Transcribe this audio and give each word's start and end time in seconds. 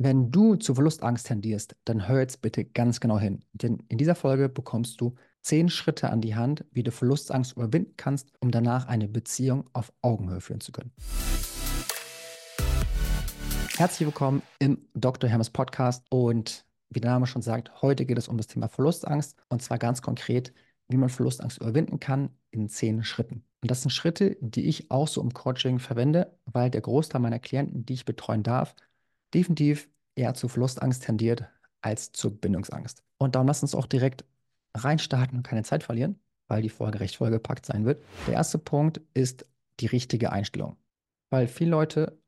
Wenn 0.00 0.30
du 0.30 0.54
zu 0.54 0.76
Verlustangst 0.76 1.26
tendierst, 1.26 1.74
dann 1.84 2.06
hör 2.06 2.20
jetzt 2.20 2.40
bitte 2.40 2.64
ganz 2.64 3.00
genau 3.00 3.18
hin. 3.18 3.42
Denn 3.52 3.82
in 3.88 3.98
dieser 3.98 4.14
Folge 4.14 4.48
bekommst 4.48 5.00
du 5.00 5.16
zehn 5.42 5.68
Schritte 5.68 6.10
an 6.10 6.20
die 6.20 6.36
Hand, 6.36 6.64
wie 6.70 6.84
du 6.84 6.92
Verlustangst 6.92 7.56
überwinden 7.56 7.94
kannst, 7.96 8.30
um 8.38 8.52
danach 8.52 8.86
eine 8.86 9.08
Beziehung 9.08 9.68
auf 9.72 9.92
Augenhöhe 10.00 10.40
führen 10.40 10.60
zu 10.60 10.70
können. 10.70 10.92
Herzlich 13.76 14.06
willkommen 14.06 14.42
im 14.60 14.86
Dr. 14.94 15.28
Hermes 15.28 15.50
Podcast 15.50 16.04
und 16.10 16.64
wie 16.90 17.00
der 17.00 17.10
Name 17.10 17.26
schon 17.26 17.42
sagt, 17.42 17.82
heute 17.82 18.06
geht 18.06 18.18
es 18.18 18.28
um 18.28 18.36
das 18.36 18.46
Thema 18.46 18.68
Verlustangst 18.68 19.36
und 19.48 19.62
zwar 19.62 19.78
ganz 19.78 20.00
konkret, 20.00 20.52
wie 20.86 20.96
man 20.96 21.08
Verlustangst 21.08 21.60
überwinden 21.60 21.98
kann 21.98 22.30
in 22.52 22.68
zehn 22.68 23.02
Schritten. 23.02 23.42
Und 23.62 23.70
das 23.72 23.82
sind 23.82 23.90
Schritte, 23.90 24.36
die 24.40 24.66
ich 24.66 24.92
auch 24.92 25.08
so 25.08 25.20
im 25.20 25.34
Coaching 25.34 25.80
verwende, 25.80 26.38
weil 26.44 26.70
der 26.70 26.82
Großteil 26.82 27.20
meiner 27.20 27.40
Klienten, 27.40 27.84
die 27.84 27.94
ich 27.94 28.04
betreuen 28.04 28.44
darf, 28.44 28.76
definitiv 29.34 29.88
eher 30.14 30.34
zu 30.34 30.48
Verlustangst 30.48 31.04
tendiert 31.04 31.44
als 31.80 32.12
zur 32.12 32.32
Bindungsangst. 32.32 33.02
Und 33.18 33.34
darum 33.34 33.46
lass 33.46 33.62
uns 33.62 33.74
auch 33.74 33.86
direkt 33.86 34.24
reinstarten 34.74 35.38
und 35.38 35.46
keine 35.46 35.62
Zeit 35.62 35.82
verlieren, 35.82 36.18
weil 36.48 36.62
die 36.62 36.68
Folge 36.68 37.00
recht 37.00 37.16
vollgepackt 37.16 37.66
sein 37.66 37.84
wird. 37.84 38.02
Der 38.26 38.34
erste 38.34 38.58
Punkt 38.58 39.00
ist 39.14 39.46
die 39.80 39.86
richtige 39.86 40.32
Einstellung. 40.32 40.76
Weil 41.30 41.46
viele 41.46 41.70
Leute 41.70 42.18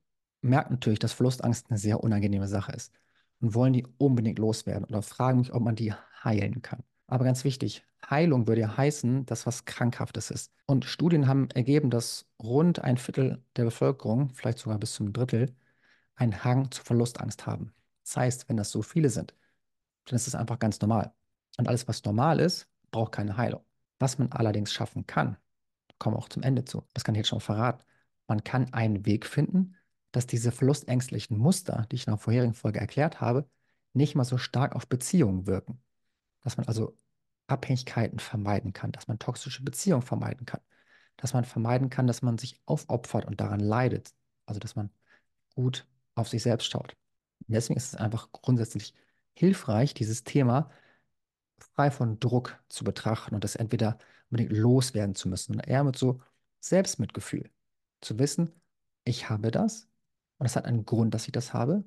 merken 0.42 0.74
natürlich, 0.74 0.98
dass 0.98 1.12
Verlustangst 1.12 1.70
eine 1.70 1.78
sehr 1.78 2.02
unangenehme 2.02 2.48
Sache 2.48 2.72
ist 2.72 2.92
und 3.40 3.54
wollen 3.54 3.72
die 3.72 3.86
unbedingt 3.98 4.38
loswerden 4.38 4.84
oder 4.84 5.02
fragen 5.02 5.38
mich, 5.38 5.52
ob 5.52 5.62
man 5.62 5.76
die 5.76 5.92
heilen 6.24 6.62
kann. 6.62 6.82
Aber 7.06 7.24
ganz 7.24 7.44
wichtig, 7.44 7.84
Heilung 8.08 8.46
würde 8.46 8.62
ja 8.62 8.76
heißen, 8.76 9.26
dass 9.26 9.46
was 9.46 9.64
Krankhaftes 9.64 10.30
ist. 10.30 10.52
Und 10.66 10.84
Studien 10.84 11.26
haben 11.26 11.50
ergeben, 11.50 11.90
dass 11.90 12.26
rund 12.40 12.80
ein 12.82 12.96
Viertel 12.96 13.42
der 13.56 13.64
Bevölkerung, 13.64 14.30
vielleicht 14.30 14.58
sogar 14.58 14.78
bis 14.78 14.94
zum 14.94 15.12
Drittel, 15.12 15.54
einen 16.20 16.44
Hang 16.44 16.70
zur 16.70 16.84
Verlustangst 16.84 17.46
haben. 17.46 17.72
Das 18.04 18.16
heißt, 18.16 18.48
wenn 18.48 18.56
das 18.56 18.70
so 18.70 18.82
viele 18.82 19.10
sind, 19.10 19.34
dann 20.04 20.16
ist 20.16 20.26
es 20.26 20.34
einfach 20.34 20.58
ganz 20.58 20.80
normal. 20.80 21.14
Und 21.58 21.68
alles, 21.68 21.88
was 21.88 22.04
normal 22.04 22.40
ist, 22.40 22.68
braucht 22.90 23.12
keine 23.12 23.36
Heilung. 23.36 23.64
Was 23.98 24.18
man 24.18 24.30
allerdings 24.32 24.72
schaffen 24.72 25.06
kann, 25.06 25.36
kommen 25.98 26.16
auch 26.16 26.28
zum 26.28 26.42
Ende 26.42 26.64
zu, 26.64 26.86
das 26.94 27.04
kann 27.04 27.14
ich 27.14 27.20
jetzt 27.20 27.28
schon 27.28 27.40
verraten, 27.40 27.82
man 28.26 28.44
kann 28.44 28.72
einen 28.72 29.04
Weg 29.06 29.26
finden, 29.26 29.76
dass 30.12 30.26
diese 30.26 30.52
verlustängstlichen 30.52 31.36
Muster, 31.36 31.86
die 31.90 31.96
ich 31.96 32.06
in 32.06 32.12
der 32.12 32.18
vorherigen 32.18 32.54
Folge 32.54 32.80
erklärt 32.80 33.20
habe, 33.20 33.48
nicht 33.92 34.14
mal 34.14 34.24
so 34.24 34.38
stark 34.38 34.74
auf 34.74 34.88
Beziehungen 34.88 35.46
wirken. 35.46 35.82
Dass 36.42 36.56
man 36.56 36.66
also 36.66 36.96
Abhängigkeiten 37.46 38.18
vermeiden 38.18 38.72
kann, 38.72 38.92
dass 38.92 39.08
man 39.08 39.18
toxische 39.18 39.62
Beziehungen 39.62 40.02
vermeiden 40.02 40.46
kann, 40.46 40.60
dass 41.16 41.32
man 41.34 41.44
vermeiden 41.44 41.90
kann, 41.90 42.06
dass 42.06 42.22
man 42.22 42.38
sich 42.38 42.60
aufopfert 42.66 43.24
und 43.24 43.40
daran 43.40 43.60
leidet. 43.60 44.14
Also 44.46 44.60
dass 44.60 44.76
man 44.76 44.90
gut 45.54 45.86
auf 46.14 46.28
sich 46.28 46.42
selbst 46.42 46.70
schaut. 46.70 46.96
Und 47.46 47.54
deswegen 47.54 47.76
ist 47.78 47.88
es 47.88 47.94
einfach 47.94 48.30
grundsätzlich 48.32 48.94
hilfreich, 49.34 49.94
dieses 49.94 50.24
Thema 50.24 50.70
frei 51.58 51.90
von 51.90 52.18
Druck 52.20 52.62
zu 52.68 52.84
betrachten 52.84 53.34
und 53.34 53.44
das 53.44 53.56
entweder 53.56 53.98
unbedingt 54.30 54.52
loswerden 54.52 55.14
zu 55.14 55.28
müssen 55.28 55.54
und 55.54 55.60
eher 55.60 55.84
mit 55.84 55.96
so 55.96 56.20
Selbstmitgefühl 56.60 57.50
zu 58.00 58.18
wissen, 58.18 58.52
ich 59.04 59.28
habe 59.30 59.50
das 59.50 59.88
und 60.38 60.46
es 60.46 60.56
hat 60.56 60.64
einen 60.66 60.84
Grund, 60.86 61.14
dass 61.14 61.26
ich 61.26 61.32
das 61.32 61.52
habe. 61.52 61.84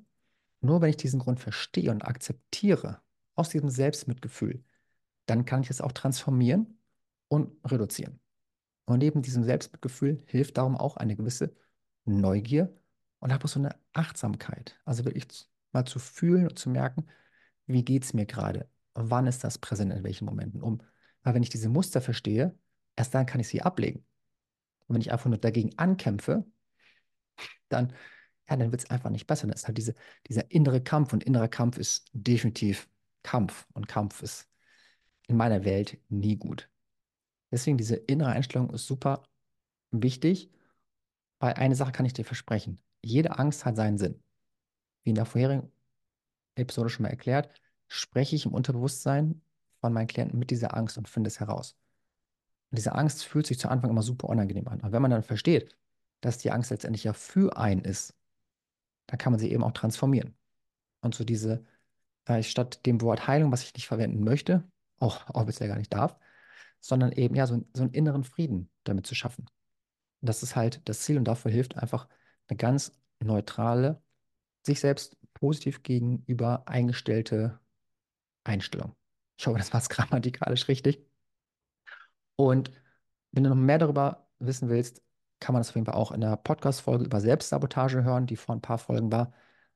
Nur 0.60 0.80
wenn 0.80 0.90
ich 0.90 0.96
diesen 0.96 1.20
Grund 1.20 1.40
verstehe 1.40 1.90
und 1.90 2.04
akzeptiere, 2.04 3.00
aus 3.34 3.48
diesem 3.48 3.68
Selbstmitgefühl, 3.68 4.64
dann 5.26 5.44
kann 5.44 5.62
ich 5.62 5.70
es 5.70 5.80
auch 5.80 5.92
transformieren 5.92 6.78
und 7.28 7.52
reduzieren. 7.64 8.20
Und 8.86 8.98
neben 8.98 9.22
diesem 9.22 9.44
Selbstmitgefühl 9.44 10.22
hilft 10.26 10.58
darum 10.58 10.76
auch 10.76 10.96
eine 10.96 11.16
gewisse 11.16 11.54
Neugier 12.04 12.74
und 13.24 13.32
habe 13.32 13.48
so 13.48 13.58
eine 13.58 13.74
Achtsamkeit. 13.94 14.78
Also 14.84 15.06
wirklich 15.06 15.48
mal 15.72 15.86
zu 15.86 15.98
fühlen 15.98 16.46
und 16.46 16.58
zu 16.58 16.68
merken, 16.68 17.06
wie 17.64 17.82
geht 17.82 18.04
es 18.04 18.12
mir 18.12 18.26
gerade? 18.26 18.68
Wann 18.92 19.26
ist 19.26 19.42
das 19.44 19.56
präsent, 19.56 19.94
in 19.94 20.04
welchen 20.04 20.26
Momenten? 20.26 20.62
Um, 20.62 20.82
weil 21.22 21.32
wenn 21.32 21.42
ich 21.42 21.48
diese 21.48 21.70
Muster 21.70 22.02
verstehe, 22.02 22.54
erst 22.96 23.14
dann 23.14 23.24
kann 23.24 23.40
ich 23.40 23.48
sie 23.48 23.62
ablegen. 23.62 24.04
Und 24.86 24.96
wenn 24.96 25.00
ich 25.00 25.10
einfach 25.10 25.30
nur 25.30 25.38
dagegen 25.38 25.72
ankämpfe, 25.78 26.44
dann, 27.70 27.94
ja, 28.50 28.56
dann 28.56 28.72
wird 28.72 28.82
es 28.82 28.90
einfach 28.90 29.08
nicht 29.08 29.26
besser. 29.26 29.46
Dann 29.46 29.54
ist 29.54 29.66
halt 29.66 29.78
diese, 29.78 29.94
dieser 30.28 30.50
innere 30.50 30.82
Kampf 30.82 31.14
und 31.14 31.24
innerer 31.24 31.48
Kampf 31.48 31.78
ist 31.78 32.10
definitiv 32.12 32.90
Kampf 33.22 33.66
und 33.72 33.88
Kampf 33.88 34.22
ist 34.22 34.50
in 35.28 35.38
meiner 35.38 35.64
Welt 35.64 35.98
nie 36.10 36.36
gut. 36.36 36.68
Deswegen 37.50 37.78
diese 37.78 37.96
innere 37.96 38.32
Einstellung 38.32 38.68
ist 38.74 38.86
super 38.86 39.26
wichtig, 39.92 40.50
weil 41.38 41.54
eine 41.54 41.74
Sache 41.74 41.92
kann 41.92 42.04
ich 42.04 42.12
dir 42.12 42.26
versprechen 42.26 42.84
jede 43.04 43.38
Angst 43.38 43.64
hat 43.64 43.76
seinen 43.76 43.98
Sinn. 43.98 44.22
Wie 45.02 45.10
in 45.10 45.16
der 45.16 45.26
vorherigen 45.26 45.70
Episode 46.56 46.88
schon 46.88 47.04
mal 47.04 47.10
erklärt, 47.10 47.50
spreche 47.88 48.36
ich 48.36 48.46
im 48.46 48.54
Unterbewusstsein 48.54 49.42
von 49.80 49.92
meinen 49.92 50.06
Klienten 50.06 50.38
mit 50.38 50.50
dieser 50.50 50.76
Angst 50.76 50.96
und 50.98 51.08
finde 51.08 51.28
es 51.28 51.40
heraus. 51.40 51.76
Und 52.70 52.76
diese 52.78 52.94
Angst 52.94 53.24
fühlt 53.24 53.46
sich 53.46 53.58
zu 53.58 53.68
Anfang 53.68 53.90
immer 53.90 54.02
super 54.02 54.28
unangenehm 54.28 54.68
an. 54.68 54.80
Und 54.80 54.92
wenn 54.92 55.02
man 55.02 55.10
dann 55.10 55.22
versteht, 55.22 55.76
dass 56.20 56.38
die 56.38 56.50
Angst 56.50 56.70
letztendlich 56.70 57.04
ja 57.04 57.12
für 57.12 57.56
einen 57.56 57.84
ist, 57.84 58.14
dann 59.06 59.18
kann 59.18 59.32
man 59.32 59.40
sie 59.40 59.52
eben 59.52 59.62
auch 59.62 59.72
transformieren. 59.72 60.34
Und 61.00 61.14
so 61.14 61.24
diese, 61.24 61.64
äh, 62.24 62.42
statt 62.42 62.86
dem 62.86 63.00
Wort 63.02 63.26
Heilung, 63.28 63.52
was 63.52 63.62
ich 63.62 63.74
nicht 63.74 63.86
verwenden 63.86 64.24
möchte, 64.24 64.64
auch, 64.98 65.28
auch 65.30 65.44
bisher 65.44 65.68
gar 65.68 65.76
nicht 65.76 65.92
darf, 65.92 66.16
sondern 66.80 67.12
eben 67.12 67.34
ja 67.34 67.46
so, 67.46 67.64
so 67.74 67.82
einen 67.82 67.92
inneren 67.92 68.24
Frieden 68.24 68.70
damit 68.84 69.06
zu 69.06 69.14
schaffen. 69.14 69.46
Und 70.20 70.28
das 70.28 70.42
ist 70.42 70.56
halt 70.56 70.80
das 70.88 71.00
Ziel 71.00 71.18
und 71.18 71.24
dafür 71.24 71.50
hilft 71.50 71.76
einfach 71.76 72.08
eine 72.48 72.56
ganz 72.56 72.92
neutrale, 73.20 74.02
sich 74.62 74.80
selbst 74.80 75.16
positiv 75.34 75.82
gegenüber 75.82 76.66
eingestellte 76.66 77.60
Einstellung. 78.44 78.94
Ich 79.36 79.46
hoffe, 79.46 79.58
das 79.58 79.72
war 79.72 79.80
es 79.80 79.88
grammatikalisch 79.90 80.68
richtig. 80.68 81.04
Und 82.36 82.70
wenn 83.32 83.44
du 83.44 83.50
noch 83.50 83.56
mehr 83.56 83.78
darüber 83.78 84.28
wissen 84.38 84.68
willst, 84.68 85.02
kann 85.40 85.52
man 85.52 85.60
das 85.60 85.70
auf 85.70 85.74
jeden 85.74 85.86
Fall 85.86 85.94
auch 85.94 86.12
in 86.12 86.20
der 86.20 86.36
Podcast-Folge 86.36 87.04
über 87.04 87.20
Selbstsabotage 87.20 88.04
hören, 88.04 88.26
die 88.26 88.36
vor 88.36 88.54
ein 88.54 88.62
paar 88.62 88.78
Folgen 88.78 89.12
war, 89.12 89.32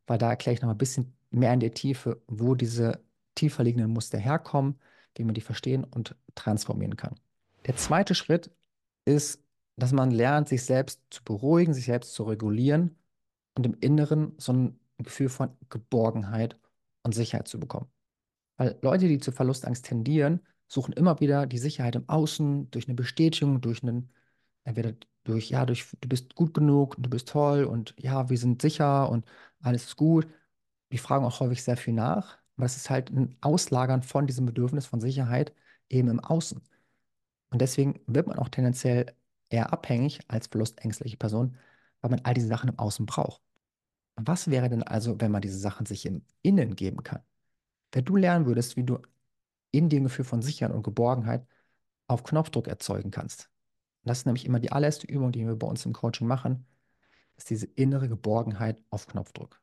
weil 0.06 0.18
da 0.18 0.30
erkläre 0.30 0.54
ich 0.54 0.62
noch 0.62 0.70
ein 0.70 0.78
bisschen 0.78 1.16
mehr 1.30 1.52
in 1.52 1.60
der 1.60 1.74
Tiefe, 1.74 2.22
wo 2.26 2.54
diese 2.54 3.04
tiefer 3.34 3.64
liegenden 3.64 3.92
Muster 3.92 4.18
herkommen, 4.18 4.80
wie 5.14 5.24
man 5.24 5.34
die 5.34 5.40
verstehen 5.40 5.84
und 5.84 6.16
transformieren 6.34 6.96
kann. 6.96 7.18
Der 7.66 7.76
zweite 7.76 8.14
Schritt 8.14 8.50
ist 9.04 9.42
dass 9.78 9.92
man 9.92 10.10
lernt, 10.10 10.48
sich 10.48 10.64
selbst 10.64 11.02
zu 11.10 11.22
beruhigen, 11.24 11.74
sich 11.74 11.86
selbst 11.86 12.14
zu 12.14 12.24
regulieren 12.24 12.96
und 13.56 13.66
im 13.66 13.74
Inneren 13.80 14.34
so 14.38 14.52
ein 14.52 14.80
Gefühl 14.98 15.28
von 15.28 15.50
Geborgenheit 15.68 16.58
und 17.02 17.14
Sicherheit 17.14 17.48
zu 17.48 17.60
bekommen. 17.60 17.88
Weil 18.56 18.78
Leute, 18.82 19.08
die 19.08 19.20
zu 19.20 19.32
Verlustangst 19.32 19.86
tendieren, 19.86 20.40
suchen 20.68 20.92
immer 20.94 21.20
wieder 21.20 21.46
die 21.46 21.58
Sicherheit 21.58 21.96
im 21.96 22.08
Außen 22.08 22.70
durch 22.70 22.88
eine 22.88 22.94
Bestätigung, 22.94 23.60
durch 23.60 23.82
einen, 23.82 24.10
entweder 24.64 24.94
durch, 25.24 25.50
ja, 25.50 25.66
durch, 25.66 25.86
du 26.00 26.08
bist 26.08 26.34
gut 26.34 26.54
genug, 26.54 26.96
du 26.98 27.10
bist 27.10 27.28
toll 27.28 27.64
und 27.64 27.94
ja, 27.98 28.28
wir 28.30 28.38
sind 28.38 28.62
sicher 28.62 29.10
und 29.10 29.26
alles 29.62 29.84
ist 29.84 29.96
gut. 29.96 30.26
Die 30.92 30.98
fragen 30.98 31.24
auch 31.24 31.40
häufig 31.40 31.62
sehr 31.62 31.76
viel 31.76 31.94
nach, 31.94 32.38
aber 32.56 32.66
es 32.66 32.76
ist 32.76 32.90
halt 32.90 33.10
ein 33.10 33.36
Auslagern 33.40 34.02
von 34.02 34.26
diesem 34.26 34.46
Bedürfnis 34.46 34.86
von 34.86 35.00
Sicherheit 35.00 35.54
eben 35.88 36.08
im 36.08 36.20
Außen. 36.20 36.62
Und 37.50 37.60
deswegen 37.60 38.00
wird 38.06 38.26
man 38.26 38.38
auch 38.38 38.48
tendenziell 38.48 39.06
eher 39.50 39.72
abhängig 39.72 40.20
als 40.28 40.48
verlustängstliche 40.48 41.16
Person, 41.16 41.56
weil 42.00 42.10
man 42.10 42.20
all 42.24 42.34
diese 42.34 42.48
Sachen 42.48 42.70
im 42.70 42.78
Außen 42.78 43.06
braucht. 43.06 43.42
Was 44.16 44.50
wäre 44.50 44.68
denn 44.68 44.82
also, 44.82 45.20
wenn 45.20 45.30
man 45.30 45.42
diese 45.42 45.58
Sachen 45.58 45.86
sich 45.86 46.06
im 46.06 46.22
Innen 46.42 46.76
geben 46.76 47.02
kann? 47.02 47.22
Wenn 47.92 48.04
du 48.04 48.16
lernen 48.16 48.46
würdest, 48.46 48.76
wie 48.76 48.84
du 48.84 48.98
in 49.70 49.88
dir 49.88 50.00
ein 50.00 50.04
Gefühl 50.04 50.24
von 50.24 50.42
Sicherheit 50.42 50.74
und 50.74 50.82
Geborgenheit 50.82 51.46
auf 52.08 52.24
Knopfdruck 52.24 52.68
erzeugen 52.68 53.10
kannst. 53.10 53.50
Und 54.02 54.10
das 54.10 54.18
ist 54.18 54.26
nämlich 54.26 54.46
immer 54.46 54.60
die 54.60 54.72
allererste 54.72 55.06
Übung, 55.06 55.32
die 55.32 55.46
wir 55.46 55.56
bei 55.56 55.66
uns 55.66 55.84
im 55.86 55.92
Coaching 55.92 56.26
machen, 56.26 56.66
ist 57.36 57.50
diese 57.50 57.66
innere 57.66 58.08
Geborgenheit 58.08 58.82
auf 58.90 59.06
Knopfdruck. 59.06 59.60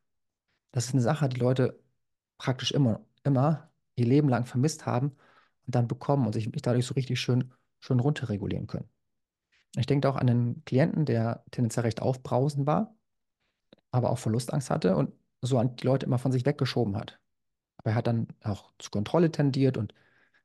Das 0.72 0.86
ist 0.86 0.92
eine 0.94 1.02
Sache, 1.02 1.28
die 1.28 1.40
Leute 1.40 1.80
praktisch 2.38 2.72
immer, 2.72 3.04
immer 3.24 3.70
ihr 3.96 4.06
Leben 4.06 4.28
lang 4.28 4.46
vermisst 4.46 4.86
haben 4.86 5.16
und 5.66 5.74
dann 5.74 5.88
bekommen 5.88 6.26
und 6.26 6.32
sich 6.34 6.50
dadurch 6.62 6.86
so 6.86 6.94
richtig 6.94 7.20
schön, 7.20 7.52
schön 7.80 8.00
runterregulieren 8.00 8.66
können. 8.66 8.88
Ich 9.76 9.86
denke 9.86 10.08
auch 10.08 10.16
an 10.16 10.28
einen 10.28 10.64
Klienten, 10.64 11.04
der 11.04 11.44
tendenziell 11.50 11.84
recht 11.84 12.02
aufbrausend 12.02 12.66
war, 12.66 12.96
aber 13.90 14.10
auch 14.10 14.18
Verlustangst 14.18 14.70
hatte 14.70 14.96
und 14.96 15.12
so 15.42 15.58
an 15.58 15.76
die 15.76 15.86
Leute 15.86 16.06
immer 16.06 16.18
von 16.18 16.32
sich 16.32 16.46
weggeschoben 16.46 16.96
hat. 16.96 17.20
Aber 17.78 17.90
er 17.90 17.96
hat 17.96 18.06
dann 18.06 18.28
auch 18.42 18.72
zur 18.78 18.90
Kontrolle 18.90 19.30
tendiert 19.30 19.76
und 19.76 19.94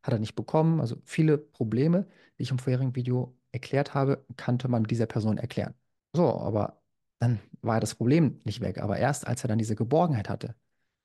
hat 0.04 0.14
er 0.14 0.20
nicht 0.20 0.36
bekommen. 0.36 0.82
Also 0.82 0.98
viele 1.06 1.38
Probleme, 1.38 2.08
die 2.38 2.44
ich 2.44 2.52
im 2.52 2.60
vorherigen 2.60 2.96
Video 2.96 3.38
erklärt 3.52 3.94
habe, 3.94 4.26
kannte 4.38 4.68
man 4.68 4.84
dieser 4.84 5.06
Person 5.06 5.38
erklären. 5.38 5.74
So, 6.14 6.28
aber 6.40 6.82
dann 7.20 7.40
war 7.62 7.80
das 7.80 7.96
Problem 7.96 8.42
nicht 8.46 8.62
weg. 8.62 8.80
Aber 8.80 8.98
erst 8.98 9.28
als 9.28 9.44
er 9.44 9.48
dann 9.48 9.60
diese 9.60 9.76
Geborgenheit 9.76 10.30
hatte, 10.30 10.56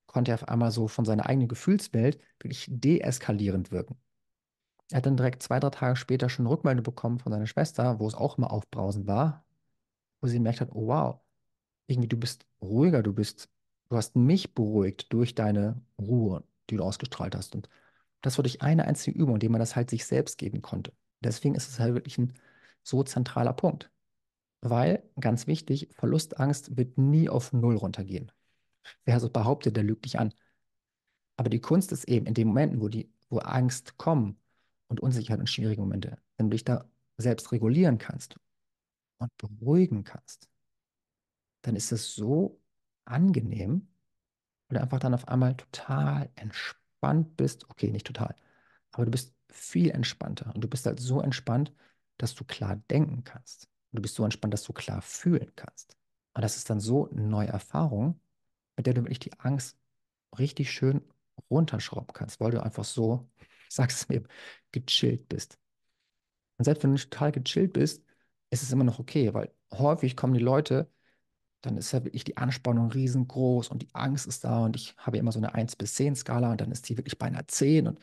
konnte 0.06 0.32
er 0.32 0.36
auf 0.36 0.48
einmal 0.48 0.70
so 0.72 0.88
von 0.88 1.04
seiner 1.04 1.26
eigenen 1.26 1.48
Gefühlswelt 1.48 2.18
wirklich 2.40 2.66
deeskalierend 2.68 3.70
wirken. 3.72 3.96
Er 4.90 4.98
hat 4.98 5.06
dann 5.06 5.16
direkt 5.16 5.42
zwei, 5.42 5.60
drei 5.60 5.70
Tage 5.70 5.96
später 5.96 6.28
schon 6.28 6.46
eine 6.46 6.54
Rückmeldung 6.54 6.84
bekommen 6.84 7.18
von 7.18 7.32
seiner 7.32 7.46
Schwester, 7.46 7.98
wo 8.00 8.06
es 8.08 8.14
auch 8.14 8.38
immer 8.38 8.52
aufbrausend 8.52 9.06
war, 9.06 9.44
wo 10.20 10.28
sie 10.28 10.36
gemerkt 10.36 10.60
hat, 10.60 10.70
oh 10.72 10.88
wow, 10.88 11.20
irgendwie 11.88 12.08
du 12.08 12.18
bist 12.18 12.46
ruhiger, 12.62 13.02
du 13.02 13.12
bist 13.14 13.50
Du 13.88 13.96
hast 13.96 14.16
mich 14.16 14.54
beruhigt 14.54 15.12
durch 15.12 15.34
deine 15.34 15.80
Ruhe, 15.98 16.42
die 16.70 16.76
du 16.76 16.82
ausgestrahlt 16.84 17.36
hast. 17.36 17.54
Und 17.54 17.68
das 18.22 18.38
war 18.38 18.42
durch 18.42 18.62
eine 18.62 18.84
einzige 18.86 19.18
Übung, 19.18 19.38
die 19.38 19.48
man 19.48 19.60
das 19.60 19.76
halt 19.76 19.90
sich 19.90 20.06
selbst 20.06 20.38
geben 20.38 20.62
konnte. 20.62 20.92
Deswegen 21.20 21.54
ist 21.54 21.68
es 21.68 21.78
halt 21.78 21.94
wirklich 21.94 22.18
ein 22.18 22.34
so 22.82 23.02
zentraler 23.04 23.52
Punkt. 23.52 23.90
Weil, 24.62 25.04
ganz 25.20 25.46
wichtig, 25.46 25.88
Verlustangst 25.92 26.76
wird 26.76 26.98
nie 26.98 27.28
auf 27.28 27.52
Null 27.52 27.76
runtergehen. 27.76 28.32
Wer 29.04 29.20
so 29.20 29.30
behauptet, 29.30 29.76
der 29.76 29.84
lügt 29.84 30.04
dich 30.04 30.18
an. 30.18 30.34
Aber 31.36 31.50
die 31.50 31.60
Kunst 31.60 31.92
ist 31.92 32.04
eben 32.08 32.26
in 32.26 32.34
den 32.34 32.48
Momenten, 32.48 32.80
wo 32.80 32.88
die, 32.88 33.10
wo 33.28 33.38
Angst 33.38 33.96
kommen 33.98 34.38
und 34.88 35.00
Unsicherheit 35.00 35.40
und 35.40 35.48
schwierige 35.48 35.80
Momente, 35.80 36.18
wenn 36.36 36.46
du 36.50 36.54
dich 36.54 36.64
da 36.64 36.84
selbst 37.18 37.52
regulieren 37.52 37.98
kannst 37.98 38.36
und 39.18 39.36
beruhigen 39.38 40.04
kannst, 40.04 40.48
dann 41.62 41.76
ist 41.76 41.92
es 41.92 42.14
so 42.14 42.60
angenehm, 43.04 43.88
weil 44.68 44.78
du 44.78 44.82
einfach 44.82 45.00
dann 45.00 45.14
auf 45.14 45.28
einmal 45.28 45.56
total 45.56 46.30
entspannt 46.36 47.36
bist. 47.36 47.68
Okay, 47.70 47.90
nicht 47.90 48.06
total, 48.06 48.34
aber 48.92 49.06
du 49.06 49.10
bist 49.10 49.34
viel 49.50 49.90
entspannter 49.90 50.52
und 50.54 50.62
du 50.62 50.68
bist 50.68 50.86
halt 50.86 51.00
so 51.00 51.20
entspannt, 51.20 51.72
dass 52.18 52.34
du 52.34 52.44
klar 52.44 52.76
denken 52.90 53.24
kannst. 53.24 53.68
Und 53.92 53.98
du 53.98 54.02
bist 54.02 54.14
so 54.16 54.24
entspannt, 54.24 54.54
dass 54.54 54.64
du 54.64 54.72
klar 54.72 55.02
fühlen 55.02 55.52
kannst. 55.56 55.96
Und 56.34 56.42
das 56.42 56.56
ist 56.56 56.70
dann 56.70 56.80
so 56.80 57.10
eine 57.10 57.22
neue 57.22 57.48
Erfahrung, 57.48 58.20
mit 58.76 58.86
der 58.86 58.94
du 58.94 59.02
wirklich 59.02 59.20
die 59.20 59.38
Angst 59.40 59.78
richtig 60.38 60.72
schön 60.72 61.02
runterschrauben 61.50 62.12
kannst, 62.14 62.40
weil 62.40 62.50
du 62.52 62.62
einfach 62.62 62.84
so, 62.84 63.28
ich 63.68 63.74
sag's 63.74 64.02
es 64.02 64.08
mir, 64.08 64.22
gechillt 64.72 65.28
bist. 65.28 65.58
Und 66.58 66.64
selbst 66.64 66.82
wenn 66.84 66.94
du 66.94 66.98
total 67.00 67.32
gechillt 67.32 67.72
bist, 67.72 68.02
ist 68.50 68.62
es 68.62 68.72
immer 68.72 68.84
noch 68.84 68.98
okay, 68.98 69.34
weil 69.34 69.52
häufig 69.72 70.16
kommen 70.16 70.34
die 70.34 70.40
Leute, 70.40 70.90
dann 71.62 71.76
ist 71.78 71.92
ja 71.92 72.04
wirklich 72.04 72.24
die 72.24 72.36
Anspannung 72.38 72.90
riesengroß 72.92 73.68
und 73.70 73.82
die 73.82 73.94
Angst 73.94 74.26
ist 74.26 74.44
da 74.44 74.64
und 74.64 74.76
ich 74.76 74.96
habe 74.98 75.18
immer 75.18 75.32
so 75.32 75.40
eine 75.40 75.54
1 75.54 75.76
bis 75.76 75.94
10 75.94 76.16
Skala 76.16 76.52
und 76.52 76.60
dann 76.60 76.72
ist 76.72 76.88
die 76.88 76.96
wirklich 76.98 77.18
bei 77.18 77.26
einer 77.26 77.48
10 77.48 77.88
und 77.88 78.00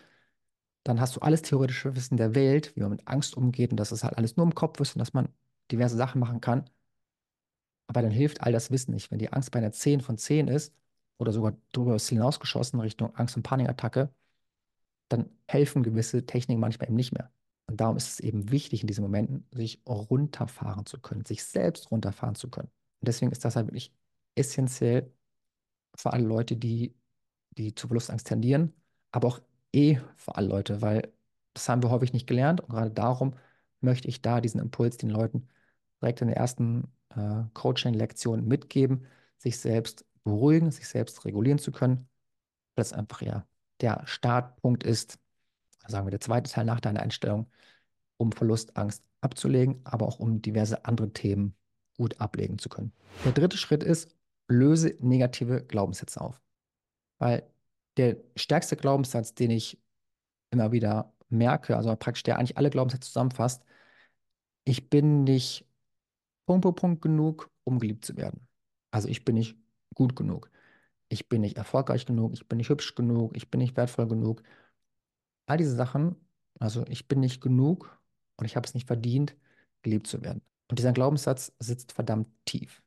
dann 0.83 0.99
hast 1.01 1.15
du 1.15 1.21
alles 1.21 1.43
theoretische 1.43 1.95
Wissen 1.95 2.17
der 2.17 2.35
Welt, 2.35 2.75
wie 2.75 2.81
man 2.81 2.91
mit 2.91 3.07
Angst 3.07 3.37
umgeht 3.37 3.71
und 3.71 3.77
dass 3.77 3.91
es 3.91 4.03
halt 4.03 4.17
alles 4.17 4.37
nur 4.37 4.45
im 4.45 4.55
Kopf 4.55 4.79
ist 4.81 4.95
und 4.95 4.99
dass 4.99 5.13
man 5.13 5.29
diverse 5.71 5.97
Sachen 5.97 6.19
machen 6.19 6.41
kann. 6.41 6.65
Aber 7.87 8.01
dann 8.01 8.11
hilft 8.11 8.41
all 8.41 8.51
das 8.51 8.71
Wissen 8.71 8.91
nicht. 8.93 9.11
Wenn 9.11 9.19
die 9.19 9.31
Angst 9.31 9.51
bei 9.51 9.59
einer 9.59 9.71
10 9.71 10.01
von 10.01 10.17
10 10.17 10.47
ist 10.47 10.73
oder 11.17 11.31
sogar 11.31 11.55
darüber 11.71 11.97
hinausgeschossen 11.97 12.79
Richtung 12.79 13.15
Angst- 13.15 13.35
und 13.37 13.43
Panikattacke, 13.43 14.09
dann 15.09 15.29
helfen 15.47 15.83
gewisse 15.83 16.25
Techniken 16.25 16.59
manchmal 16.61 16.87
eben 16.87 16.95
nicht 16.95 17.13
mehr. 17.13 17.31
Und 17.67 17.79
darum 17.81 17.97
ist 17.97 18.09
es 18.09 18.19
eben 18.19 18.51
wichtig, 18.51 18.81
in 18.81 18.87
diesen 18.87 19.03
Momenten 19.03 19.47
sich 19.51 19.81
runterfahren 19.87 20.85
zu 20.85 20.99
können, 20.99 21.25
sich 21.25 21.43
selbst 21.43 21.91
runterfahren 21.91 22.35
zu 22.35 22.49
können. 22.49 22.69
Und 22.99 23.07
deswegen 23.07 23.31
ist 23.31 23.45
das 23.45 23.55
halt 23.55 23.67
wirklich 23.67 23.93
essentiell 24.35 25.11
für 25.95 26.13
alle 26.13 26.25
Leute, 26.25 26.57
die, 26.57 26.95
die 27.51 27.75
zu 27.75 27.87
Verlustangst 27.87 28.27
tendieren, 28.27 28.73
aber 29.11 29.27
auch 29.27 29.39
eh 29.73 29.97
für 30.15 30.35
alle 30.35 30.47
Leute, 30.47 30.81
weil 30.81 31.11
das 31.53 31.69
haben 31.69 31.83
wir 31.83 31.89
häufig 31.91 32.13
nicht 32.13 32.27
gelernt. 32.27 32.61
Und 32.61 32.69
gerade 32.69 32.91
darum 32.91 33.35
möchte 33.81 34.07
ich 34.07 34.21
da 34.21 34.41
diesen 34.41 34.59
Impuls 34.59 34.97
den 34.97 35.09
Leuten 35.09 35.47
direkt 36.01 36.21
in 36.21 36.27
der 36.27 36.37
ersten 36.37 36.87
äh, 37.09 37.43
Coaching-Lektion 37.53 38.47
mitgeben, 38.47 39.05
sich 39.37 39.59
selbst 39.59 40.05
beruhigen, 40.23 40.71
sich 40.71 40.87
selbst 40.87 41.25
regulieren 41.25 41.59
zu 41.59 41.71
können, 41.71 42.07
das 42.75 42.93
einfach 42.93 43.21
ja 43.21 43.45
der 43.81 44.03
Startpunkt 44.05 44.83
ist, 44.83 45.17
sagen 45.87 46.05
wir 46.05 46.11
der 46.11 46.19
zweite 46.19 46.51
Teil 46.51 46.65
nach 46.65 46.79
deiner 46.79 47.01
Einstellung, 47.01 47.47
um 48.17 48.31
Verlustangst 48.31 49.03
abzulegen, 49.21 49.81
aber 49.83 50.07
auch 50.07 50.19
um 50.19 50.41
diverse 50.41 50.85
andere 50.85 51.11
Themen 51.11 51.55
gut 51.97 52.19
ablegen 52.19 52.57
zu 52.59 52.69
können. 52.69 52.91
Der 53.25 53.31
dritte 53.31 53.57
Schritt 53.57 53.83
ist, 53.83 54.15
löse 54.47 54.95
negative 54.99 55.63
Glaubenssätze 55.63 56.21
auf. 56.21 56.41
Weil 57.19 57.43
der 57.97 58.17
stärkste 58.35 58.75
Glaubenssatz, 58.75 59.33
den 59.35 59.51
ich 59.51 59.79
immer 60.51 60.71
wieder 60.71 61.13
merke, 61.29 61.77
also 61.77 61.95
praktisch 61.95 62.23
der 62.23 62.37
eigentlich 62.37 62.57
alle 62.57 62.69
Glaubenssätze 62.69 63.07
zusammenfasst, 63.07 63.63
ich 64.65 64.89
bin 64.89 65.23
nicht 65.23 65.65
Punkt, 66.45 66.63
Punkt, 66.63 66.79
Punkt 66.79 67.01
genug, 67.01 67.49
um 67.63 67.79
geliebt 67.79 68.05
zu 68.05 68.17
werden. 68.17 68.47
Also 68.91 69.07
ich 69.07 69.25
bin 69.25 69.35
nicht 69.35 69.57
gut 69.95 70.15
genug. 70.15 70.49
Ich 71.13 71.29
bin 71.29 71.41
nicht 71.41 71.57
erfolgreich 71.57 72.05
genug, 72.07 72.33
ich 72.33 72.47
bin 72.47 72.57
nicht 72.57 72.69
hübsch 72.69 72.95
genug, 72.95 73.37
ich 73.37 73.51
bin 73.51 73.59
nicht 73.59 73.77
wertvoll 73.77 74.07
genug. 74.07 74.41
All 75.45 75.57
diese 75.57 75.75
Sachen, 75.75 76.15
also 76.59 76.85
ich 76.87 77.07
bin 77.07 77.19
nicht 77.19 77.39
genug 77.41 77.99
und 78.37 78.45
ich 78.45 78.55
habe 78.55 78.65
es 78.67 78.73
nicht 78.73 78.87
verdient, 78.87 79.35
geliebt 79.83 80.07
zu 80.07 80.23
werden. 80.23 80.41
Und 80.69 80.79
dieser 80.79 80.93
Glaubenssatz 80.93 81.53
sitzt 81.59 81.91
verdammt 81.93 82.27
tief. 82.45 82.81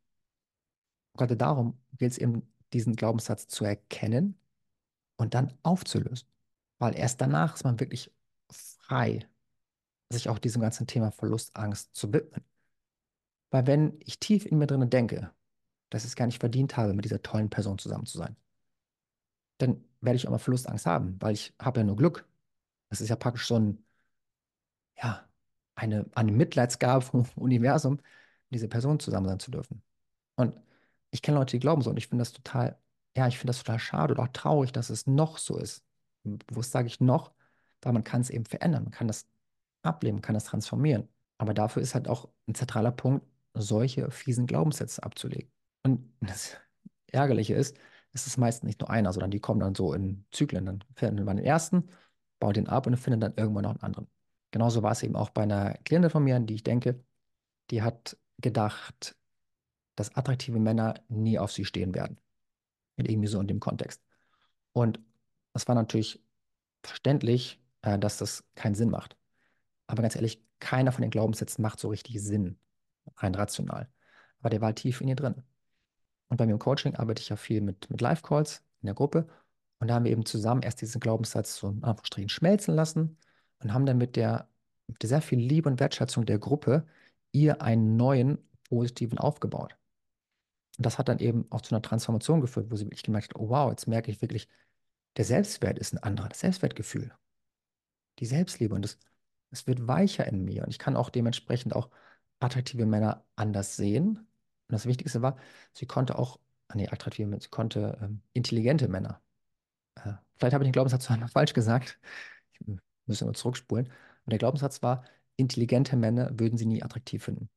gerade 1.17 1.37
darum 1.37 1.79
gilt 1.99 2.13
es 2.13 2.19
eben, 2.19 2.43
diesen 2.73 2.97
Glaubenssatz 2.97 3.47
zu 3.49 3.65
erkennen 3.65 4.39
und 5.17 5.35
dann 5.35 5.55
aufzulösen. 5.63 6.29
Weil 6.79 6.97
erst 6.97 7.21
danach 7.21 7.55
ist 7.57 7.65
man 7.65 7.81
wirklich 7.81 8.13
frei, 8.51 9.29
sich 10.11 10.29
auch 10.29 10.39
diesem 10.39 10.63
ganzen 10.63 10.87
Thema 10.87 11.11
Verlustangst 11.13 11.95
zu 11.95 12.13
widmen. 12.13 12.45
Weil 13.51 13.67
wenn 13.67 13.97
ich 14.01 14.19
tief 14.21 14.47
in 14.47 14.59
mir 14.59 14.67
drin 14.67 14.89
denke, 14.91 15.33
dass 15.97 16.05
ich 16.05 16.11
es 16.11 16.17
gar 16.17 16.27
nicht 16.27 16.41
verdient 16.41 16.77
habe, 16.77 16.95
mit 16.95 17.05
dieser 17.05 17.23
tollen 17.23 17.51
Person 17.51 17.79
zusammen 17.79 18.07
zu 18.07 18.19
sein, 18.19 18.37
dann 19.59 19.85
werde 20.01 20.17
ich 20.17 20.27
auch 20.27 20.31
mal 20.31 20.39
Verlustangst 20.39 20.87
haben, 20.87 21.17
weil 21.21 21.35
ich 21.35 21.55
habe 21.61 21.81
ja 21.81 21.85
nur 21.85 21.97
Glück. 21.97 22.27
Das 22.89 23.01
ist 23.01 23.09
ja 23.09 23.17
praktisch 23.17 23.47
so 23.49 23.57
ein, 23.59 23.85
ja, 24.97 25.29
eine, 25.75 26.07
eine 26.15 26.33
Mitleidsgabe 26.33 27.03
vom 27.05 27.25
Universum, 27.37 27.95
mit 28.51 28.55
dieser 28.61 28.69
Person 28.69 29.01
zusammen 29.01 29.29
sein 29.29 29.41
zu 29.41 29.51
dürfen. 29.51 29.83
Und 30.37 30.57
ich 31.11 31.23
kenne 31.23 31.39
Leute, 31.39 31.53
die 31.57 31.61
glauben 31.61 31.83
so 31.83 31.91
und 31.91 31.97
ich 31.99 32.09
finde 32.09 32.23
das 32.23 32.33
total, 32.33 32.79
ja, 33.17 33.27
ich 33.29 33.39
finde 33.39 33.51
das 33.51 33.59
total 33.59 33.79
schade 33.79 34.15
oder 34.15 34.25
auch 34.25 34.29
traurig, 34.29 34.73
dass 34.73 34.91
es 34.91 35.07
noch 35.07 35.39
so 35.39 35.59
ist. 35.59 35.85
Bewusst 36.25 36.73
sage 36.73 36.89
ich 36.89 37.01
noch, 37.01 37.33
weil 37.83 37.93
man 37.93 38.05
kann 38.05 38.21
es 38.21 38.31
eben 38.31 38.45
verändern, 38.47 38.85
man 38.85 38.93
kann 38.93 39.09
das 39.09 39.29
ableben, 39.83 40.21
kann 40.23 40.35
das 40.35 40.45
transformieren. 40.45 41.09
Aber 41.39 41.55
dafür 41.55 41.83
ist 41.83 41.95
halt 41.95 42.09
auch 42.09 42.29
ein 42.49 42.55
zentraler 42.55 42.93
Punkt, 42.93 43.27
solche 43.55 44.11
fiesen 44.11 44.47
Glaubenssätze 44.47 45.03
abzulegen. 45.03 45.51
Und 45.87 46.13
das 46.21 46.57
Ärgerliche 47.13 47.55
ist, 47.55 47.79
es 48.13 48.27
ist 48.27 48.39
meist 48.39 48.65
nicht 48.65 48.81
nur 48.81 48.91
einer, 48.91 49.13
sondern 49.13 49.31
die 49.31 49.39
kommen 49.39 49.61
dann 49.61 49.77
so 49.77 49.95
in 49.95 50.25
Zyklen. 50.33 50.67
Dann 50.67 50.85
findet 50.97 51.25
man 51.25 51.37
den 51.37 51.47
ersten, 51.47 51.89
baut 52.41 52.57
den 52.57 52.69
ab 52.69 52.89
und 52.89 52.97
findet 52.97 53.23
dann 53.23 53.35
irgendwann 53.37 53.63
noch 53.63 53.71
einen 53.71 53.83
anderen. 53.83 54.09
Genauso 54.51 54.83
war 54.83 54.91
es 54.93 55.03
eben 55.05 55.15
auch 55.15 55.31
bei 55.31 55.43
einer 55.43 55.75
Klientin 55.85 56.11
von 56.11 56.25
mir, 56.25 56.41
die 56.41 56.55
ich 56.55 56.65
denke, 56.65 57.05
die 57.71 57.83
hat 57.83 58.17
gedacht, 58.39 59.17
dass 59.95 60.17
attraktive 60.17 60.59
Männer 60.59 60.95
nie 61.09 61.39
auf 61.39 61.53
sie 61.53 61.65
stehen 61.65 61.95
werden. 61.95 62.19
Mit 62.97 63.09
irgendwie 63.09 63.29
so 63.29 63.41
in 63.41 63.47
dem 63.47 63.61
Kontext. 63.61 64.03
Und 64.73 64.99
es 65.55 65.69
war 65.69 65.77
natürlich 65.77 66.21
verständlich, 66.83 67.61
äh, 67.83 67.97
dass 67.97 68.19
das 68.19 68.45
keinen 68.57 68.75
Sinn 68.75 68.91
macht. 68.91 69.17
Aber 69.87 70.03
ganz 70.03 70.17
ehrlich, 70.17 70.43
keiner 70.59 70.91
von 70.91 71.03
den 71.03 71.11
Glaubenssätzen 71.13 71.63
macht 71.63 71.79
so 71.79 71.89
richtig 71.89 72.21
Sinn, 72.21 72.59
rein 73.19 73.37
rational. 73.37 73.89
Aber 74.41 74.51
der 74.51 74.61
war 74.61 74.75
tief 74.75 75.01
in 75.01 75.09
ihr 75.09 75.17
drin. 75.17 75.45
Und 76.29 76.37
bei 76.39 76.47
mir 76.47 76.53
im 76.53 76.59
Coaching 76.59 76.95
arbeite 76.97 77.23
ich 77.23 77.29
ja 77.29 77.37
viel 77.37 77.61
mit, 77.61 77.89
mit 77.91 78.01
Live-Calls 78.01 78.63
in 78.83 78.87
der 78.87 78.95
Gruppe. 78.95 79.27
Und 79.79 79.89
da 79.89 79.95
haben 79.95 80.05
wir 80.05 80.13
eben 80.13 80.25
zusammen 80.27 80.63
erst 80.63 80.81
diesen 80.81 81.01
Glaubenssatz 81.01 81.57
so 81.57 81.69
Anführungsstrichen 81.69 82.29
schmelzen 82.29 82.75
lassen 82.75 83.19
und 83.61 83.73
haben 83.73 83.87
dann 83.87 83.99
mit 83.99 84.17
der, 84.17 84.49
mit 84.87 85.03
der 85.03 85.09
sehr 85.09 85.23
viel 85.23 85.39
Liebe 85.39 85.69
und 85.69 85.81
Wertschätzung 85.81 86.27
der 86.27 86.39
Gruppe 86.39 86.87
ihr 87.33 87.63
einen 87.63 87.97
neuen 87.97 88.39
positiven 88.69 89.19
aufgebaut. 89.19 89.77
Und 90.79 90.87
das 90.87 90.99
hat 90.99 91.09
dann 91.09 91.19
eben 91.19 91.47
auch 91.51 91.61
zu 91.61 91.75
einer 91.75 91.83
Transformation 91.83 92.41
geführt, 92.41 92.71
wo 92.71 92.77
sie 92.77 92.87
wirklich 92.87 93.03
gemerkt 93.03 93.31
hat, 93.35 93.41
oh 93.41 93.49
wow, 93.49 93.71
jetzt 93.71 93.87
merke 93.87 94.11
ich 94.11 94.21
wirklich, 94.21 94.49
der 95.17 95.25
Selbstwert 95.25 95.79
ist 95.79 95.95
ein 95.95 96.03
anderer, 96.03 96.29
das 96.29 96.41
Selbstwertgefühl, 96.41 97.13
die 98.19 98.27
Selbstliebe 98.27 98.75
und 98.75 98.85
es, 98.85 98.99
es 99.51 99.67
wird 99.67 99.87
weicher 99.87 100.27
in 100.27 100.45
mir 100.45 100.65
und 100.65 100.71
ich 100.71 100.79
kann 100.79 100.97
auch 100.97 101.11
dementsprechend 101.11 101.75
auch 101.75 101.91
attraktive 102.41 102.87
Männer 102.87 103.25
anders 103.37 103.77
sehen. 103.77 104.27
Und 104.69 104.73
das 104.73 104.87
Wichtigste 104.87 105.23
war, 105.23 105.37
sie 105.73 105.87
konnte 105.87 106.19
auch, 106.19 106.41
ah 106.69 106.77
nee, 106.77 106.89
attraktive, 106.89 107.39
sie 107.41 107.49
konnte 107.49 107.99
ähm, 108.03 108.23
intelligente 108.33 108.89
Männer. 108.89 109.21
Äh, 109.97 110.15
vielleicht 110.37 110.55
habe 110.55 110.65
ich 110.65 110.69
den 110.69 110.73
Glaubenssatz 110.73 111.09
noch 111.19 111.31
falsch 111.31 111.53
gesagt. 111.55 111.99
Ich 112.53 112.67
müsste 113.07 113.25
nur 113.25 113.35
zurückspulen. 113.35 113.87
Und 113.87 114.31
der 114.31 114.39
Glaubenssatz 114.39 114.83
war, 114.83 115.05
intelligente 115.37 115.97
Männer 115.97 116.31
würden 116.39 116.59
sie 116.59 116.67
nie 116.67 116.83
attraktiv 116.83 117.25
finden. 117.25 117.49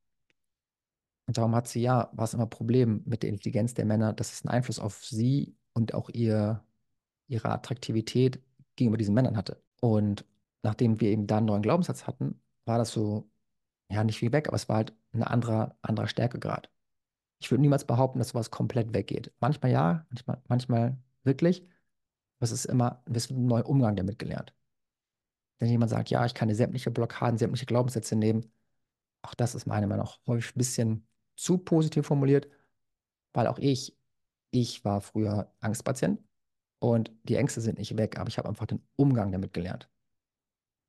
Und 1.27 1.37
darum 1.37 1.55
hat 1.55 1.67
sie 1.67 1.81
ja, 1.81 2.09
war 2.13 2.25
es 2.25 2.33
immer 2.33 2.45
ein 2.45 2.49
Problem 2.49 3.03
mit 3.05 3.23
der 3.23 3.29
Intelligenz 3.29 3.73
der 3.75 3.85
Männer, 3.85 4.13
dass 4.13 4.33
es 4.33 4.43
einen 4.45 4.51
Einfluss 4.51 4.79
auf 4.79 5.05
sie 5.05 5.55
und 5.73 5.93
auch 5.93 6.09
ihr, 6.09 6.63
ihre 7.27 7.51
Attraktivität 7.51 8.41
gegenüber 8.75 8.97
diesen 8.97 9.13
Männern 9.13 9.37
hatte. 9.37 9.61
Und 9.81 10.25
nachdem 10.63 10.99
wir 11.01 11.09
eben 11.09 11.27
da 11.27 11.37
einen 11.37 11.47
neuen 11.47 11.61
Glaubenssatz 11.61 12.07
hatten, 12.07 12.41
war 12.65 12.77
das 12.79 12.91
so, 12.91 13.29
ja, 13.91 14.03
nicht 14.03 14.19
viel 14.19 14.31
weg, 14.31 14.47
aber 14.47 14.55
es 14.55 14.69
war 14.69 14.77
halt 14.77 14.93
ein 15.13 15.23
anderer, 15.23 15.77
anderer 15.81 16.07
Stärkegrad. 16.07 16.69
Ich 17.39 17.51
würde 17.51 17.61
niemals 17.61 17.85
behaupten, 17.85 18.19
dass 18.19 18.29
sowas 18.29 18.51
komplett 18.51 18.93
weggeht. 18.93 19.31
Manchmal 19.39 19.71
ja, 19.71 20.05
manchmal, 20.09 20.41
manchmal 20.47 20.97
wirklich. 21.23 21.61
Aber 22.39 22.45
es 22.45 22.51
ist 22.51 22.65
immer, 22.65 23.03
es 23.13 23.29
wird 23.29 23.39
ein 23.39 23.47
neuer 23.47 23.65
Umgang 23.67 23.95
damit 23.95 24.19
gelernt. 24.19 24.53
Wenn 25.59 25.69
jemand 25.69 25.91
sagt, 25.91 26.09
ja, 26.09 26.25
ich 26.25 26.33
kann 26.33 26.53
sämtliche 26.53 26.91
Blockaden, 26.91 27.37
sämtliche 27.37 27.65
Glaubenssätze 27.65 28.15
nehmen, 28.15 28.51
auch 29.21 29.33
das 29.35 29.55
ist 29.55 29.65
meiner 29.67 29.87
Meinung 29.87 30.05
nach 30.05 30.19
häufig 30.27 30.55
ein 30.55 30.57
bisschen 30.57 31.07
zu 31.35 31.57
positiv 31.57 32.07
formuliert, 32.07 32.49
weil 33.33 33.47
auch 33.47 33.59
ich 33.59 33.97
ich 34.51 34.83
war 34.85 35.01
früher 35.01 35.51
Angstpatient 35.59 36.19
und 36.79 37.11
die 37.23 37.35
Ängste 37.35 37.61
sind 37.61 37.77
nicht 37.77 37.97
weg, 37.97 38.17
aber 38.19 38.29
ich 38.29 38.37
habe 38.37 38.49
einfach 38.49 38.65
den 38.65 38.81
Umgang 38.95 39.31
damit 39.31 39.53
gelernt. 39.53 39.89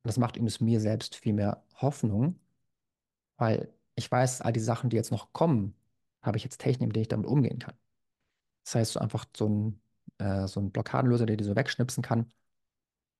Und 0.03 0.09
das 0.09 0.17
macht 0.17 0.35
übrigens 0.35 0.59
mir 0.59 0.79
selbst 0.79 1.15
viel 1.15 1.33
mehr 1.33 1.63
Hoffnung, 1.75 2.39
weil 3.37 3.73
ich 3.95 4.11
weiß, 4.11 4.41
all 4.41 4.53
die 4.53 4.59
Sachen, 4.59 4.89
die 4.89 4.95
jetzt 4.95 5.11
noch 5.11 5.33
kommen, 5.33 5.75
habe 6.21 6.37
ich 6.37 6.43
jetzt 6.43 6.59
Technik, 6.59 6.87
mit 6.87 6.95
denen 6.95 7.03
ich 7.03 7.07
damit 7.09 7.27
umgehen 7.27 7.59
kann. 7.59 7.75
Das 8.63 8.75
heißt, 8.75 8.93
so 8.93 8.99
einfach 8.99 9.25
so 9.35 9.47
ein, 9.49 9.81
äh, 10.19 10.47
so 10.47 10.59
ein 10.59 10.71
Blockadenlöser, 10.71 11.25
der 11.25 11.37
die 11.37 11.43
so 11.43 11.55
wegschnipsen 11.55 12.03
kann, 12.03 12.31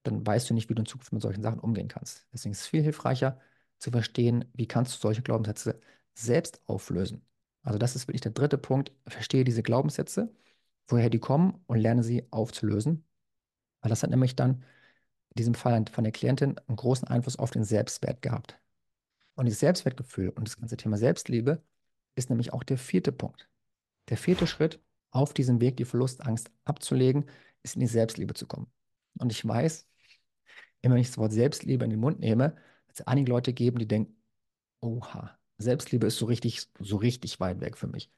dann 0.03 0.25
weißt 0.25 0.49
du 0.49 0.53
nicht, 0.53 0.69
wie 0.69 0.75
du 0.75 0.81
in 0.81 0.85
Zukunft 0.85 1.13
mit 1.13 1.21
solchen 1.21 1.41
Sachen 1.43 1.59
umgehen 1.59 1.87
kannst. 1.87 2.27
Deswegen 2.33 2.53
ist 2.53 2.61
es 2.61 2.67
viel 2.67 2.83
hilfreicher 2.83 3.39
zu 3.77 3.91
verstehen, 3.91 4.45
wie 4.53 4.67
kannst 4.67 4.95
du 4.95 4.99
solche 4.99 5.21
Glaubenssätze 5.21 5.79
selbst 6.13 6.61
auflösen. 6.67 7.25
Also 7.63 7.77
das 7.79 7.95
ist 7.95 8.07
wirklich 8.07 8.21
der 8.21 8.31
dritte 8.31 8.57
Punkt. 8.57 8.91
Verstehe 9.07 9.43
diese 9.43 9.63
Glaubenssätze, 9.63 10.33
woher 10.87 11.09
die 11.09 11.19
kommen 11.19 11.63
und 11.67 11.79
lerne 11.79 12.03
sie 12.03 12.27
aufzulösen. 12.31 13.05
Weil 13.81 13.89
das 13.89 14.03
hat 14.03 14.09
nämlich 14.09 14.35
dann 14.35 14.63
in 15.29 15.35
diesem 15.37 15.53
Fall 15.55 15.85
von 15.91 16.03
der 16.03 16.13
Klientin 16.13 16.57
einen 16.67 16.77
großen 16.77 17.07
Einfluss 17.07 17.37
auf 17.37 17.51
den 17.51 17.63
Selbstwert 17.63 18.21
gehabt. 18.21 18.59
Und 19.35 19.45
dieses 19.45 19.61
Selbstwertgefühl 19.61 20.29
und 20.29 20.47
das 20.47 20.57
ganze 20.57 20.77
Thema 20.77 20.97
Selbstliebe 20.97 21.63
ist 22.15 22.29
nämlich 22.29 22.53
auch 22.53 22.63
der 22.63 22.77
vierte 22.77 23.11
Punkt. 23.11 23.49
Der 24.09 24.17
vierte 24.17 24.47
Schritt 24.47 24.79
auf 25.11 25.33
diesem 25.33 25.61
Weg, 25.61 25.77
die 25.77 25.85
Verlustangst 25.85 26.51
abzulegen, 26.63 27.25
ist 27.63 27.75
in 27.75 27.81
die 27.81 27.87
Selbstliebe 27.87 28.33
zu 28.33 28.47
kommen. 28.47 28.71
Und 29.19 29.31
ich 29.31 29.45
weiß, 29.45 29.87
immer 30.81 30.95
wenn 30.95 31.01
ich 31.01 31.07
das 31.07 31.17
Wort 31.17 31.33
Selbstliebe 31.33 31.83
in 31.83 31.91
den 31.91 31.99
Mund 31.99 32.19
nehme, 32.19 32.55
wird 32.87 32.99
es 32.99 33.07
einige 33.07 33.31
Leute 33.31 33.53
geben, 33.53 33.79
die 33.79 33.87
denken, 33.87 34.15
oha, 34.81 35.37
Selbstliebe 35.57 36.07
ist 36.07 36.17
so 36.17 36.25
richtig, 36.25 36.67
so 36.79 36.97
richtig 36.97 37.39
weit 37.39 37.61
weg 37.61 37.77
für 37.77 37.87
mich. 37.87 38.11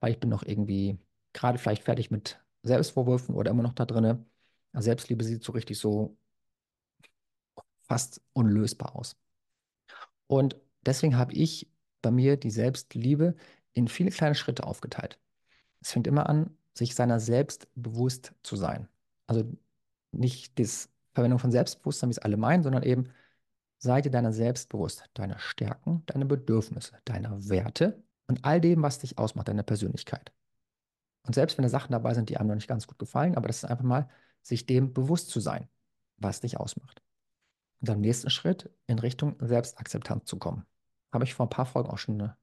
Weil 0.00 0.12
ich 0.12 0.20
bin 0.20 0.30
noch 0.30 0.42
irgendwie 0.42 0.98
gerade 1.32 1.58
vielleicht 1.58 1.82
fertig 1.82 2.10
mit 2.10 2.40
Selbstvorwürfen 2.62 3.34
oder 3.34 3.50
immer 3.50 3.62
noch 3.62 3.74
da 3.74 3.84
drinne. 3.84 4.24
Selbstliebe 4.72 5.24
sieht 5.24 5.42
so 5.44 5.52
richtig 5.52 5.78
so 5.78 6.16
fast 7.82 8.20
unlösbar 8.32 8.96
aus. 8.96 9.16
Und 10.26 10.56
deswegen 10.84 11.16
habe 11.16 11.32
ich 11.34 11.70
bei 12.06 12.12
mir 12.12 12.36
die 12.36 12.52
Selbstliebe 12.52 13.34
in 13.72 13.88
viele 13.88 14.12
kleine 14.12 14.36
Schritte 14.36 14.62
aufgeteilt. 14.62 15.18
Es 15.80 15.90
fängt 15.90 16.06
immer 16.06 16.28
an, 16.28 16.56
sich 16.72 16.94
seiner 16.94 17.18
selbst 17.18 17.66
bewusst 17.74 18.32
zu 18.44 18.54
sein. 18.54 18.88
Also 19.26 19.44
nicht 20.12 20.56
die 20.56 20.68
Verwendung 21.14 21.40
von 21.40 21.50
Selbstbewusstsein, 21.50 22.08
wie 22.08 22.12
es 22.12 22.20
alle 22.20 22.36
meinen, 22.36 22.62
sondern 22.62 22.84
eben 22.84 23.08
sei 23.78 24.02
dir 24.02 24.10
deiner 24.10 24.32
selbst 24.32 24.68
bewusst, 24.68 25.10
deiner 25.14 25.40
Stärken, 25.40 26.04
deine 26.06 26.26
Bedürfnisse, 26.26 26.92
deiner 27.06 27.48
Werte 27.48 28.00
und 28.28 28.44
all 28.44 28.60
dem, 28.60 28.82
was 28.82 29.00
dich 29.00 29.18
ausmacht, 29.18 29.48
deiner 29.48 29.64
Persönlichkeit. 29.64 30.32
Und 31.24 31.34
selbst 31.34 31.58
wenn 31.58 31.64
da 31.64 31.68
Sachen 31.68 31.90
dabei 31.90 32.14
sind, 32.14 32.30
die 32.30 32.36
einem 32.36 32.50
noch 32.50 32.54
nicht 32.54 32.68
ganz 32.68 32.86
gut 32.86 33.00
gefallen, 33.00 33.34
aber 33.34 33.48
das 33.48 33.64
ist 33.64 33.64
einfach 33.64 33.84
mal, 33.84 34.08
sich 34.42 34.64
dem 34.64 34.92
bewusst 34.92 35.30
zu 35.30 35.40
sein, 35.40 35.68
was 36.18 36.40
dich 36.40 36.56
ausmacht. 36.56 37.02
Und 37.80 37.90
am 37.90 38.00
nächsten 38.00 38.30
Schritt 38.30 38.70
in 38.86 39.00
Richtung 39.00 39.34
Selbstakzeptanz 39.40 40.26
zu 40.26 40.38
kommen. 40.38 40.66
Habe 41.12 41.24
ich 41.24 41.34
vor 41.34 41.46
ein 41.46 41.50
paar 41.50 41.66
Folgen 41.66 41.90
auch 41.90 41.98
schon 41.98 42.20
eine, 42.20 42.36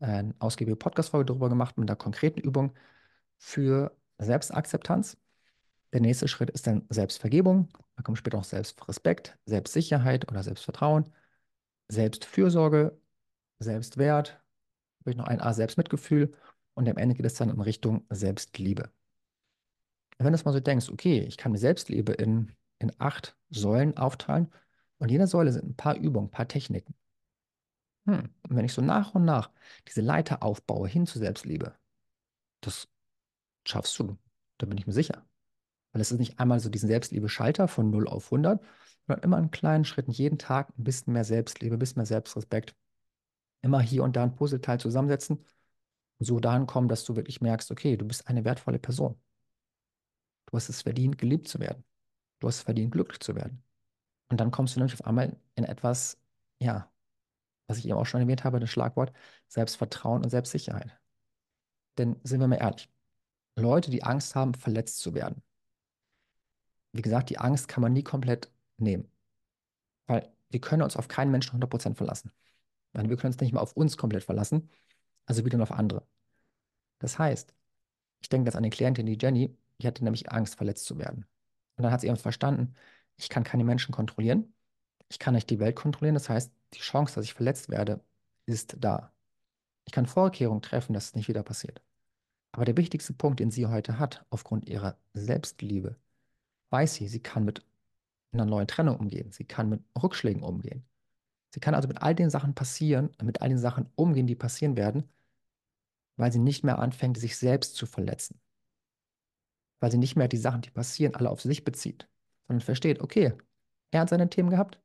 äh, 0.00 0.06
eine 0.06 0.34
ausgiebige 0.38 0.76
Podcast-Folge 0.76 1.26
darüber 1.26 1.48
gemacht 1.48 1.78
mit 1.78 1.88
einer 1.88 1.96
konkreten 1.96 2.40
Übung 2.40 2.72
für 3.38 3.96
Selbstakzeptanz. 4.18 5.16
Der 5.92 6.00
nächste 6.00 6.28
Schritt 6.28 6.50
ist 6.50 6.66
dann 6.66 6.86
Selbstvergebung. 6.88 7.68
Da 7.96 8.02
kommt 8.02 8.18
später 8.18 8.36
noch 8.36 8.44
Selbstrespekt, 8.44 9.38
Selbstsicherheit 9.46 10.30
oder 10.30 10.42
Selbstvertrauen, 10.42 11.10
Selbstfürsorge, 11.88 12.98
Selbstwert, 13.58 14.40
vielleicht 15.02 15.18
noch 15.18 15.26
ein 15.26 15.40
A, 15.40 15.52
Selbstmitgefühl 15.52 16.34
und 16.74 16.88
am 16.88 16.96
Ende 16.96 17.14
geht 17.14 17.26
es 17.26 17.34
dann 17.34 17.50
in 17.50 17.60
Richtung 17.60 18.06
Selbstliebe. 18.10 18.90
Wenn 20.18 20.32
du 20.32 20.34
es 20.34 20.44
mal 20.44 20.52
so 20.52 20.60
denkst, 20.60 20.90
okay, 20.90 21.20
ich 21.20 21.36
kann 21.36 21.52
mir 21.52 21.58
Selbstliebe 21.58 22.12
in, 22.12 22.52
in 22.78 22.92
acht 22.98 23.36
Säulen 23.50 23.96
aufteilen 23.96 24.52
und 24.98 25.10
jeder 25.10 25.26
Säule 25.26 25.52
sind 25.52 25.64
ein 25.70 25.76
paar 25.76 25.96
Übungen, 25.96 26.28
ein 26.28 26.30
paar 26.30 26.48
Techniken. 26.48 26.94
Hm. 28.10 28.30
Und 28.42 28.56
wenn 28.56 28.64
ich 28.64 28.72
so 28.72 28.82
nach 28.82 29.14
und 29.14 29.24
nach 29.24 29.50
diese 29.88 30.00
Leiter 30.00 30.42
aufbaue 30.42 30.88
hin 30.88 31.06
zur 31.06 31.20
Selbstliebe, 31.20 31.74
das 32.60 32.88
schaffst 33.66 33.98
du, 33.98 34.18
da 34.58 34.66
bin 34.66 34.78
ich 34.78 34.86
mir 34.86 34.92
sicher. 34.92 35.24
Weil 35.92 36.02
es 36.02 36.12
ist 36.12 36.18
nicht 36.18 36.38
einmal 36.40 36.60
so 36.60 36.68
diesen 36.68 36.88
Selbstliebe-Schalter 36.88 37.68
von 37.68 37.90
0 37.90 38.08
auf 38.08 38.26
100, 38.26 38.62
sondern 39.06 39.24
immer 39.24 39.38
in 39.38 39.50
kleinen 39.50 39.84
Schritten, 39.84 40.10
jeden 40.12 40.38
Tag 40.38 40.70
ein 40.78 40.84
bisschen 40.84 41.12
mehr 41.12 41.24
Selbstliebe, 41.24 41.76
ein 41.76 41.78
bisschen 41.78 42.00
mehr 42.00 42.06
Selbstrespekt. 42.06 42.74
Immer 43.62 43.80
hier 43.80 44.02
und 44.04 44.16
da 44.16 44.22
ein 44.24 44.34
Puzzleteil 44.34 44.80
zusammensetzen 44.80 45.38
und 46.18 46.26
so 46.26 46.40
dahin 46.40 46.66
kommen, 46.66 46.88
dass 46.88 47.04
du 47.04 47.16
wirklich 47.16 47.40
merkst, 47.40 47.70
okay, 47.70 47.96
du 47.96 48.06
bist 48.06 48.28
eine 48.28 48.44
wertvolle 48.44 48.78
Person. 48.78 49.20
Du 50.46 50.56
hast 50.56 50.68
es 50.68 50.82
verdient, 50.82 51.18
geliebt 51.18 51.48
zu 51.48 51.60
werden. 51.60 51.84
Du 52.40 52.48
hast 52.48 52.56
es 52.56 52.62
verdient, 52.62 52.92
glücklich 52.92 53.20
zu 53.20 53.34
werden. 53.36 53.62
Und 54.28 54.40
dann 54.40 54.50
kommst 54.50 54.76
du 54.76 54.80
nämlich 54.80 54.94
auf 54.94 55.06
einmal 55.06 55.36
in 55.54 55.64
etwas, 55.64 56.18
ja, 56.60 56.90
was 57.70 57.78
ich 57.78 57.86
eben 57.86 57.96
auch 57.98 58.06
schon 58.06 58.20
erwähnt 58.20 58.44
habe, 58.44 58.60
das 58.60 58.70
Schlagwort 58.70 59.12
Selbstvertrauen 59.48 60.24
und 60.24 60.30
Selbstsicherheit. 60.30 60.98
Denn 61.98 62.16
sind 62.24 62.40
wir 62.40 62.48
mal 62.48 62.56
ehrlich, 62.56 62.90
Leute, 63.56 63.90
die 63.90 64.02
Angst 64.02 64.34
haben, 64.34 64.54
verletzt 64.54 64.98
zu 65.00 65.14
werden, 65.14 65.42
wie 66.92 67.02
gesagt, 67.02 67.30
die 67.30 67.38
Angst 67.38 67.68
kann 67.68 67.82
man 67.82 67.92
nie 67.92 68.02
komplett 68.02 68.50
nehmen. 68.78 69.10
Weil 70.06 70.32
wir 70.50 70.60
können 70.60 70.82
uns 70.82 70.96
auf 70.96 71.08
keinen 71.08 71.30
Menschen 71.30 71.60
100% 71.60 71.94
verlassen. 71.94 72.32
Weil 72.92 73.08
wir 73.08 73.16
können 73.16 73.32
uns 73.32 73.40
nicht 73.40 73.52
mal 73.52 73.60
auf 73.60 73.74
uns 73.74 73.96
komplett 73.96 74.24
verlassen, 74.24 74.68
also 75.26 75.44
wieder 75.44 75.62
auf 75.62 75.70
andere. 75.72 76.04
Das 76.98 77.18
heißt, 77.18 77.54
ich 78.20 78.28
denke 78.28 78.48
jetzt 78.48 78.56
an 78.56 78.64
die 78.64 78.70
Klientin, 78.70 79.06
die 79.06 79.18
Jenny, 79.20 79.56
die 79.80 79.86
hatte 79.86 80.04
nämlich 80.04 80.32
Angst, 80.32 80.56
verletzt 80.56 80.86
zu 80.86 80.98
werden. 80.98 81.26
Und 81.76 81.84
dann 81.84 81.92
hat 81.92 82.00
sie 82.00 82.08
eben 82.08 82.16
verstanden, 82.16 82.74
ich 83.16 83.28
kann 83.28 83.44
keine 83.44 83.64
Menschen 83.64 83.92
kontrollieren, 83.94 84.52
ich 85.10 85.18
kann 85.18 85.34
nicht 85.34 85.50
die 85.50 85.58
Welt 85.58 85.76
kontrollieren, 85.76 86.14
das 86.14 86.28
heißt, 86.28 86.52
die 86.74 86.78
Chance, 86.78 87.16
dass 87.16 87.24
ich 87.24 87.34
verletzt 87.34 87.68
werde, 87.68 88.00
ist 88.46 88.76
da. 88.78 89.12
Ich 89.84 89.92
kann 89.92 90.06
Vorkehrungen 90.06 90.62
treffen, 90.62 90.92
dass 90.92 91.06
es 91.06 91.14
nicht 91.16 91.28
wieder 91.28 91.42
passiert. 91.42 91.82
Aber 92.52 92.64
der 92.64 92.76
wichtigste 92.76 93.12
Punkt, 93.12 93.40
den 93.40 93.50
sie 93.50 93.66
heute 93.66 93.98
hat, 93.98 94.24
aufgrund 94.30 94.68
ihrer 94.68 94.96
Selbstliebe, 95.12 95.96
weiß 96.70 96.94
sie, 96.94 97.08
sie 97.08 97.20
kann 97.20 97.44
mit 97.44 97.64
einer 98.32 98.44
neuen 98.44 98.68
Trennung 98.68 98.98
umgehen, 98.98 99.32
sie 99.32 99.44
kann 99.44 99.68
mit 99.68 99.82
Rückschlägen 100.00 100.42
umgehen. 100.42 100.84
Sie 101.52 101.58
kann 101.58 101.74
also 101.74 101.88
mit 101.88 102.00
all 102.00 102.14
den 102.14 102.30
Sachen 102.30 102.54
passieren, 102.54 103.10
mit 103.20 103.42
all 103.42 103.48
den 103.48 103.58
Sachen 103.58 103.88
umgehen, 103.96 104.28
die 104.28 104.36
passieren 104.36 104.76
werden, 104.76 105.08
weil 106.16 106.30
sie 106.30 106.38
nicht 106.38 106.62
mehr 106.62 106.78
anfängt, 106.78 107.18
sich 107.18 107.36
selbst 107.36 107.74
zu 107.74 107.86
verletzen. 107.86 108.40
Weil 109.80 109.90
sie 109.90 109.98
nicht 109.98 110.14
mehr 110.14 110.28
die 110.28 110.36
Sachen, 110.36 110.60
die 110.62 110.70
passieren, 110.70 111.16
alle 111.16 111.30
auf 111.30 111.40
sich 111.40 111.64
bezieht, 111.64 112.08
sondern 112.46 112.64
versteht, 112.64 113.00
okay, 113.00 113.32
er 113.90 114.00
hat 114.00 114.10
seine 114.10 114.30
Themen 114.30 114.50
gehabt, 114.50 114.80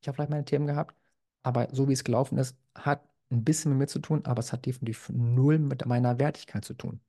ich 0.00 0.08
habe 0.08 0.16
vielleicht 0.16 0.30
meine 0.30 0.44
Themen 0.44 0.66
gehabt, 0.66 0.94
aber 1.42 1.68
so 1.72 1.88
wie 1.88 1.92
es 1.92 2.04
gelaufen 2.04 2.38
ist, 2.38 2.56
hat 2.74 3.02
ein 3.30 3.44
bisschen 3.44 3.72
mit 3.72 3.78
mir 3.78 3.86
zu 3.88 3.98
tun, 4.00 4.24
aber 4.24 4.40
es 4.40 4.52
hat 4.52 4.66
definitiv 4.66 5.08
null 5.10 5.58
mit 5.58 5.86
meiner 5.86 6.18
Wertigkeit 6.18 6.64
zu 6.64 6.74
tun. 6.74 7.00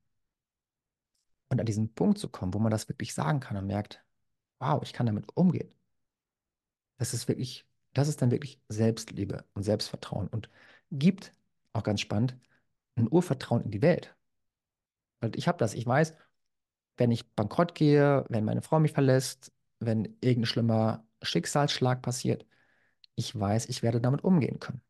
Und 1.48 1.60
an 1.60 1.66
diesen 1.66 1.94
Punkt 1.94 2.18
zu 2.18 2.28
kommen, 2.28 2.54
wo 2.54 2.58
man 2.58 2.70
das 2.70 2.88
wirklich 2.88 3.14
sagen 3.14 3.40
kann 3.40 3.56
und 3.56 3.66
merkt, 3.66 4.02
wow, 4.60 4.82
ich 4.82 4.92
kann 4.92 5.06
damit 5.06 5.26
umgehen. 5.36 5.72
Das 6.98 7.14
ist 7.14 7.28
wirklich, 7.28 7.66
das 7.94 8.08
ist 8.08 8.20
dann 8.22 8.30
wirklich 8.30 8.60
Selbstliebe 8.68 9.44
und 9.54 9.62
Selbstvertrauen 9.62 10.28
und 10.28 10.50
gibt, 10.90 11.32
auch 11.72 11.82
ganz 11.82 12.00
spannend, 12.00 12.36
ein 12.96 13.08
Urvertrauen 13.10 13.62
in 13.62 13.70
die 13.70 13.82
Welt. 13.82 14.16
Weil 15.20 15.36
ich 15.36 15.48
habe 15.48 15.58
das, 15.58 15.74
ich 15.74 15.86
weiß, 15.86 16.14
wenn 16.96 17.10
ich 17.10 17.32
bankrott 17.34 17.74
gehe, 17.74 18.24
wenn 18.28 18.44
meine 18.44 18.62
Frau 18.62 18.80
mich 18.80 18.92
verlässt, 18.92 19.52
wenn 19.80 20.04
irgendein 20.20 20.46
schlimmer 20.46 21.06
Schicksalsschlag 21.22 22.02
passiert, 22.02 22.46
ich 23.18 23.38
weiß, 23.38 23.66
ich 23.68 23.82
werde 23.82 24.00
damit 24.00 24.24
umgehen 24.24 24.60
können. 24.60 24.80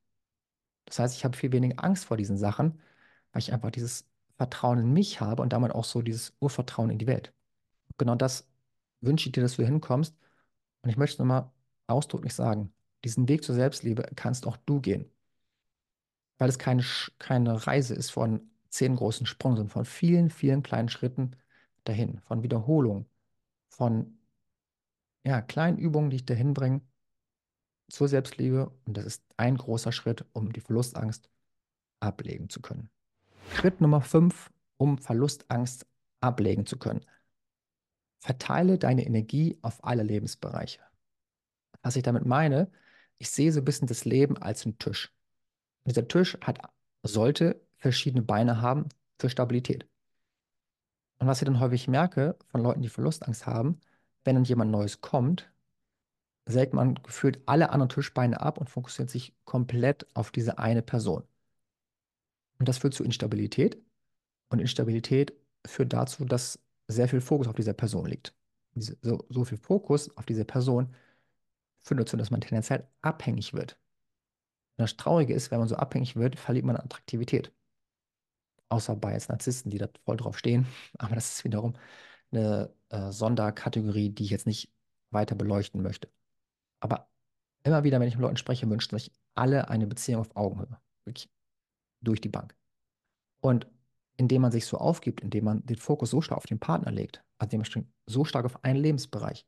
Das 0.84 0.98
heißt, 0.98 1.16
ich 1.16 1.24
habe 1.24 1.36
viel 1.36 1.52
weniger 1.52 1.82
Angst 1.84 2.04
vor 2.06 2.16
diesen 2.16 2.36
Sachen, 2.38 2.80
weil 3.32 3.40
ich 3.42 3.52
einfach 3.52 3.70
dieses 3.70 4.06
Vertrauen 4.36 4.78
in 4.78 4.92
mich 4.92 5.20
habe 5.20 5.42
und 5.42 5.52
damit 5.52 5.72
auch 5.72 5.84
so 5.84 6.02
dieses 6.02 6.34
Urvertrauen 6.40 6.90
in 6.90 6.98
die 6.98 7.06
Welt. 7.06 7.32
Genau 7.98 8.14
das 8.16 8.48
wünsche 9.00 9.28
ich 9.28 9.32
dir, 9.32 9.42
dass 9.42 9.56
du 9.56 9.64
hinkommst. 9.64 10.16
Und 10.82 10.90
ich 10.90 10.96
möchte 10.96 11.14
es 11.14 11.18
nochmal 11.18 11.50
ausdrücklich 11.86 12.34
sagen, 12.34 12.72
diesen 13.04 13.28
Weg 13.28 13.44
zur 13.44 13.54
Selbstliebe 13.54 14.10
kannst 14.16 14.46
auch 14.46 14.56
du 14.58 14.80
gehen. 14.80 15.10
Weil 16.38 16.48
es 16.48 16.58
keine, 16.58 16.84
keine 17.18 17.66
Reise 17.66 17.94
ist 17.94 18.10
von 18.10 18.50
zehn 18.68 18.96
großen 18.96 19.26
Sprüngen, 19.26 19.56
sondern 19.56 19.72
von 19.72 19.84
vielen, 19.84 20.30
vielen 20.30 20.62
kleinen 20.62 20.88
Schritten 20.88 21.36
dahin, 21.84 22.20
von 22.20 22.42
Wiederholung, 22.42 23.06
von 23.70 24.18
ja, 25.24 25.40
kleinen 25.42 25.78
Übungen, 25.78 26.10
die 26.10 26.16
ich 26.16 26.26
dahin 26.26 26.54
bringe 26.54 26.82
zur 27.88 28.08
Selbstliebe. 28.08 28.70
Und 28.86 28.96
das 28.96 29.04
ist 29.04 29.22
ein 29.36 29.56
großer 29.56 29.92
Schritt, 29.92 30.24
um 30.32 30.52
die 30.52 30.60
Verlustangst 30.60 31.30
ablegen 32.00 32.48
zu 32.48 32.60
können. 32.60 32.90
Schritt 33.54 33.80
Nummer 33.80 34.00
5, 34.00 34.50
um 34.76 34.98
Verlustangst 34.98 35.86
ablegen 36.20 36.66
zu 36.66 36.78
können. 36.78 37.04
Verteile 38.20 38.78
deine 38.78 39.06
Energie 39.06 39.58
auf 39.62 39.82
alle 39.84 40.02
Lebensbereiche. 40.02 40.80
Was 41.82 41.96
ich 41.96 42.02
damit 42.02 42.26
meine, 42.26 42.70
ich 43.18 43.30
sehe 43.30 43.52
so 43.52 43.60
ein 43.60 43.64
bisschen 43.64 43.88
das 43.88 44.04
Leben 44.04 44.36
als 44.36 44.64
einen 44.64 44.78
Tisch. 44.78 45.12
dieser 45.84 46.06
Tisch 46.06 46.36
hat, 46.42 46.58
sollte 47.02 47.60
verschiedene 47.76 48.22
Beine 48.22 48.60
haben 48.60 48.88
für 49.18 49.30
Stabilität. 49.30 49.88
Und 51.18 51.26
was 51.26 51.40
ich 51.40 51.46
dann 51.46 51.60
häufig 51.60 51.88
merke 51.88 52.36
von 52.48 52.62
Leuten, 52.62 52.82
die 52.82 52.88
Verlustangst 52.88 53.46
haben, 53.46 53.80
wenn 54.24 54.34
dann 54.34 54.44
jemand 54.44 54.70
Neues 54.70 55.00
kommt, 55.00 55.50
sägt 56.48 56.74
man 56.74 56.94
gefühlt 56.96 57.40
alle 57.46 57.70
anderen 57.70 57.90
Tischbeine 57.90 58.40
ab 58.40 58.58
und 58.58 58.68
fokussiert 58.70 59.10
sich 59.10 59.34
komplett 59.44 60.06
auf 60.14 60.30
diese 60.30 60.58
eine 60.58 60.82
Person. 60.82 61.22
Und 62.58 62.68
das 62.68 62.78
führt 62.78 62.94
zu 62.94 63.04
Instabilität. 63.04 63.80
Und 64.50 64.60
Instabilität 64.60 65.34
führt 65.66 65.92
dazu, 65.92 66.24
dass 66.24 66.58
sehr 66.88 67.08
viel 67.08 67.20
Fokus 67.20 67.48
auf 67.48 67.54
dieser 67.54 67.74
Person 67.74 68.06
liegt. 68.06 68.34
Diese, 68.74 68.96
so, 69.02 69.24
so 69.28 69.44
viel 69.44 69.58
Fokus 69.58 70.16
auf 70.16 70.24
diese 70.26 70.44
Person 70.44 70.94
führt 71.82 72.00
dazu, 72.00 72.16
dass 72.16 72.30
man 72.30 72.40
tendenziell 72.40 72.88
abhängig 73.02 73.54
wird. 73.54 73.78
Und 74.76 74.82
das 74.84 74.96
Traurige 74.96 75.34
ist, 75.34 75.50
wenn 75.50 75.58
man 75.58 75.68
so 75.68 75.76
abhängig 75.76 76.16
wird, 76.16 76.38
verliert 76.38 76.64
man 76.64 76.76
Attraktivität. 76.76 77.52
Außer 78.70 78.96
bei 78.96 79.12
jetzt 79.12 79.28
Narzissten, 79.28 79.70
die 79.70 79.78
da 79.78 79.88
voll 80.04 80.16
drauf 80.16 80.38
stehen. 80.38 80.66
Aber 80.98 81.14
das 81.14 81.34
ist 81.36 81.44
wiederum 81.44 81.74
eine 82.30 82.72
äh, 82.90 83.12
Sonderkategorie, 83.12 84.10
die 84.10 84.24
ich 84.24 84.30
jetzt 84.30 84.46
nicht 84.46 84.72
weiter 85.10 85.34
beleuchten 85.34 85.82
möchte. 85.82 86.08
Aber 86.80 87.08
immer 87.64 87.84
wieder, 87.84 88.00
wenn 88.00 88.08
ich 88.08 88.14
mit 88.14 88.22
Leuten 88.22 88.36
spreche, 88.36 88.68
wünschen 88.68 88.96
sich 88.98 89.12
alle 89.34 89.68
eine 89.68 89.86
Beziehung 89.86 90.20
auf 90.20 90.36
Augenhöhe. 90.36 90.78
Wirklich 91.04 91.30
durch 92.00 92.20
die 92.20 92.28
Bank. 92.28 92.56
Und 93.40 93.66
indem 94.16 94.42
man 94.42 94.52
sich 94.52 94.66
so 94.66 94.78
aufgibt, 94.78 95.20
indem 95.20 95.44
man 95.44 95.64
den 95.64 95.76
Fokus 95.76 96.10
so 96.10 96.20
stark 96.20 96.38
auf 96.38 96.46
den 96.46 96.58
Partner 96.58 96.90
legt, 96.90 97.24
also 97.38 97.50
dementsprechend 97.50 97.92
so 98.06 98.24
stark 98.24 98.44
auf 98.44 98.64
einen 98.64 98.80
Lebensbereich, 98.80 99.46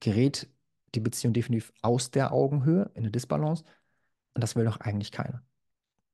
gerät 0.00 0.48
die 0.94 1.00
Beziehung 1.00 1.32
definitiv 1.32 1.72
aus 1.82 2.10
der 2.10 2.32
Augenhöhe 2.32 2.90
in 2.94 3.02
eine 3.02 3.10
Disbalance. 3.10 3.64
Und 4.34 4.42
das 4.42 4.56
will 4.56 4.64
doch 4.64 4.80
eigentlich 4.80 5.10
keiner. 5.10 5.42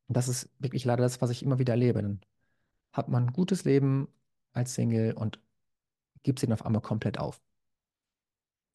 Und 0.06 0.16
das 0.16 0.28
ist 0.28 0.50
wirklich 0.58 0.85
leider 0.85 1.02
das, 1.02 1.20
was 1.20 1.30
ich 1.30 1.42
immer 1.42 1.58
wieder 1.58 1.75
erlebe. 1.75 2.00
Dann 2.00 2.20
hat 2.92 3.08
man 3.08 3.26
ein 3.26 3.32
gutes 3.32 3.64
Leben 3.64 4.08
als 4.52 4.75
Single 4.75 5.12
und 5.12 5.40
gibt 6.23 6.38
sich 6.38 6.49
dann 6.49 6.54
auf 6.54 6.64
einmal 6.64 6.82
komplett 6.82 7.18
auf. 7.18 7.40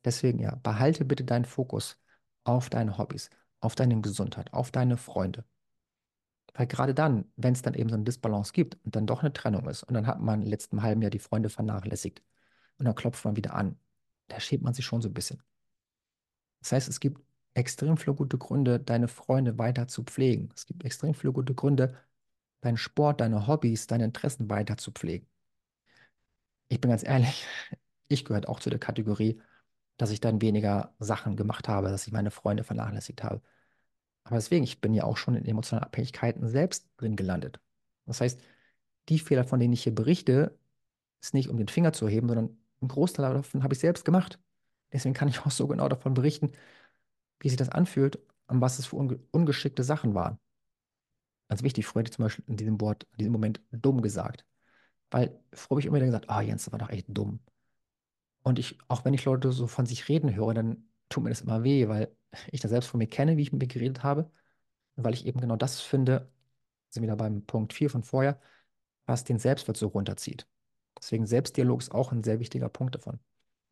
Deswegen 0.06 0.40
ja, 0.40 0.56
behalte 0.56 1.06
bitte 1.06 1.24
deinen 1.24 1.46
Fokus 1.46 2.00
auf 2.44 2.70
deine 2.70 2.98
Hobbys, 2.98 3.30
auf 3.60 3.76
deine 3.76 4.00
Gesundheit, 4.02 4.54
auf 4.54 4.72
deine 4.72 4.98
Freunde. 4.98 5.46
Weil 6.56 6.68
gerade 6.68 6.94
dann, 6.94 7.26
wenn 7.36 7.54
es 7.54 7.62
dann 7.64 7.74
eben 7.74 7.90
so 7.90 7.96
eine 7.96 8.04
Disbalance 8.04 8.54
gibt 8.54 8.78
und 8.86 8.96
dann 8.96 9.08
doch 9.08 9.22
eine 9.22 9.34
Trennung 9.34 9.68
ist 9.68 9.84
und 9.84 9.94
dann 9.96 10.08
hat 10.08 10.20
man 10.22 10.42
im 10.44 10.48
letzten 10.48 10.84
halben 10.84 11.02
Jahr 11.02 11.12
die 11.12 11.20
Freunde 11.20 11.50
vernachlässigt 11.50 12.22
und 12.78 12.86
dann 12.86 12.96
klopft 12.96 13.26
man 13.26 13.36
wieder 13.36 13.56
an, 13.56 13.80
da 14.28 14.40
schämt 14.40 14.64
man 14.64 14.74
sich 14.74 14.86
schon 14.86 15.02
so 15.02 15.10
ein 15.10 15.14
bisschen. 15.14 15.42
Das 16.62 16.72
heißt, 16.72 16.88
es 16.90 17.00
gibt 17.00 17.22
extrem 17.54 17.98
viele 17.98 18.16
gute 18.16 18.38
Gründe, 18.38 18.80
deine 18.80 19.08
Freunde 19.08 19.58
weiter 19.58 19.88
zu 19.88 20.04
pflegen. 20.04 20.50
Es 20.56 20.66
gibt 20.66 20.84
extrem 20.86 21.14
viele 21.14 21.34
gute 21.34 21.54
Gründe, 21.56 21.98
deinen 22.62 22.78
Sport, 22.78 23.22
deine 23.22 23.48
Hobbys, 23.48 23.88
deine 23.88 24.06
Interessen 24.06 24.50
weiter 24.50 24.78
zu 24.78 24.92
pflegen. 24.92 25.28
Ich 26.68 26.82
bin 26.82 26.90
ganz 26.90 27.04
ehrlich, 27.04 27.46
ich 28.08 28.26
gehöre 28.26 28.50
auch 28.50 28.60
zu 28.60 28.70
der 28.70 28.80
Kategorie, 28.80 29.42
dass 29.98 30.12
ich 30.12 30.20
dann 30.22 30.42
weniger 30.42 30.94
Sachen 31.00 31.36
gemacht 31.36 31.68
habe, 31.68 31.90
dass 31.90 32.08
ich 32.08 32.14
meine 32.14 32.32
Freunde 32.32 32.64
vernachlässigt 32.64 33.24
habe. 33.24 33.42
Aber 34.24 34.38
deswegen, 34.38 34.64
ich 34.64 34.82
bin 34.82 34.94
ja 34.94 35.04
auch 35.06 35.18
schon 35.18 35.36
in 35.36 35.46
emotionalen 35.46 35.86
Abhängigkeiten 35.86 36.48
selbst 36.48 36.90
drin 36.98 37.16
gelandet. 37.16 37.60
Das 38.06 38.22
heißt, 38.22 38.42
die 39.10 39.20
Fehler, 39.20 39.46
von 39.46 39.60
denen 39.60 39.74
ich 39.74 39.84
hier 39.84 39.96
berichte, 39.96 40.58
ist 41.22 41.34
nicht 41.34 41.50
um 41.50 41.58
den 41.58 41.68
Finger 41.70 41.94
zu 41.94 42.08
heben, 42.08 42.28
sondern 42.30 42.58
ein 42.82 42.88
Großteil 42.90 43.34
davon 43.34 43.64
habe 43.64 43.74
ich 43.74 43.80
selbst 43.80 44.06
gemacht. 44.06 44.40
Deswegen 44.94 45.14
kann 45.16 45.28
ich 45.30 45.40
auch 45.46 45.52
so 45.52 45.68
genau 45.68 45.90
davon 45.90 46.14
berichten, 46.14 46.52
wie 47.40 47.50
sich 47.50 47.58
das 47.58 47.70
anfühlt 47.70 48.20
und 48.48 48.62
was 48.62 48.80
es 48.80 48.88
für 48.88 48.98
unge 48.98 49.20
ungeschickte 49.32 49.84
Sachen 49.84 50.16
waren. 50.16 50.40
Ganz 51.48 51.64
wichtig, 51.64 51.88
hätte 51.96 52.10
ich 52.10 52.16
zum 52.16 52.24
Beispiel 52.26 52.46
in 52.48 52.58
diesem 52.58 52.82
Wort, 52.82 53.04
in 53.12 53.18
diesem 53.20 53.32
Moment 53.34 53.62
dumm 53.72 54.02
gesagt. 54.02 54.46
Weil 55.12 55.40
früher 55.54 55.72
habe 55.72 55.80
ich 55.82 55.86
immer 55.88 55.98
wieder 55.98 56.08
gesagt, 56.08 56.30
ah, 56.30 56.42
Jens, 56.42 56.66
das 56.66 56.72
war 56.72 56.80
doch 56.80 56.90
echt 56.90 57.08
dumm. 57.10 57.40
Und 58.44 58.60
ich, 58.60 58.78
auch 58.88 59.06
wenn 59.06 59.14
ich 59.14 59.26
Leute 59.26 59.52
so 59.52 59.68
von 59.68 59.86
sich 59.86 60.10
reden 60.10 60.36
höre, 60.36 60.54
dann 60.54 60.90
tut 61.10 61.24
mir 61.24 61.30
das 61.30 61.42
immer 61.42 61.64
weh, 61.64 61.88
weil 61.88 62.16
ich 62.52 62.62
das 62.62 62.72
selbst 62.72 62.88
von 62.90 62.98
mir 62.98 63.08
kenne, 63.08 63.38
wie 63.38 63.44
ich 63.44 63.52
mit 63.52 63.62
mir 63.62 63.68
geredet 63.68 64.04
habe. 64.04 64.32
Und 64.96 65.04
weil 65.04 65.14
ich 65.14 65.26
eben 65.26 65.40
genau 65.42 65.56
das 65.56 65.82
finde, 65.82 66.32
sind 66.90 67.04
wir 67.04 67.10
da 67.10 67.16
beim 67.16 67.46
Punkt 67.46 67.74
4 67.74 67.90
von 67.90 68.04
vorher, 68.04 68.40
was 69.06 69.24
den 69.24 69.40
Selbstwert 69.40 69.78
so 69.78 69.88
runterzieht. 69.88 70.48
Deswegen 71.00 71.26
Selbstdialog 71.26 71.82
ist 71.82 71.92
auch 71.92 72.12
ein 72.12 72.24
sehr 72.24 72.40
wichtiger 72.40 72.70
Punkt 72.70 72.96
davon. 72.96 73.20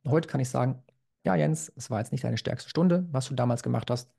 Und 0.03 0.11
heute 0.11 0.27
kann 0.27 0.41
ich 0.41 0.49
sagen, 0.49 0.83
ja, 1.23 1.35
Jens, 1.35 1.71
es 1.75 1.89
war 1.89 1.99
jetzt 1.99 2.11
nicht 2.11 2.23
deine 2.23 2.37
stärkste 2.37 2.69
Stunde, 2.69 3.07
was 3.11 3.27
du 3.27 3.35
damals 3.35 3.63
gemacht 3.63 3.89
hast. 3.91 4.11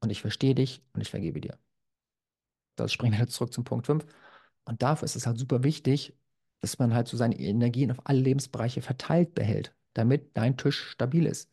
Und 0.00 0.10
ich 0.10 0.20
verstehe 0.20 0.54
dich 0.54 0.82
und 0.92 1.00
ich 1.00 1.10
vergebe 1.10 1.40
dir. 1.40 1.58
Das 2.76 2.92
springen 2.92 3.18
wir 3.18 3.26
zurück 3.28 3.52
zum 3.52 3.64
Punkt 3.64 3.86
5. 3.86 4.06
Und 4.64 4.82
dafür 4.82 5.06
ist 5.06 5.16
es 5.16 5.26
halt 5.26 5.38
super 5.38 5.62
wichtig, 5.64 6.16
dass 6.64 6.78
man 6.78 6.94
halt 6.94 7.08
so 7.08 7.18
seine 7.18 7.38
Energien 7.38 7.90
auf 7.90 8.00
alle 8.04 8.20
Lebensbereiche 8.20 8.80
verteilt 8.80 9.34
behält, 9.34 9.74
damit 9.92 10.34
dein 10.34 10.56
Tisch 10.56 10.80
stabil 10.90 11.26
ist. 11.26 11.50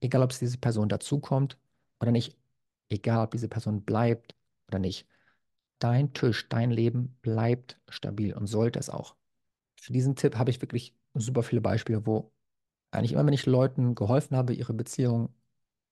Egal, 0.00 0.22
ob 0.22 0.30
es 0.30 0.38
diese 0.38 0.56
Person 0.56 0.88
dazukommt 0.88 1.58
oder 2.00 2.12
nicht. 2.12 2.34
Egal, 2.88 3.24
ob 3.24 3.32
diese 3.32 3.48
Person 3.48 3.82
bleibt 3.82 4.34
oder 4.68 4.78
nicht. 4.78 5.06
Dein 5.80 6.14
Tisch, 6.14 6.48
dein 6.48 6.70
Leben 6.70 7.18
bleibt 7.20 7.78
stabil 7.90 8.32
und 8.32 8.46
sollte 8.46 8.78
es 8.78 8.88
auch. 8.88 9.16
Für 9.76 9.92
diesen 9.92 10.16
Tipp 10.16 10.36
habe 10.36 10.50
ich 10.50 10.62
wirklich 10.62 10.94
super 11.12 11.42
viele 11.42 11.60
Beispiele, 11.60 12.06
wo 12.06 12.32
eigentlich 12.90 13.12
immer, 13.12 13.26
wenn 13.26 13.34
ich 13.34 13.44
Leuten 13.44 13.94
geholfen 13.94 14.34
habe, 14.34 14.54
ihre 14.54 14.72
Beziehung 14.72 15.28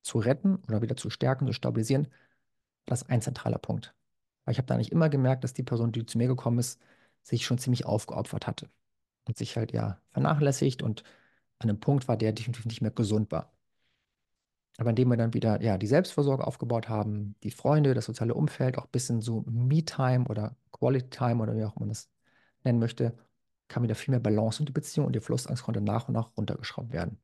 zu 0.03 0.19
retten 0.19 0.57
oder 0.69 0.81
wieder 0.81 0.97
zu 0.97 1.11
stärken, 1.11 1.47
zu 1.47 1.53
stabilisieren, 1.53 2.09
das 2.87 3.03
ist 3.03 3.11
ein 3.11 3.21
zentraler 3.21 3.59
Punkt. 3.59 3.95
Weil 4.45 4.53
ich 4.53 4.59
habe 4.59 4.67
da 4.67 4.75
eigentlich 4.75 4.93
immer 4.93 5.11
gemerkt, 5.11 5.45
dass 5.45 5.53
die 5.53 5.63
Person, 5.63 5.93
die 5.93 6.07
zu 6.07 6.17
mir 6.17 6.29
gekommen 6.29 6.59
ist, 6.59 6.81
sich 7.27 7.45
schon 7.45 7.59
ziemlich 7.59 7.87
aufgeopfert 7.87 8.47
hatte 8.47 8.71
und 9.25 9.37
sich 9.37 9.57
halt 9.57 9.73
ja 9.73 10.01
vernachlässigt 10.13 10.83
und 10.83 11.03
an 11.59 11.71
einem 11.71 11.81
Punkt 11.81 12.09
war, 12.09 12.17
der 12.17 12.33
definitiv 12.33 12.67
nicht 12.67 12.83
mehr 12.83 12.91
gesund 12.91 13.33
war. 13.33 13.53
Aber 14.79 14.91
indem 14.91 15.09
wir 15.09 15.17
dann 15.17 15.35
wieder 15.35 15.61
ja, 15.63 15.79
die 15.79 15.87
Selbstversorge 15.87 16.47
aufgebaut 16.47 16.89
haben, 16.89 17.35
die 17.43 17.51
Freunde, 17.51 17.95
das 17.95 18.05
soziale 18.05 18.35
Umfeld, 18.35 18.77
auch 18.79 18.85
ein 18.85 18.91
bisschen 18.93 19.21
so 19.23 19.43
Me-Time 19.47 20.27
oder 20.29 20.55
Quality-Time 20.73 21.43
oder 21.43 21.57
wie 21.57 21.65
auch 21.65 21.77
man 21.77 21.89
das 21.89 22.11
nennen 22.63 22.79
möchte, 22.79 23.17
kam 23.69 23.83
wieder 23.83 23.95
viel 23.95 24.13
mehr 24.13 24.21
Balance 24.21 24.61
in 24.61 24.67
die 24.67 24.73
Beziehung 24.73 25.07
und 25.07 25.15
die 25.17 25.21
Verlustangst 25.21 25.63
konnte 25.65 25.81
nach 25.81 26.09
und 26.09 26.15
nach 26.15 26.37
runtergeschraubt 26.37 26.93
werden. 26.93 27.19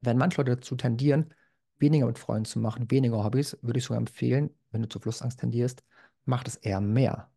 Wenn 0.00 0.18
manche 0.18 0.40
Leute 0.40 0.56
dazu 0.56 0.76
tendieren, 0.76 1.34
weniger 1.78 2.06
mit 2.06 2.18
Freunden 2.18 2.44
zu 2.44 2.60
machen, 2.60 2.90
weniger 2.90 3.24
Hobbys, 3.24 3.58
würde 3.62 3.78
ich 3.78 3.84
sogar 3.84 3.98
empfehlen, 3.98 4.50
wenn 4.70 4.82
du 4.82 4.88
zur 4.88 5.02
Verlustangst 5.02 5.40
tendierst, 5.40 5.82
mach 6.24 6.44
das 6.44 6.56
eher 6.56 6.80
mehr. 6.80 7.30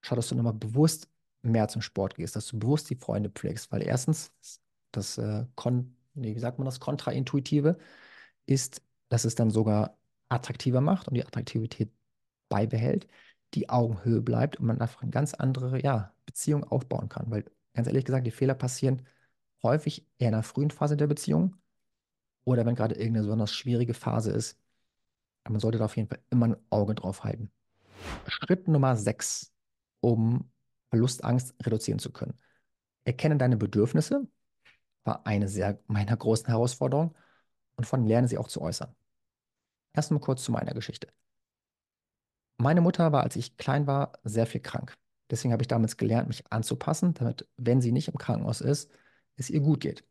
Schau, 0.00 0.16
dass 0.16 0.28
du 0.28 0.34
nochmal 0.34 0.54
bewusst 0.54 1.08
mehr 1.42 1.68
zum 1.68 1.82
Sport 1.82 2.16
gehst, 2.16 2.36
dass 2.36 2.46
du 2.46 2.58
bewusst 2.58 2.90
die 2.90 2.96
Freunde 2.96 3.30
pflegst, 3.30 3.70
weil 3.72 3.82
erstens 3.82 4.32
das, 4.92 5.18
äh, 5.18 5.46
Kon 5.54 5.96
nee, 6.14 6.34
wie 6.34 6.40
sagt 6.40 6.58
man 6.58 6.66
das, 6.66 6.80
Kontraintuitive 6.80 7.78
ist, 8.46 8.82
dass 9.08 9.24
es 9.24 9.34
dann 9.34 9.50
sogar 9.50 9.98
attraktiver 10.28 10.80
macht 10.80 11.08
und 11.08 11.14
die 11.14 11.24
Attraktivität 11.24 11.90
beibehält, 12.48 13.06
die 13.54 13.68
Augenhöhe 13.70 14.20
bleibt 14.20 14.56
und 14.56 14.66
man 14.66 14.80
einfach 14.80 15.02
eine 15.02 15.10
ganz 15.10 15.34
andere 15.34 15.82
ja, 15.82 16.14
Beziehung 16.26 16.64
aufbauen 16.64 17.08
kann. 17.08 17.30
Weil 17.30 17.44
ganz 17.74 17.88
ehrlich 17.88 18.04
gesagt, 18.04 18.26
die 18.26 18.30
Fehler 18.30 18.54
passieren 18.54 19.06
häufig 19.62 20.06
eher 20.18 20.28
in 20.28 20.34
der 20.34 20.42
frühen 20.42 20.70
Phase 20.70 20.96
der 20.96 21.06
Beziehung 21.06 21.56
oder 22.44 22.64
wenn 22.66 22.74
gerade 22.74 22.94
irgendeine 22.94 23.24
besonders 23.24 23.52
schwierige 23.52 23.94
Phase 23.94 24.32
ist. 24.32 24.58
Man 25.48 25.60
sollte 25.60 25.78
da 25.78 25.86
auf 25.86 25.96
jeden 25.96 26.08
Fall 26.08 26.20
immer 26.30 26.48
ein 26.48 26.56
Auge 26.70 26.94
drauf 26.94 27.24
halten. 27.24 27.50
Schritt 28.26 28.68
Nummer 28.68 28.96
6, 28.96 29.52
um 30.00 30.50
Verlustangst 30.90 31.54
reduzieren 31.64 31.98
zu 31.98 32.12
können. 32.12 32.38
Erkenne 33.04 33.36
deine 33.36 33.56
Bedürfnisse, 33.56 34.26
war 35.04 35.26
eine 35.26 35.48
sehr 35.48 35.80
meiner 35.86 36.16
großen 36.16 36.46
Herausforderungen 36.46 37.14
und 37.76 37.86
von 37.86 38.06
lerne 38.06 38.28
sie 38.28 38.38
auch 38.38 38.48
zu 38.48 38.60
äußern. 38.60 38.94
Erst 39.94 40.10
mal 40.10 40.20
kurz 40.20 40.44
zu 40.44 40.52
meiner 40.52 40.74
Geschichte. 40.74 41.08
Meine 42.58 42.80
Mutter 42.80 43.12
war, 43.12 43.22
als 43.22 43.36
ich 43.36 43.56
klein 43.56 43.86
war, 43.86 44.12
sehr 44.24 44.46
viel 44.46 44.60
krank. 44.60 44.96
Deswegen 45.30 45.52
habe 45.52 45.62
ich 45.62 45.68
damals 45.68 45.96
gelernt, 45.96 46.28
mich 46.28 46.50
anzupassen, 46.50 47.14
damit, 47.14 47.46
wenn 47.56 47.80
sie 47.80 47.92
nicht 47.92 48.08
im 48.08 48.18
Krankenhaus 48.18 48.60
ist, 48.60 48.90
es 49.36 49.50
ihr 49.50 49.60
gut 49.60 49.80
geht. 49.80 50.04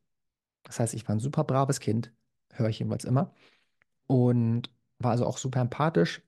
Das 0.63 0.79
heißt, 0.79 0.93
ich 0.93 1.07
war 1.07 1.15
ein 1.15 1.19
super 1.19 1.43
braves 1.43 1.79
Kind, 1.79 2.13
höre 2.53 2.69
ich 2.69 2.79
jedenfalls 2.79 3.05
immer, 3.05 3.33
und 4.07 4.71
war 4.99 5.11
also 5.11 5.25
auch 5.25 5.37
super 5.37 5.61
empathisch. 5.61 6.21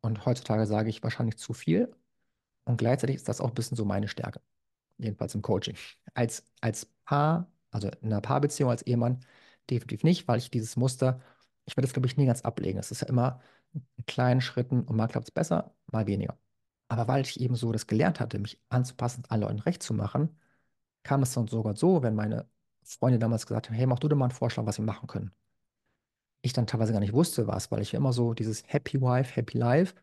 Und 0.00 0.24
heutzutage 0.26 0.66
sage 0.66 0.88
ich 0.88 1.02
wahrscheinlich 1.02 1.38
zu 1.38 1.52
viel. 1.52 1.94
Und 2.70 2.76
gleichzeitig 2.78 3.16
ist 3.16 3.28
das 3.28 3.40
auch 3.40 3.48
ein 3.48 3.54
bisschen 3.54 3.76
so 3.76 3.84
meine 3.84 4.08
Stärke. 4.08 4.40
Jedenfalls 4.98 5.34
im 5.34 5.42
Coaching. 5.42 5.76
Als, 6.14 6.44
als 6.60 6.86
Paar, 7.04 7.50
also 7.70 7.88
in 8.00 8.12
einer 8.12 8.20
Paarbeziehung 8.20 8.70
als 8.70 8.82
Ehemann, 8.82 9.20
definitiv 9.70 10.04
nicht, 10.04 10.28
weil 10.28 10.38
ich 10.38 10.50
dieses 10.50 10.76
Muster, 10.76 11.20
ich 11.66 11.76
werde 11.76 11.86
das, 11.86 11.92
glaube 11.94 12.06
ich, 12.06 12.16
nie 12.16 12.26
ganz 12.26 12.42
ablegen. 12.42 12.78
Es 12.78 12.90
ist 12.90 13.02
ja 13.02 13.08
immer 13.08 13.40
in 13.72 14.06
kleinen 14.06 14.40
Schritten 14.40 14.82
und 14.82 14.96
mal 14.96 15.08
klappt 15.08 15.28
es 15.28 15.30
besser, 15.32 15.74
mal 15.92 16.06
weniger. 16.06 16.38
Aber 16.88 17.08
weil 17.08 17.22
ich 17.22 17.40
eben 17.40 17.54
so 17.56 17.72
das 17.72 17.86
gelernt 17.86 18.20
hatte, 18.20 18.38
mich 18.38 18.60
anzupassen, 18.68 19.24
allen 19.28 19.42
Leuten 19.42 19.60
recht 19.60 19.82
zu 19.82 19.94
machen, 19.94 20.36
kam 21.02 21.22
es 21.22 21.32
dann 21.34 21.48
sogar 21.48 21.76
so, 21.76 22.02
wenn 22.02 22.14
meine 22.14 22.48
Freunde 22.82 23.18
damals 23.18 23.46
gesagt 23.46 23.68
haben, 23.68 23.76
hey, 23.76 23.86
mach 23.86 23.98
du 24.00 24.08
dir 24.08 24.16
mal 24.16 24.26
einen 24.26 24.32
Vorschlag, 24.34 24.66
was 24.66 24.78
wir 24.78 24.84
machen 24.84 25.06
können. 25.08 25.32
Ich 26.42 26.52
dann 26.52 26.66
teilweise 26.66 26.92
gar 26.92 27.00
nicht 27.00 27.12
wusste, 27.12 27.46
was, 27.46 27.70
weil 27.70 27.82
ich 27.82 27.94
immer 27.94 28.12
so 28.12 28.34
dieses 28.34 28.62
Happy 28.66 29.00
Wife, 29.00 29.34
Happy 29.36 29.58
Life, 29.58 29.94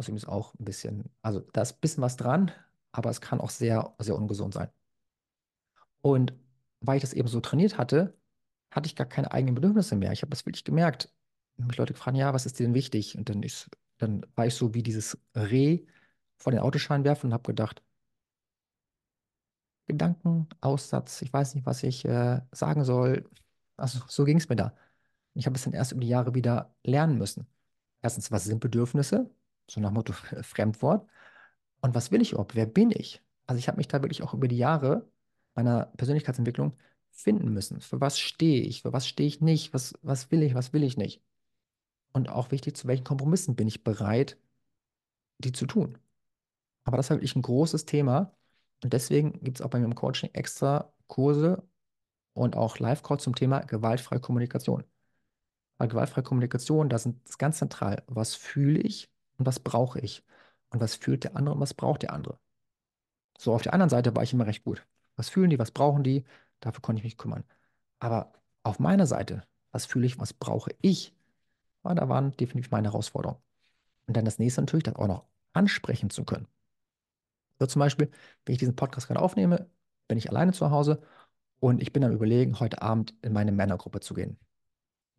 was 0.00 0.08
übrigens 0.08 0.26
auch 0.28 0.54
ein 0.54 0.64
bisschen, 0.64 1.10
also 1.22 1.40
da 1.52 1.62
ist 1.62 1.74
ein 1.74 1.80
bisschen 1.80 2.02
was 2.02 2.16
dran, 2.16 2.52
aber 2.92 3.10
es 3.10 3.20
kann 3.20 3.40
auch 3.40 3.50
sehr, 3.50 3.94
sehr 4.00 4.16
ungesund 4.16 4.54
sein. 4.54 4.70
Und 6.02 6.32
weil 6.80 6.96
ich 6.96 7.02
das 7.02 7.12
eben 7.12 7.28
so 7.28 7.40
trainiert 7.40 7.78
hatte, 7.78 8.14
hatte 8.70 8.86
ich 8.86 8.96
gar 8.96 9.06
keine 9.06 9.32
eigenen 9.32 9.54
Bedürfnisse 9.54 9.96
mehr. 9.96 10.12
Ich 10.12 10.22
habe 10.22 10.30
das 10.30 10.46
wirklich 10.46 10.64
gemerkt. 10.64 11.12
Wenn 11.56 11.66
mich 11.66 11.76
Leute 11.76 11.92
gefragt, 11.94 12.16
ja, 12.16 12.32
was 12.34 12.46
ist 12.46 12.58
dir 12.58 12.64
denn 12.66 12.74
wichtig? 12.74 13.16
Und 13.18 13.28
dann, 13.28 13.42
ist, 13.42 13.68
dann 13.98 14.26
war 14.36 14.46
ich 14.46 14.54
so 14.54 14.74
wie 14.74 14.82
dieses 14.82 15.18
Reh 15.36 15.84
vor 16.38 16.52
den 16.52 16.60
Autoscheinwerfer 16.60 17.26
und 17.26 17.34
habe 17.34 17.42
gedacht, 17.48 17.82
Gedankenaussatz, 19.86 21.22
ich 21.22 21.32
weiß 21.32 21.54
nicht, 21.54 21.66
was 21.66 21.82
ich 21.82 22.04
äh, 22.04 22.40
sagen 22.52 22.84
soll. 22.84 23.28
Also 23.76 24.00
so 24.08 24.24
ging 24.24 24.38
es 24.38 24.48
mir 24.48 24.56
da. 24.56 24.74
Ich 25.34 25.46
habe 25.46 25.56
es 25.56 25.64
dann 25.64 25.72
erst 25.74 25.92
über 25.92 26.00
die 26.02 26.08
Jahre 26.08 26.34
wieder 26.34 26.74
lernen 26.84 27.18
müssen. 27.18 27.46
Erstens, 28.02 28.30
was 28.32 28.44
sind 28.44 28.60
Bedürfnisse? 28.60 29.30
So 29.70 29.80
nach 29.80 29.92
Motto 29.92 30.12
Fremdwort. 30.42 31.08
Und 31.80 31.94
was 31.94 32.10
will 32.10 32.20
ich 32.20 32.32
überhaupt? 32.32 32.54
Wer 32.54 32.66
bin 32.66 32.90
ich? 32.90 33.22
Also 33.46 33.58
ich 33.58 33.68
habe 33.68 33.78
mich 33.78 33.88
da 33.88 34.02
wirklich 34.02 34.22
auch 34.22 34.34
über 34.34 34.48
die 34.48 34.58
Jahre 34.58 35.08
meiner 35.54 35.86
Persönlichkeitsentwicklung 35.96 36.76
finden 37.10 37.52
müssen. 37.52 37.80
Für 37.80 38.00
was 38.00 38.18
stehe 38.18 38.62
ich? 38.62 38.82
Für 38.82 38.92
was 38.92 39.06
stehe 39.08 39.28
ich 39.28 39.40
nicht? 39.40 39.72
Was, 39.74 39.94
was 40.02 40.30
will 40.30 40.42
ich? 40.42 40.54
Was 40.54 40.72
will 40.72 40.84
ich 40.84 40.96
nicht? 40.96 41.22
Und 42.12 42.28
auch 42.28 42.50
wichtig, 42.50 42.76
zu 42.76 42.88
welchen 42.88 43.04
Kompromissen 43.04 43.56
bin 43.56 43.68
ich 43.68 43.84
bereit, 43.84 44.36
die 45.38 45.52
zu 45.52 45.66
tun? 45.66 45.98
Aber 46.84 46.96
das 46.96 47.06
ist 47.06 47.10
halt 47.10 47.20
wirklich 47.20 47.36
ein 47.36 47.42
großes 47.42 47.86
Thema. 47.86 48.34
Und 48.82 48.92
deswegen 48.92 49.42
gibt 49.44 49.58
es 49.60 49.62
auch 49.62 49.70
bei 49.70 49.78
mir 49.78 49.84
im 49.86 49.94
Coaching 49.94 50.30
extra 50.32 50.92
Kurse 51.06 51.62
und 52.34 52.56
auch 52.56 52.78
Live-Calls 52.78 53.22
zum 53.22 53.34
Thema 53.34 53.60
gewaltfreie 53.60 54.20
Kommunikation. 54.20 54.84
Weil 55.78 55.88
gewaltfreie 55.88 56.24
Kommunikation, 56.24 56.88
da 56.88 56.98
sind 56.98 57.26
es 57.28 57.38
ganz 57.38 57.58
zentral, 57.58 58.02
was 58.06 58.34
fühle 58.34 58.80
ich 58.80 59.10
und 59.40 59.46
was 59.46 59.58
brauche 59.58 59.98
ich? 60.00 60.22
Und 60.70 60.80
was 60.80 60.94
fühlt 60.94 61.24
der 61.24 61.36
andere 61.36 61.54
und 61.54 61.60
was 61.60 61.74
braucht 61.74 62.02
der 62.02 62.12
andere? 62.12 62.38
So, 63.38 63.54
auf 63.54 63.62
der 63.62 63.72
anderen 63.74 63.90
Seite 63.90 64.14
war 64.14 64.22
ich 64.22 64.32
immer 64.32 64.46
recht 64.46 64.64
gut. 64.64 64.86
Was 65.16 65.30
fühlen 65.30 65.50
die, 65.50 65.58
was 65.58 65.70
brauchen 65.70 66.04
die? 66.04 66.24
Dafür 66.60 66.82
konnte 66.82 67.00
ich 67.00 67.04
mich 67.04 67.16
kümmern. 67.16 67.44
Aber 67.98 68.32
auf 68.62 68.78
meiner 68.78 69.06
Seite, 69.06 69.42
was 69.72 69.86
fühle 69.86 70.06
ich, 70.06 70.20
was 70.20 70.34
brauche 70.34 70.72
ich? 70.82 71.14
Ja, 71.84 71.94
da 71.94 72.08
waren 72.08 72.36
definitiv 72.36 72.70
meine 72.70 72.88
Herausforderungen. 72.88 73.40
Und 74.06 74.16
dann 74.16 74.26
das 74.26 74.38
nächste 74.38 74.60
natürlich, 74.60 74.84
das 74.84 74.96
auch 74.96 75.06
noch 75.06 75.24
ansprechen 75.54 76.10
zu 76.10 76.24
können. 76.24 76.46
So 77.58 77.66
zum 77.66 77.80
Beispiel, 77.80 78.10
wenn 78.44 78.52
ich 78.52 78.58
diesen 78.58 78.76
Podcast 78.76 79.06
gerade 79.06 79.20
aufnehme, 79.20 79.70
bin 80.08 80.18
ich 80.18 80.28
alleine 80.30 80.52
zu 80.52 80.70
Hause 80.70 81.02
und 81.60 81.82
ich 81.82 81.92
bin 81.92 82.04
am 82.04 82.12
Überlegen, 82.12 82.60
heute 82.60 82.82
Abend 82.82 83.14
in 83.22 83.32
meine 83.32 83.52
Männergruppe 83.52 84.00
zu 84.00 84.14
gehen, 84.14 84.38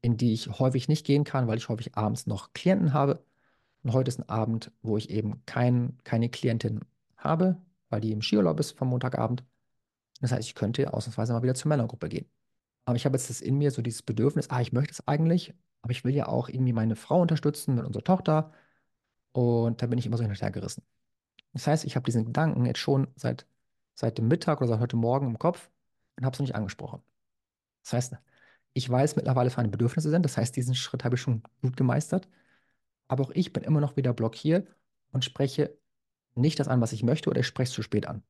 in 0.02 0.18
die 0.18 0.34
ich 0.34 0.60
häufig 0.60 0.88
nicht 0.88 1.06
gehen 1.06 1.24
kann, 1.24 1.48
weil 1.48 1.58
ich 1.58 1.70
häufig 1.70 1.96
abends 1.96 2.28
noch 2.28 2.54
Klienten 2.54 2.94
habe. 2.94 3.24
Und 3.84 3.94
heute 3.94 4.10
ist 4.10 4.20
ein 4.20 4.30
Abend, 4.30 4.72
wo 4.82 4.98
ich 4.98 5.10
eben 5.10 5.44
kein, 5.46 5.98
keine 6.04 6.30
Klientin 6.30 6.82
habe, 7.18 7.58
weil 7.90 8.02
die 8.02 8.12
im 8.12 8.22
Skiurlaub 8.22 8.60
ist 8.60 8.72
vom 8.72 8.90
Montagabend. 8.90 9.44
Das 10.22 10.32
heißt, 10.32 10.48
ich 10.48 10.56
könnte 10.56 10.94
ausnahmsweise 10.94 11.34
mal 11.34 11.44
wieder 11.44 11.56
zur 11.56 11.70
Männergruppe 11.70 12.10
gehen. 12.10 12.30
Aber 12.86 12.96
ich 12.96 13.06
habe 13.06 13.16
jetzt 13.18 13.30
das 13.30 13.42
in 13.42 13.58
mir, 13.58 13.72
so 13.72 13.82
dieses 13.82 14.04
Bedürfnis, 14.04 14.50
ah, 14.50 14.62
ich 14.62 14.74
möchte 14.74 14.92
es 14.94 15.08
eigentlich, 15.08 15.54
aber 15.82 15.92
ich 15.92 16.04
will 16.04 16.14
ja 16.14 16.28
auch 16.28 16.50
irgendwie 16.50 16.74
meine 16.74 16.96
Frau 16.96 17.22
unterstützen 17.22 17.76
mit 17.76 17.86
unserer 17.86 18.04
Tochter. 18.04 18.52
Und 19.34 19.82
da 19.82 19.88
bin 19.88 20.00
ich 20.00 20.06
immer 20.06 20.18
so 20.18 20.24
hin 20.24 20.52
gerissen. 20.52 20.84
Das 21.54 21.68
heißt, 21.68 21.86
ich 21.86 21.96
habe 21.96 22.06
diesen 22.06 22.26
Gedanken 22.26 22.66
jetzt 22.66 22.80
schon 22.80 23.08
seit, 23.16 23.46
seit 23.96 24.18
dem 24.18 24.28
Mittag 24.28 24.62
oder 24.62 24.70
seit 24.70 24.80
heute 24.80 24.96
Morgen 24.98 25.28
im 25.28 25.40
Kopf 25.40 25.70
und 26.18 26.26
habe 26.26 26.34
es 26.34 26.40
noch 26.40 26.46
nicht 26.46 26.56
angesprochen. 26.56 27.02
Das 27.84 27.94
heißt, 27.94 28.18
ich 28.74 28.90
weiß 28.90 29.16
mittlerweile, 29.16 29.50
was 29.50 29.58
meine 29.58 29.70
Bedürfnisse 29.70 30.10
sind. 30.10 30.24
Das 30.24 30.38
heißt, 30.38 30.56
diesen 30.56 30.76
Schritt 30.76 31.04
habe 31.04 31.16
ich 31.16 31.22
schon 31.22 31.44
gut 31.62 31.78
gemeistert. 31.78 32.28
Aber 33.12 33.26
auch 33.26 33.32
ich 33.32 33.52
bin 33.52 33.64
immer 33.64 33.82
noch 33.82 33.98
wieder 33.98 34.14
blockiert 34.14 34.74
und 35.12 35.26
spreche 35.26 35.78
nicht 36.34 36.62
das 36.62 36.70
an, 36.70 36.80
was 36.80 36.94
ich 36.94 37.04
möchte, 37.04 37.30
oder 37.30 37.42
ich 37.42 37.46
spreche 37.48 37.68
es 37.68 37.76
zu 37.76 37.82
spät 37.82 38.08
an. 38.08 38.24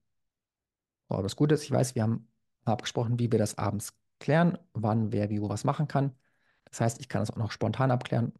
So, 1.07 1.13
aber 1.13 1.21
das 1.23 1.35
Gute 1.35 1.53
ist, 1.53 1.63
ich 1.63 1.69
weiß, 1.69 1.93
wir 1.93 2.01
haben 2.01 2.27
abgesprochen, 2.65 3.19
wie 3.19 3.31
wir 3.31 3.37
das 3.37 3.59
abends 3.59 3.93
klären, 4.17 4.57
wann 4.73 5.11
wer 5.11 5.29
wie 5.29 5.39
wo 5.39 5.49
was 5.49 5.65
machen 5.65 5.87
kann. 5.87 6.15
Das 6.65 6.81
heißt, 6.81 6.99
ich 6.99 7.09
kann 7.09 7.21
das 7.21 7.29
auch 7.29 7.37
noch 7.37 7.51
spontan 7.51 7.91
abklären, 7.91 8.33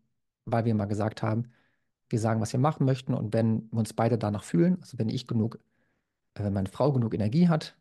weil 0.45 0.65
wir 0.65 0.73
mal 0.73 0.85
gesagt 0.85 1.21
haben, 1.21 1.51
wir 2.09 2.19
sagen, 2.19 2.41
was 2.41 2.53
wir 2.53 2.59
machen 2.59 2.87
möchten 2.87 3.13
und 3.13 3.33
wenn 3.33 3.71
wir 3.71 3.77
uns 3.77 3.93
beide 3.93 4.17
danach 4.17 4.43
fühlen, 4.43 4.79
also 4.81 4.97
wenn 4.97 5.09
ich 5.09 5.27
genug, 5.27 5.59
äh, 6.35 6.43
wenn 6.43 6.53
meine 6.53 6.69
Frau 6.69 6.91
genug 6.91 7.13
Energie 7.13 7.49
hat, 7.49 7.77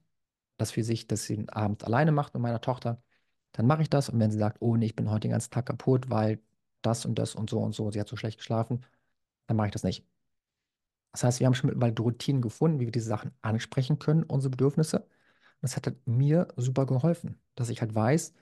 dass 0.58 0.72
für 0.72 0.84
sich, 0.84 1.06
dass 1.06 1.24
sie 1.24 1.36
den 1.36 1.48
Abend 1.48 1.84
alleine 1.84 2.12
macht 2.12 2.34
mit 2.34 2.42
meiner 2.42 2.60
Tochter, 2.60 3.02
dann 3.52 3.66
mache 3.66 3.82
ich 3.82 3.90
das. 3.90 4.10
Und 4.10 4.20
wenn 4.20 4.30
sie 4.30 4.38
sagt, 4.38 4.58
oh 4.60 4.76
nee, 4.76 4.86
ich 4.86 4.96
bin 4.96 5.10
heute 5.10 5.20
den 5.22 5.32
ganzen 5.32 5.50
Tag 5.50 5.66
kaputt, 5.66 6.10
weil 6.10 6.40
das 6.82 7.04
und 7.06 7.18
das 7.18 7.34
und 7.34 7.50
so 7.50 7.60
und 7.60 7.74
so, 7.74 7.90
sie 7.90 8.00
hat 8.00 8.08
so 8.08 8.16
schlecht 8.16 8.38
geschlafen, 8.38 8.84
dann 9.46 9.56
mache 9.56 9.68
ich 9.68 9.72
das 9.72 9.84
nicht. 9.84 10.06
Das 11.12 11.24
heißt, 11.24 11.40
wir 11.40 11.46
haben 11.46 11.54
schon 11.54 11.68
mittlerweile 11.68 11.94
Routinen 11.98 12.42
gefunden, 12.42 12.80
wie 12.80 12.86
wir 12.86 12.92
diese 12.92 13.08
Sachen 13.08 13.32
ansprechen 13.42 13.98
können, 13.98 14.22
unsere 14.22 14.50
Bedürfnisse. 14.50 15.08
Das 15.60 15.76
hat 15.76 15.86
halt 15.86 16.06
mir 16.06 16.48
super 16.56 16.86
geholfen, 16.86 17.40
dass 17.56 17.68
ich 17.68 17.80
halt 17.80 17.94
weiß, 17.94 18.32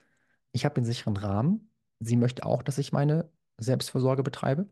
ich 0.53 0.65
habe 0.65 0.75
den 0.75 0.85
sicheren 0.85 1.17
Rahmen. 1.17 1.71
Sie 1.99 2.15
möchte 2.17 2.45
auch, 2.45 2.63
dass 2.63 2.77
ich 2.77 2.91
meine 2.93 3.29
Selbstversorge 3.59 4.23
betreibe. 4.23 4.69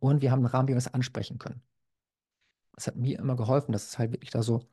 Und 0.00 0.22
wir 0.22 0.30
haben 0.30 0.40
einen 0.40 0.46
Rahmen, 0.46 0.68
wie 0.68 0.72
wir 0.72 0.78
es 0.78 0.92
ansprechen 0.92 1.38
können. 1.38 1.62
Das 2.72 2.86
hat 2.86 2.96
mir 2.96 3.18
immer 3.18 3.36
geholfen, 3.36 3.72
dass 3.72 3.88
es 3.88 3.98
halt 3.98 4.12
wirklich 4.12 4.30
da 4.30 4.42
so 4.42 4.68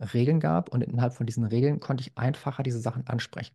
Regeln 0.00 0.40
gab 0.40 0.70
und 0.72 0.82
innerhalb 0.82 1.12
von 1.14 1.26
diesen 1.26 1.44
Regeln 1.44 1.80
konnte 1.80 2.02
ich 2.02 2.16
einfacher 2.16 2.62
diese 2.62 2.80
Sachen 2.80 3.06
ansprechen. 3.06 3.54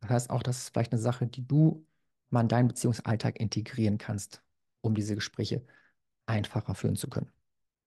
Das 0.00 0.10
heißt 0.10 0.30
auch, 0.30 0.42
das 0.42 0.58
ist 0.58 0.68
vielleicht 0.70 0.92
eine 0.92 1.00
Sache, 1.00 1.26
die 1.26 1.46
du 1.46 1.86
mal 2.30 2.42
in 2.42 2.48
deinen 2.48 2.68
Beziehungsalltag 2.68 3.38
integrieren 3.38 3.98
kannst, 3.98 4.42
um 4.80 4.94
diese 4.94 5.14
Gespräche 5.14 5.64
einfacher 6.26 6.74
führen 6.74 6.96
zu 6.96 7.08
können. 7.08 7.30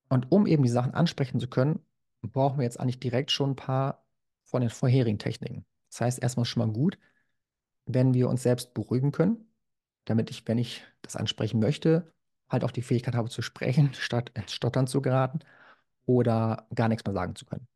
Und 0.09 0.31
um 0.31 0.45
eben 0.45 0.63
die 0.63 0.69
Sachen 0.69 0.93
ansprechen 0.93 1.39
zu 1.39 1.47
können, 1.47 1.79
brauchen 2.21 2.57
wir 2.57 2.63
jetzt 2.63 2.79
eigentlich 2.79 2.99
direkt 2.99 3.31
schon 3.31 3.51
ein 3.51 3.55
paar 3.55 4.05
von 4.43 4.61
den 4.61 4.69
vorherigen 4.69 5.19
Techniken. 5.19 5.65
Das 5.89 6.01
heißt, 6.01 6.21
erstmal 6.21 6.45
schon 6.45 6.65
mal 6.65 6.73
gut, 6.73 6.97
wenn 7.85 8.13
wir 8.13 8.29
uns 8.29 8.43
selbst 8.43 8.73
beruhigen 8.73 9.11
können, 9.11 9.45
damit 10.05 10.29
ich, 10.29 10.47
wenn 10.47 10.57
ich 10.57 10.83
das 11.01 11.15
ansprechen 11.15 11.59
möchte, 11.59 12.11
halt 12.49 12.63
auch 12.63 12.71
die 12.71 12.81
Fähigkeit 12.81 13.15
habe 13.15 13.29
zu 13.29 13.41
sprechen, 13.41 13.93
statt 13.99 14.31
ins 14.33 14.53
Stottern 14.53 14.87
zu 14.87 15.01
geraten 15.01 15.39
oder 16.05 16.67
gar 16.75 16.89
nichts 16.89 17.05
mehr 17.05 17.13
sagen 17.13 17.35
zu 17.35 17.45
können. 17.45 17.67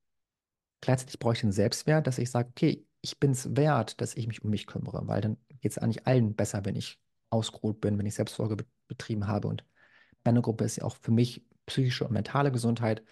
Gleichzeitig 0.81 1.19
brauche 1.19 1.33
ich 1.33 1.41
den 1.41 1.51
Selbstwert, 1.51 2.07
dass 2.07 2.19
ich 2.19 2.29
sage, 2.29 2.49
okay, 2.49 2.85
ich 3.01 3.19
bin 3.19 3.31
es 3.31 3.55
wert, 3.55 3.99
dass 4.01 4.15
ich 4.15 4.27
mich 4.27 4.43
um 4.43 4.49
mich 4.49 4.67
kümmere, 4.67 5.07
weil 5.07 5.21
dann 5.21 5.37
geht 5.67 5.73
es 5.73 5.77
eigentlich 5.79 6.07
allen 6.07 6.33
besser, 6.33 6.63
wenn 6.63 6.77
ich 6.77 6.97
ausgeruht 7.29 7.81
bin, 7.81 7.97
wenn 7.97 8.05
ich 8.05 8.15
Selbstsorge 8.15 8.55
betrieben 8.87 9.27
habe. 9.27 9.49
Und 9.49 9.65
meine 10.23 10.41
Gruppe 10.41 10.63
ist 10.63 10.77
ja 10.77 10.85
auch 10.85 10.95
für 10.95 11.11
mich 11.11 11.45
psychische 11.65 12.05
und 12.05 12.13
mentale 12.13 12.53
Gesundheit. 12.53 13.03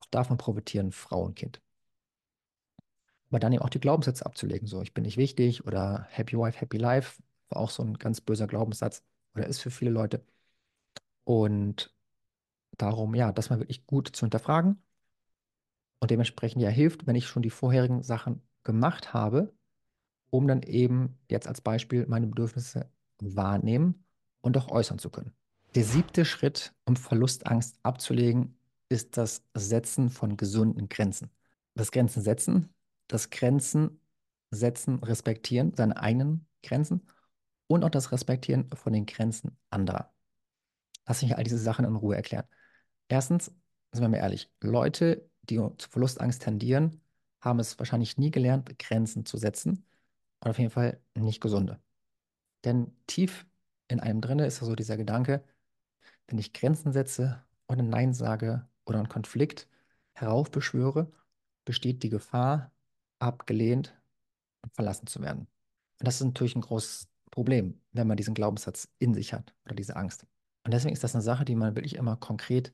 Auch 0.00 0.06
davon 0.06 0.36
profitieren 0.36 0.90
Frau 0.90 1.22
und 1.22 1.36
Kind. 1.36 1.62
Aber 3.28 3.38
dann 3.38 3.52
eben 3.52 3.62
auch 3.62 3.68
die 3.68 3.78
Glaubenssätze 3.78 4.26
abzulegen. 4.26 4.66
So, 4.66 4.82
ich 4.82 4.94
bin 4.94 5.04
nicht 5.04 5.16
wichtig 5.16 5.64
oder 5.64 6.08
Happy 6.10 6.36
Wife, 6.36 6.60
Happy 6.60 6.76
Life 6.76 7.22
war 7.50 7.58
auch 7.58 7.70
so 7.70 7.84
ein 7.84 7.94
ganz 7.94 8.20
böser 8.20 8.48
Glaubenssatz 8.48 9.04
oder 9.36 9.46
ist 9.46 9.60
für 9.60 9.70
viele 9.70 9.92
Leute. 9.92 10.24
Und 11.22 11.94
darum, 12.78 13.14
ja, 13.14 13.30
das 13.30 13.48
mal 13.48 13.60
wirklich 13.60 13.86
gut 13.86 14.08
zu 14.08 14.26
hinterfragen 14.26 14.82
und 16.00 16.10
dementsprechend 16.10 16.62
ja 16.62 16.68
hilft, 16.68 17.06
wenn 17.06 17.14
ich 17.14 17.28
schon 17.28 17.42
die 17.42 17.50
vorherigen 17.50 18.02
Sachen 18.02 18.42
gemacht 18.64 19.14
habe, 19.14 19.54
um 20.32 20.48
dann 20.48 20.62
eben 20.62 21.18
jetzt 21.30 21.46
als 21.46 21.60
Beispiel 21.60 22.06
meine 22.08 22.26
Bedürfnisse 22.26 22.90
wahrnehmen 23.20 24.02
und 24.40 24.56
auch 24.56 24.70
äußern 24.70 24.98
zu 24.98 25.10
können. 25.10 25.32
Der 25.74 25.84
siebte 25.84 26.24
Schritt, 26.24 26.74
um 26.86 26.96
Verlustangst 26.96 27.78
abzulegen, 27.82 28.56
ist 28.88 29.18
das 29.18 29.44
Setzen 29.54 30.08
von 30.08 30.38
gesunden 30.38 30.88
Grenzen. 30.88 31.30
Das 31.74 31.92
Grenzen 31.92 32.22
setzen, 32.22 32.70
das 33.08 33.28
Grenzen 33.28 34.00
setzen, 34.50 35.02
respektieren, 35.02 35.74
seine 35.76 35.98
eigenen 35.98 36.46
Grenzen 36.62 37.02
und 37.66 37.84
auch 37.84 37.90
das 37.90 38.10
Respektieren 38.10 38.70
von 38.74 38.94
den 38.94 39.04
Grenzen 39.04 39.58
anderer. 39.68 40.14
Lass 41.06 41.20
mich 41.22 41.36
all 41.36 41.44
diese 41.44 41.58
Sachen 41.58 41.84
in 41.84 41.96
Ruhe 41.96 42.16
erklären. 42.16 42.46
Erstens, 43.08 43.46
sind 43.92 44.02
wir 44.02 44.08
mal 44.08 44.16
ehrlich, 44.16 44.50
Leute, 44.62 45.28
die 45.42 45.56
zu 45.56 45.90
Verlustangst 45.90 46.42
tendieren, 46.42 47.02
haben 47.42 47.58
es 47.58 47.78
wahrscheinlich 47.78 48.16
nie 48.16 48.30
gelernt, 48.30 48.78
Grenzen 48.78 49.26
zu 49.26 49.36
setzen 49.36 49.84
und 50.42 50.50
auf 50.50 50.58
jeden 50.58 50.70
Fall 50.70 51.00
nicht 51.14 51.40
gesunde. 51.40 51.80
Denn 52.64 52.92
tief 53.06 53.46
in 53.88 54.00
einem 54.00 54.20
drinne 54.20 54.46
ist 54.46 54.58
so 54.58 54.74
dieser 54.74 54.96
Gedanke, 54.96 55.44
wenn 56.26 56.38
ich 56.38 56.52
Grenzen 56.52 56.92
setze 56.92 57.44
und 57.66 57.78
ein 57.78 57.88
Nein 57.88 58.12
sage 58.12 58.68
oder 58.84 58.98
einen 58.98 59.08
Konflikt 59.08 59.68
heraufbeschwöre, 60.14 61.12
besteht 61.64 62.02
die 62.02 62.10
Gefahr, 62.10 62.72
abgelehnt 63.18 63.94
und 64.62 64.74
verlassen 64.74 65.06
zu 65.06 65.20
werden. 65.22 65.46
Und 66.00 66.06
das 66.06 66.16
ist 66.16 66.26
natürlich 66.26 66.56
ein 66.56 66.62
großes 66.62 67.08
Problem, 67.30 67.80
wenn 67.92 68.08
man 68.08 68.16
diesen 68.16 68.34
Glaubenssatz 68.34 68.88
in 68.98 69.14
sich 69.14 69.32
hat 69.32 69.54
oder 69.64 69.74
diese 69.74 69.96
Angst. 69.96 70.26
Und 70.64 70.74
deswegen 70.74 70.92
ist 70.92 71.04
das 71.04 71.14
eine 71.14 71.22
Sache, 71.22 71.44
die 71.44 71.54
man 71.54 71.76
wirklich 71.76 71.94
immer 71.96 72.16
konkret 72.16 72.72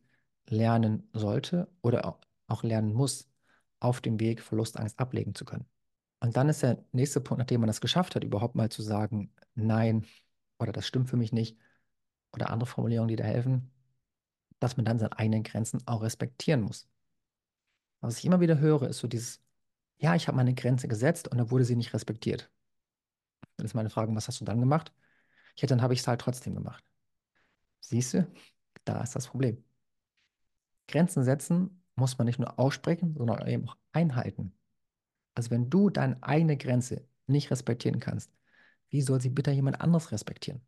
lernen 0.49 1.09
sollte 1.13 1.69
oder 1.83 2.19
auch 2.47 2.63
lernen 2.63 2.95
muss, 2.95 3.29
auf 3.81 4.01
dem 4.01 4.19
Weg 4.21 4.43
Verlustangst 4.43 4.99
ablegen 4.99 5.35
zu 5.35 5.45
können. 5.45 5.67
Und 6.21 6.37
dann 6.37 6.49
ist 6.49 6.63
der 6.63 6.85
nächste 6.93 7.21
Punkt, 7.21 7.39
nachdem 7.39 7.61
man 7.61 7.69
das 7.69 7.81
geschafft 7.81 8.15
hat, 8.17 8.25
überhaupt 8.25 8.55
mal 8.57 8.71
zu 8.71 8.83
sagen, 8.83 9.33
nein 9.55 10.05
oder 10.59 10.73
das 10.73 10.87
stimmt 10.87 11.09
für 11.09 11.17
mich 11.17 11.33
nicht 11.33 11.57
oder 12.33 12.51
andere 12.51 12.69
Formulierungen, 12.69 13.09
die 13.09 13.17
da 13.17 13.25
helfen, 13.25 13.71
dass 14.61 14.77
man 14.79 14.87
dann 14.87 14.99
seine 15.01 15.19
eigenen 15.19 15.45
Grenzen 15.45 15.83
auch 15.87 16.03
respektieren 16.03 16.63
muss. 16.63 16.89
Was 18.01 18.19
ich 18.19 18.25
immer 18.25 18.41
wieder 18.41 18.59
höre, 18.59 18.89
ist 18.89 18.99
so 18.99 19.07
dieses, 19.09 19.41
Ja, 19.99 20.15
ich 20.17 20.29
habe 20.29 20.37
meine 20.37 20.55
Grenze 20.55 20.89
gesetzt 20.89 21.29
und 21.29 21.39
dann 21.39 21.51
wurde 21.53 21.65
sie 21.67 21.77
nicht 21.77 21.95
respektiert. 21.95 22.51
Dann 23.57 23.67
ist 23.67 23.75
meine 23.75 23.91
Frage, 23.91 24.15
was 24.15 24.27
hast 24.29 24.41
du 24.41 24.45
dann 24.47 24.61
gemacht? 24.61 24.93
Ja, 25.59 25.69
dann 25.69 25.83
habe 25.83 25.95
ich 25.95 26.01
es 26.01 26.09
halt 26.09 26.21
trotzdem 26.23 26.55
gemacht. 26.57 26.85
Siehst 27.81 28.15
du, 28.15 28.29
da 28.85 29.03
ist 29.03 29.17
das 29.17 29.29
Problem. 29.29 29.65
Grenzen 30.89 31.23
setzen 31.23 31.85
muss 31.95 32.19
man 32.19 32.27
nicht 32.27 32.39
nur 32.41 32.59
aussprechen, 32.59 33.15
sondern 33.17 33.47
eben 33.47 33.69
auch 33.69 33.77
einhalten. 33.93 34.58
Also 35.39 35.53
wenn 35.53 35.71
du 35.71 35.89
deine 35.89 36.21
eigene 36.21 36.57
Grenze 36.57 37.07
nicht 37.29 37.53
respektieren 37.53 38.01
kannst, 38.01 38.33
wie 38.89 39.03
soll 39.03 39.21
sie 39.21 39.31
bitte 39.31 39.53
jemand 39.53 39.81
anderes 39.81 40.11
respektieren? 40.11 40.67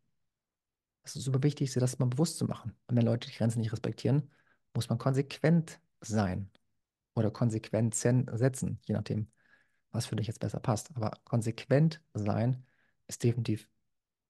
Es 1.03 1.13
ist 1.17 1.25
super 1.25 1.43
wichtig, 1.43 1.73
sich 1.73 1.81
das 1.81 1.99
mal 1.99 2.05
bewusst 2.05 2.37
zu 2.37 2.45
machen. 2.45 2.73
Und 2.87 2.95
wenn 2.95 3.05
Leute 3.05 3.27
die 3.27 3.35
Grenzen 3.35 3.59
nicht 3.59 3.73
respektieren, 3.73 4.31
muss 4.73 4.87
man 4.87 4.97
konsequent 4.97 5.81
sein 5.99 6.49
oder 7.15 7.31
konsequent 7.31 7.95
setzen, 7.95 8.79
je 8.85 8.95
nachdem, 8.95 9.29
was 9.91 10.05
für 10.05 10.15
dich 10.15 10.27
jetzt 10.27 10.39
besser 10.39 10.61
passt. 10.61 10.95
Aber 10.95 11.11
konsequent 11.25 12.01
sein 12.13 12.65
ist 13.07 13.25
definitiv 13.25 13.67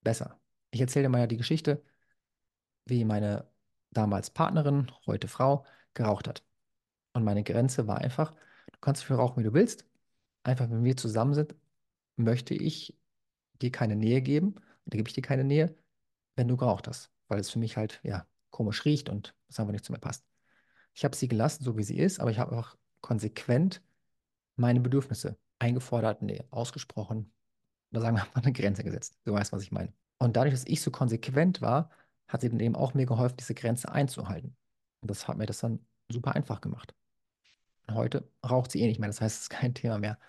besser. 0.01 0.41
Ich 0.71 0.81
erzähle 0.81 1.03
dir 1.03 1.09
mal 1.09 1.19
ja 1.19 1.27
die 1.27 1.37
Geschichte, 1.37 1.83
wie 2.85 3.05
meine 3.05 3.47
damals 3.91 4.31
Partnerin, 4.31 4.91
heute 5.05 5.27
Frau, 5.27 5.67
geraucht 5.93 6.27
hat. 6.27 6.43
Und 7.13 7.25
meine 7.25 7.43
Grenze 7.43 7.85
war 7.85 7.99
einfach, 7.99 8.31
du 8.31 8.79
kannst 8.81 9.01
so 9.01 9.05
viel 9.05 9.17
rauchen, 9.17 9.37
wie 9.37 9.47
du 9.47 9.53
willst. 9.53 9.85
Einfach, 10.43 10.69
wenn 10.69 10.83
wir 10.83 10.97
zusammen 10.97 11.33
sind, 11.33 11.55
möchte 12.15 12.53
ich 12.53 12.97
dir 13.61 13.71
keine 13.71 13.95
Nähe 13.95 14.21
geben. 14.21 14.55
Da 14.85 14.97
gebe 14.97 15.07
ich 15.07 15.13
dir 15.13 15.21
keine 15.21 15.43
Nähe, 15.43 15.75
wenn 16.35 16.47
du 16.47 16.57
geraucht 16.57 16.87
hast. 16.87 17.11
Weil 17.27 17.39
es 17.39 17.49
für 17.49 17.59
mich 17.59 17.77
halt, 17.77 17.99
ja, 18.03 18.27
komisch 18.49 18.85
riecht 18.85 19.09
und 19.09 19.35
es 19.47 19.59
einfach 19.59 19.71
nicht 19.71 19.85
zu 19.85 19.91
mir 19.91 19.99
passt. 19.99 20.25
Ich 20.93 21.05
habe 21.05 21.15
sie 21.15 21.27
gelassen, 21.27 21.63
so 21.63 21.77
wie 21.77 21.83
sie 21.83 21.97
ist, 21.97 22.19
aber 22.19 22.31
ich 22.31 22.39
habe 22.39 22.51
einfach 22.51 22.77
konsequent 23.01 23.81
meine 24.55 24.81
Bedürfnisse 24.81 25.37
eingefordert, 25.59 26.21
nee, 26.21 26.43
ausgesprochen, 26.51 27.31
oder 27.91 28.01
sagen 28.01 28.17
wir 28.17 28.25
mal 28.33 28.41
eine 28.41 28.53
Grenze 28.53 28.83
gesetzt. 28.83 29.19
Du 29.23 29.33
weißt, 29.33 29.51
was 29.53 29.63
ich 29.63 29.71
meine. 29.71 29.93
Und 30.19 30.35
dadurch, 30.35 30.53
dass 30.53 30.65
ich 30.65 30.81
so 30.81 30.91
konsequent 30.91 31.61
war, 31.61 31.89
hat 32.27 32.41
sie 32.41 32.49
dann 32.49 32.59
eben 32.59 32.75
auch 32.75 32.93
mir 32.93 33.05
geholfen, 33.05 33.37
diese 33.37 33.53
Grenze 33.53 33.91
einzuhalten. 33.91 34.55
Und 35.01 35.11
das 35.11 35.27
hat 35.27 35.37
mir 35.37 35.45
das 35.45 35.59
dann 35.59 35.85
super 36.09 36.35
einfach 36.35 36.61
gemacht. 36.61 36.93
Heute 37.95 38.29
raucht 38.47 38.71
sie 38.71 38.81
eh 38.81 38.87
nicht 38.87 38.99
mehr, 38.99 39.09
das 39.09 39.21
heißt, 39.21 39.35
es 39.37 39.41
ist 39.43 39.49
kein 39.49 39.73
Thema 39.73 39.97
mehr. 39.99 40.19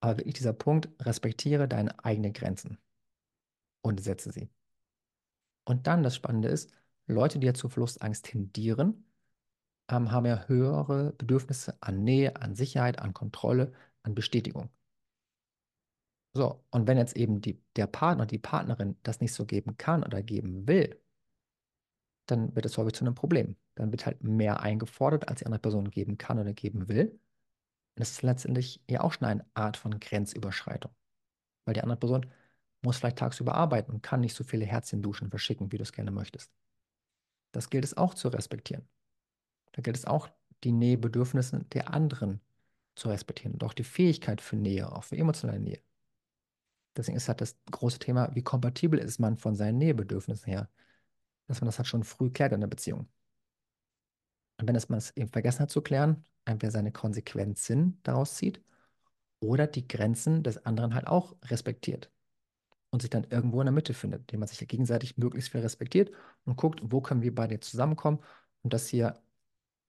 Aber 0.00 0.18
wirklich 0.18 0.34
dieser 0.34 0.52
Punkt, 0.52 0.88
respektiere 1.00 1.68
deine 1.68 2.04
eigenen 2.04 2.32
Grenzen 2.32 2.78
und 3.82 4.00
setze 4.02 4.32
sie. 4.32 4.50
Und 5.64 5.86
dann 5.86 6.02
das 6.02 6.16
Spannende 6.16 6.48
ist, 6.48 6.72
Leute, 7.06 7.38
die 7.38 7.46
ja 7.46 7.54
zur 7.54 7.70
Verlustangst 7.70 8.24
tendieren, 8.26 9.04
ähm, 9.88 10.12
haben 10.12 10.26
ja 10.26 10.46
höhere 10.48 11.12
Bedürfnisse 11.14 11.76
an 11.82 12.04
Nähe, 12.04 12.36
an 12.36 12.54
Sicherheit, 12.56 12.98
an 13.00 13.14
Kontrolle, 13.14 13.72
an 14.02 14.14
Bestätigung. 14.14 14.70
So, 16.34 16.62
und 16.70 16.86
wenn 16.86 16.98
jetzt 16.98 17.16
eben 17.16 17.40
die, 17.40 17.60
der 17.76 17.86
Partner, 17.88 18.26
die 18.26 18.38
Partnerin 18.38 18.96
das 19.02 19.20
nicht 19.20 19.32
so 19.32 19.44
geben 19.46 19.76
kann 19.78 20.04
oder 20.04 20.22
geben 20.22 20.68
will, 20.68 21.00
dann 22.26 22.54
wird 22.54 22.66
es 22.66 22.76
häufig 22.78 22.94
zu 22.94 23.04
einem 23.04 23.14
Problem. 23.16 23.56
Dann 23.76 23.92
wird 23.92 24.06
halt 24.06 24.24
mehr 24.24 24.60
eingefordert, 24.60 25.28
als 25.28 25.40
die 25.40 25.46
andere 25.46 25.60
Person 25.60 25.90
geben 25.90 26.18
kann 26.18 26.38
oder 26.40 26.52
geben 26.54 26.88
will. 26.88 27.10
Und 27.10 27.20
das 28.00 28.12
ist 28.12 28.22
letztendlich 28.22 28.82
ja 28.90 29.02
auch 29.02 29.12
schon 29.12 29.28
eine 29.28 29.46
Art 29.54 29.76
von 29.76 30.00
Grenzüberschreitung. 30.00 30.92
Weil 31.64 31.74
die 31.74 31.82
andere 31.82 31.98
Person 31.98 32.26
muss 32.82 32.98
vielleicht 32.98 33.18
tagsüber 33.18 33.54
arbeiten 33.54 33.92
und 33.92 34.02
kann 34.02 34.20
nicht 34.20 34.34
so 34.34 34.44
viele 34.44 34.66
Herzchenduschen 34.66 35.30
verschicken, 35.30 35.72
wie 35.72 35.78
du 35.78 35.82
es 35.84 35.92
gerne 35.92 36.10
möchtest. 36.10 36.52
Das 37.52 37.70
gilt 37.70 37.84
es 37.84 37.96
auch 37.96 38.14
zu 38.14 38.28
respektieren. 38.28 38.88
Da 39.72 39.82
gilt 39.82 39.96
es 39.96 40.06
auch, 40.06 40.28
die 40.64 40.72
Nähebedürfnisse 40.72 41.64
der 41.72 41.92
anderen 41.92 42.40
zu 42.96 43.08
respektieren 43.08 43.54
und 43.54 43.64
auch 43.64 43.74
die 43.74 43.84
Fähigkeit 43.84 44.40
für 44.40 44.56
Nähe, 44.56 44.90
auch 44.90 45.04
für 45.04 45.16
emotionale 45.16 45.60
Nähe. 45.60 45.82
Deswegen 46.96 47.16
ist 47.16 47.28
halt 47.28 47.40
das 47.40 47.56
große 47.70 47.98
Thema, 47.98 48.34
wie 48.34 48.42
kompatibel 48.42 48.98
ist 48.98 49.18
man 49.18 49.36
von 49.36 49.54
seinen 49.54 49.78
Nähebedürfnissen 49.78 50.46
her, 50.50 50.70
dass 51.46 51.60
man 51.60 51.66
das 51.66 51.78
halt 51.78 51.88
schon 51.88 52.04
früh 52.04 52.30
klärt 52.30 52.52
in 52.52 52.60
der 52.60 52.68
Beziehung. 52.68 53.08
Und 54.58 54.68
wenn 54.68 54.76
es 54.76 54.88
man 54.88 54.98
es 54.98 55.16
eben 55.16 55.28
vergessen 55.28 55.60
hat 55.60 55.70
zu 55.70 55.82
klären, 55.82 56.24
entweder 56.44 56.70
seine 56.70 56.92
Konsequenzen 56.92 58.00
daraus 58.02 58.36
zieht 58.36 58.62
oder 59.40 59.66
die 59.66 59.86
Grenzen 59.86 60.42
des 60.42 60.64
anderen 60.64 60.94
halt 60.94 61.06
auch 61.06 61.36
respektiert 61.44 62.10
und 62.90 63.02
sich 63.02 63.10
dann 63.10 63.24
irgendwo 63.30 63.60
in 63.60 63.66
der 63.66 63.72
Mitte 63.72 63.94
findet, 63.94 64.22
indem 64.22 64.40
man 64.40 64.48
sich 64.48 64.60
ja 64.60 64.66
gegenseitig 64.66 65.18
möglichst 65.18 65.50
viel 65.50 65.60
respektiert 65.60 66.10
und 66.44 66.56
guckt, 66.56 66.80
wo 66.82 67.00
können 67.00 67.22
wir 67.22 67.34
beide 67.34 67.60
zusammenkommen 67.60 68.20
und 68.62 68.72
das 68.72 68.88
hier 68.88 69.20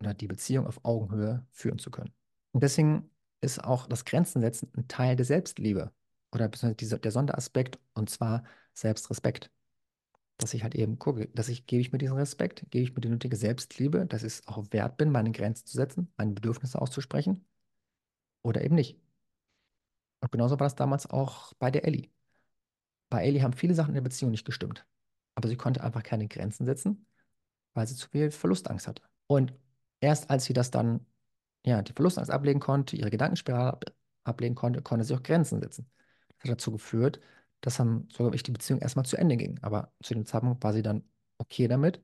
oder 0.01 0.13
die 0.13 0.27
Beziehung 0.27 0.67
auf 0.67 0.83
Augenhöhe 0.83 1.45
führen 1.51 1.79
zu 1.79 1.91
können. 1.91 2.13
Und 2.51 2.63
deswegen 2.63 3.09
ist 3.41 3.63
auch 3.63 3.87
das 3.87 4.05
Grenzen 4.05 4.41
setzen 4.41 4.71
ein 4.75 4.87
Teil 4.87 5.15
der 5.15 5.25
Selbstliebe 5.25 5.91
oder 6.33 6.47
beziehungsweise 6.49 6.99
der 6.99 7.11
Sonderaspekt 7.11 7.79
und 7.93 8.09
zwar 8.09 8.43
Selbstrespekt. 8.73 9.51
Dass 10.37 10.53
ich 10.53 10.63
halt 10.63 10.75
eben 10.75 10.99
gucke, 10.99 11.27
dass 11.29 11.49
ich, 11.49 11.65
gebe 11.65 11.81
ich 11.81 11.91
mir 11.91 11.97
diesen 11.97 12.17
Respekt, 12.17 12.65
gebe 12.69 12.83
ich 12.83 12.93
mir 12.93 13.01
die 13.01 13.09
nötige 13.09 13.35
Selbstliebe, 13.35 14.05
dass 14.05 14.23
ich 14.23 14.33
es 14.33 14.47
auch 14.47 14.65
wert 14.71 14.97
bin, 14.97 15.11
meine 15.11 15.31
Grenzen 15.31 15.65
zu 15.65 15.75
setzen, 15.75 16.11
meine 16.17 16.33
Bedürfnisse 16.33 16.79
auszusprechen 16.79 17.45
oder 18.43 18.63
eben 18.63 18.75
nicht. 18.75 18.99
Und 20.21 20.31
genauso 20.31 20.59
war 20.59 20.65
das 20.65 20.75
damals 20.75 21.09
auch 21.09 21.53
bei 21.59 21.71
der 21.71 21.85
Ellie. 21.85 22.09
Bei 23.09 23.23
Ellie 23.23 23.41
haben 23.41 23.53
viele 23.53 23.73
Sachen 23.73 23.89
in 23.89 23.95
der 23.95 24.01
Beziehung 24.01 24.31
nicht 24.31 24.45
gestimmt. 24.45 24.85
Aber 25.35 25.47
sie 25.47 25.55
konnte 25.55 25.83
einfach 25.83 26.03
keine 26.03 26.27
Grenzen 26.27 26.65
setzen, 26.65 27.05
weil 27.73 27.87
sie 27.87 27.95
zu 27.95 28.09
viel 28.09 28.31
Verlustangst 28.31 28.87
hatte. 28.87 29.03
Und 29.27 29.53
erst 30.01 30.29
als 30.29 30.45
sie 30.45 30.53
das 30.53 30.71
dann, 30.71 31.05
ja, 31.65 31.81
die 31.81 31.93
Verlustangst 31.93 32.31
ablegen 32.31 32.59
konnte, 32.59 32.97
ihre 32.97 33.11
Gedankenspirale 33.11 33.73
ab 33.73 33.85
ablegen 34.25 34.55
konnte, 34.55 34.81
konnte 34.81 35.05
sie 35.05 35.15
auch 35.15 35.23
Grenzen 35.23 35.61
setzen. 35.61 35.89
Das 36.29 36.49
hat 36.49 36.51
dazu 36.57 36.71
geführt, 36.73 37.21
dass 37.61 37.77
dann 37.77 38.07
sogar 38.11 38.33
ich 38.33 38.43
die 38.43 38.51
Beziehung 38.51 38.79
erstmal 38.79 39.05
zu 39.05 39.17
Ende 39.17 39.37
ging. 39.37 39.59
Aber 39.61 39.93
zu 40.01 40.13
dem 40.13 40.25
Zeitpunkt 40.25 40.63
war 40.63 40.73
sie 40.73 40.83
dann 40.83 41.03
okay 41.37 41.67
damit, 41.67 42.01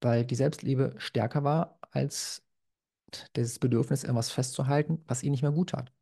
weil 0.00 0.24
die 0.24 0.34
Selbstliebe 0.34 0.94
stärker 0.98 1.44
war 1.44 1.78
als 1.90 2.42
dieses 3.36 3.58
Bedürfnis, 3.58 4.04
irgendwas 4.04 4.30
festzuhalten, 4.30 5.02
was 5.06 5.22
ihr 5.22 5.30
nicht 5.30 5.42
mehr 5.42 5.52
gut 5.52 5.70
tat. 5.70 5.92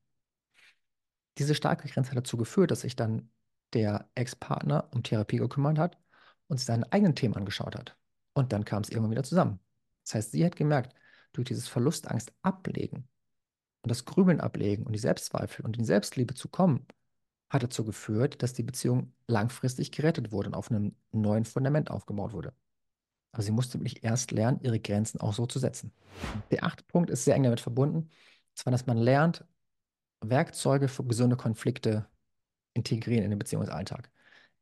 Diese 1.38 1.54
starke 1.54 1.88
Grenze 1.88 2.10
hat 2.10 2.18
dazu 2.18 2.36
geführt, 2.36 2.70
dass 2.70 2.82
sich 2.82 2.96
dann 2.96 3.30
der 3.72 4.08
Ex-Partner 4.14 4.88
um 4.92 5.02
Therapie 5.02 5.38
gekümmert 5.38 5.78
hat 5.78 5.98
und 6.48 6.58
sich 6.58 6.66
seine 6.66 6.90
eigenen 6.92 7.14
Themen 7.14 7.36
angeschaut 7.36 7.76
hat. 7.76 7.96
Und 8.34 8.52
dann 8.52 8.64
kam 8.64 8.82
es 8.82 8.90
irgendwann 8.90 9.12
wieder 9.12 9.24
zusammen. 9.24 9.60
Das 10.04 10.14
heißt, 10.14 10.32
sie 10.32 10.44
hat 10.44 10.56
gemerkt, 10.56 10.94
durch 11.32 11.46
dieses 11.46 11.68
Verlustangst 11.68 12.32
ablegen 12.42 13.08
und 13.82 13.90
das 13.90 14.04
Grübeln 14.04 14.40
ablegen 14.40 14.86
und 14.86 14.92
die 14.92 14.98
Selbstzweifel 14.98 15.64
und 15.64 15.76
die 15.76 15.84
Selbstliebe 15.84 16.34
zu 16.34 16.48
kommen, 16.48 16.86
hat 17.50 17.62
dazu 17.62 17.84
geführt, 17.84 18.42
dass 18.42 18.52
die 18.52 18.62
Beziehung 18.62 19.12
langfristig 19.26 19.92
gerettet 19.92 20.32
wurde 20.32 20.48
und 20.48 20.54
auf 20.54 20.70
einem 20.70 20.94
neuen 21.12 21.44
Fundament 21.44 21.90
aufgebaut 21.90 22.32
wurde. 22.32 22.52
Aber 23.32 23.42
sie 23.42 23.52
musste 23.52 23.78
wirklich 23.78 24.04
erst 24.04 24.30
lernen, 24.32 24.60
ihre 24.62 24.80
Grenzen 24.80 25.20
auch 25.20 25.34
so 25.34 25.46
zu 25.46 25.58
setzen. 25.58 25.92
Der 26.50 26.64
achte 26.64 26.84
Punkt 26.84 27.10
ist 27.10 27.24
sehr 27.24 27.34
eng 27.34 27.44
damit 27.44 27.60
verbunden, 27.60 27.98
und 27.98 28.10
zwar, 28.54 28.70
dass 28.72 28.86
man 28.86 28.98
lernt, 28.98 29.44
Werkzeuge 30.20 30.88
für 30.88 31.04
gesunde 31.04 31.36
Konflikte 31.36 32.08
integrieren 32.74 33.24
in 33.24 33.30
den 33.30 33.38
Beziehungsalltag, 33.38 34.10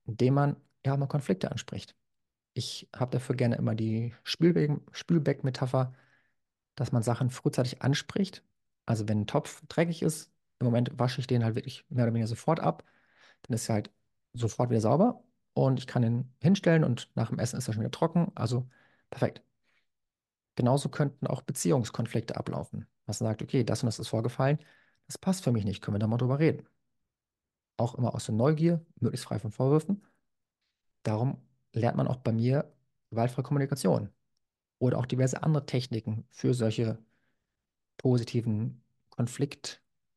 indem 0.06 0.34
man 0.34 0.56
ja 0.84 0.96
mal 0.96 1.06
Konflikte 1.06 1.50
anspricht. 1.50 1.96
Ich 2.54 2.88
habe 2.94 3.10
dafür 3.12 3.36
gerne 3.36 3.56
immer 3.56 3.74
die 3.74 4.14
Spülbeck-Metapher, 4.24 5.94
dass 6.74 6.92
man 6.92 7.02
Sachen 7.02 7.30
frühzeitig 7.30 7.82
anspricht. 7.82 8.42
Also 8.86 9.08
wenn 9.08 9.22
ein 9.22 9.26
Topf 9.26 9.62
dreckig 9.68 10.02
ist, 10.02 10.30
im 10.58 10.66
Moment 10.66 10.98
wasche 10.98 11.20
ich 11.20 11.26
den 11.26 11.44
halt 11.44 11.54
wirklich 11.54 11.84
mehr 11.88 12.04
oder 12.04 12.14
weniger 12.14 12.28
sofort 12.28 12.60
ab. 12.60 12.84
Dann 13.42 13.54
ist 13.54 13.68
er 13.68 13.76
halt 13.76 13.90
sofort 14.32 14.70
wieder 14.70 14.80
sauber 14.80 15.22
und 15.54 15.78
ich 15.78 15.86
kann 15.86 16.02
ihn 16.02 16.34
hinstellen 16.42 16.84
und 16.84 17.10
nach 17.14 17.30
dem 17.30 17.38
Essen 17.38 17.58
ist 17.58 17.68
er 17.68 17.74
schon 17.74 17.82
wieder 17.82 17.90
trocken. 17.90 18.32
Also 18.34 18.68
perfekt. 19.10 19.42
Genauso 20.56 20.88
könnten 20.88 21.26
auch 21.26 21.42
Beziehungskonflikte 21.42 22.36
ablaufen. 22.36 22.86
Was 23.06 23.18
sagt, 23.18 23.42
okay, 23.42 23.62
das 23.64 23.82
und 23.82 23.86
das 23.86 23.98
ist 23.98 24.08
vorgefallen, 24.08 24.58
das 25.06 25.18
passt 25.18 25.44
für 25.44 25.52
mich 25.52 25.64
nicht, 25.64 25.82
können 25.82 25.94
wir 25.96 25.98
da 25.98 26.06
mal 26.06 26.16
drüber 26.16 26.38
reden. 26.38 26.66
Auch 27.76 27.94
immer 27.94 28.14
aus 28.14 28.26
der 28.26 28.34
Neugier, 28.34 28.84
möglichst 29.00 29.26
frei 29.26 29.38
von 29.38 29.50
Vorwürfen. 29.52 30.02
Darum 31.02 31.40
lernt 31.72 31.96
man 31.96 32.08
auch 32.08 32.16
bei 32.16 32.32
mir 32.32 32.72
gewaltfreie 33.10 33.44
Kommunikation 33.44 34.10
oder 34.78 34.98
auch 34.98 35.06
diverse 35.06 35.42
andere 35.42 35.66
Techniken 35.66 36.26
für 36.30 36.54
solche 36.54 36.98
positiven 37.98 38.82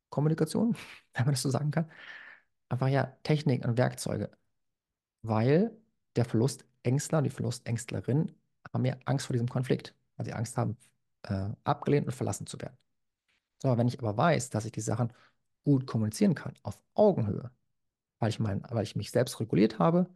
Konfliktkommunikation, 0.10 0.76
wenn 1.14 1.26
man 1.26 1.34
das 1.34 1.42
so 1.42 1.50
sagen 1.50 1.72
kann. 1.72 1.90
Einfach 2.70 2.88
ja, 2.88 3.18
Technik 3.24 3.66
und 3.66 3.78
Werkzeuge, 3.78 4.32
weil 5.22 5.72
der 6.16 6.26
Verlustängstler 6.26 7.20
und 7.20 7.24
die 7.26 7.30
Verlustängstlerin 7.30 8.36
haben 8.74 8.86
ja 8.86 8.96
Angst 9.06 9.28
vor 9.28 9.34
diesem 9.34 9.50
Konflikt, 9.50 9.96
weil 10.18 10.26
sie 10.26 10.34
Angst 10.34 10.58
haben, 10.58 10.78
äh, 11.24 11.50
abgelehnt 11.64 12.08
und 12.08 12.14
verlassen 12.14 12.46
zu 12.48 12.60
werden. 12.62 12.78
So, 13.62 13.78
wenn 13.78 13.88
ich 13.88 14.00
aber 14.00 14.16
weiß, 14.18 14.50
dass 14.52 14.66
ich 14.66 14.72
die 14.72 14.82
Sachen 14.82 15.12
gut 15.64 15.88
kommunizieren 15.88 16.36
kann, 16.36 16.54
auf 16.64 16.82
Augenhöhe, 16.94 17.52
weil 18.20 18.30
ich, 18.30 18.40
mein, 18.40 18.64
weil 18.70 18.84
ich 18.84 18.96
mich 18.96 19.12
selbst 19.12 19.40
reguliert 19.40 19.80
habe, 19.80 20.08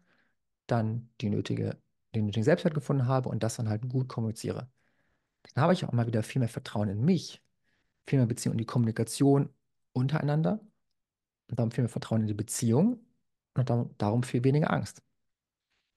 dann 0.68 1.10
die 1.22 1.30
nötige, 1.30 1.78
den 2.16 2.26
nötigen 2.26 2.44
Selbstwert 2.44 2.74
gefunden 2.76 3.08
habe 3.08 3.30
und 3.30 3.44
das 3.44 3.58
dann 3.58 3.70
halt 3.70 3.90
gut 3.90 4.08
kommuniziere, 4.08 4.70
dann 5.54 5.64
habe 5.64 5.74
ich 5.74 5.86
auch 5.86 5.92
mal 5.92 6.08
wieder 6.08 6.24
viel 6.24 6.40
mehr 6.40 6.50
Vertrauen 6.50 6.90
in 6.90 7.04
mich, 7.04 7.44
viel 8.08 8.20
mehr 8.20 8.28
Beziehung 8.28 8.54
in 8.54 8.60
die 8.60 8.66
Kommunikation 8.66 9.50
untereinander 9.94 10.60
und 11.50 11.60
darum 11.60 11.72
viel 11.72 11.84
mehr 11.84 11.90
Vertrauen 11.90 12.22
in 12.22 12.28
die 12.28 12.34
Beziehung 12.34 13.00
und 13.56 13.70
darum, 13.98 14.24
viel 14.24 14.44
weniger 14.44 14.72
Angst. 14.72 15.04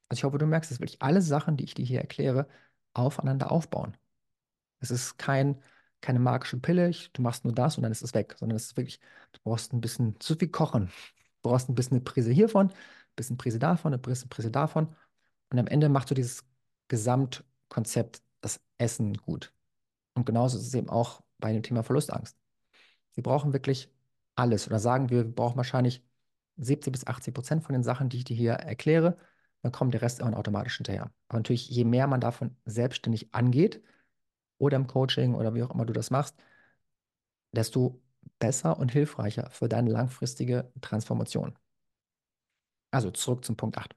Also 0.08 0.20
ich 0.20 0.24
hoffe, 0.24 0.38
du 0.38 0.46
merkst, 0.46 0.70
dass 0.70 0.80
wirklich 0.80 1.02
alle 1.02 1.22
Sachen, 1.22 1.56
die 1.56 1.64
ich 1.64 1.74
dir 1.74 1.84
hier 1.84 2.00
erkläre, 2.00 2.48
aufeinander 2.94 3.50
aufbauen. 3.52 3.96
Es 4.80 4.90
ist 4.90 5.18
kein, 5.18 5.62
keine 6.00 6.18
magische 6.20 6.58
Pille, 6.58 6.88
ich, 6.88 7.12
du 7.12 7.22
machst 7.22 7.44
nur 7.44 7.54
das 7.54 7.76
und 7.76 7.82
dann 7.82 7.92
ist 7.92 8.02
es 8.02 8.14
weg, 8.14 8.36
sondern 8.38 8.56
es 8.56 8.66
ist 8.66 8.76
wirklich, 8.76 9.00
du 9.32 9.40
brauchst 9.44 9.72
ein 9.72 9.80
bisschen 9.80 10.18
zu 10.20 10.36
viel 10.36 10.48
kochen. 10.48 10.88
Du 11.42 11.50
brauchst 11.50 11.68
ein 11.68 11.74
bisschen 11.74 11.96
eine 11.96 12.04
Prise 12.04 12.32
hiervon, 12.32 12.68
ein 12.70 12.74
bisschen 13.16 13.36
Prise 13.38 13.58
davon, 13.58 13.92
eine 13.92 14.00
Prise, 14.02 14.28
Prise 14.28 14.50
davon. 14.50 14.94
Und 15.50 15.58
am 15.58 15.66
Ende 15.68 15.88
machst 15.88 16.10
du 16.10 16.14
dieses 16.14 16.44
Gesamtkonzept, 16.88 18.22
das 18.40 18.60
Essen 18.78 19.14
gut. 19.16 19.52
Und 20.14 20.26
genauso 20.26 20.58
ist 20.58 20.66
es 20.66 20.74
eben 20.74 20.88
auch 20.90 21.22
bei 21.38 21.52
dem 21.52 21.62
Thema 21.62 21.82
Verlustangst. 21.82 22.36
Wir 23.16 23.24
brauchen 23.24 23.52
wirklich 23.52 23.90
alles. 24.36 24.68
Oder 24.68 24.78
sagen 24.78 25.10
wir, 25.10 25.24
wir 25.24 25.34
brauchen 25.34 25.56
wahrscheinlich 25.56 26.04
70 26.58 26.92
bis 26.92 27.06
80 27.06 27.34
Prozent 27.34 27.64
von 27.64 27.72
den 27.72 27.82
Sachen, 27.82 28.08
die 28.08 28.18
ich 28.18 28.24
dir 28.24 28.36
hier 28.36 28.52
erkläre. 28.52 29.18
Dann 29.62 29.72
kommt 29.72 29.94
der 29.94 30.02
Rest 30.02 30.20
irgendwann 30.20 30.38
automatisch 30.38 30.76
hinterher. 30.76 31.10
Aber 31.28 31.38
natürlich, 31.38 31.68
je 31.68 31.84
mehr 31.84 32.06
man 32.06 32.20
davon 32.20 32.56
selbstständig 32.66 33.34
angeht 33.34 33.82
oder 34.58 34.76
im 34.76 34.86
Coaching 34.86 35.34
oder 35.34 35.54
wie 35.54 35.62
auch 35.62 35.70
immer 35.70 35.86
du 35.86 35.92
das 35.92 36.10
machst, 36.10 36.36
desto 37.52 38.00
besser 38.38 38.78
und 38.78 38.92
hilfreicher 38.92 39.50
für 39.50 39.68
deine 39.68 39.90
langfristige 39.90 40.70
Transformation. 40.80 41.58
Also 42.90 43.10
zurück 43.10 43.44
zum 43.44 43.56
Punkt 43.56 43.78
8. 43.78 43.96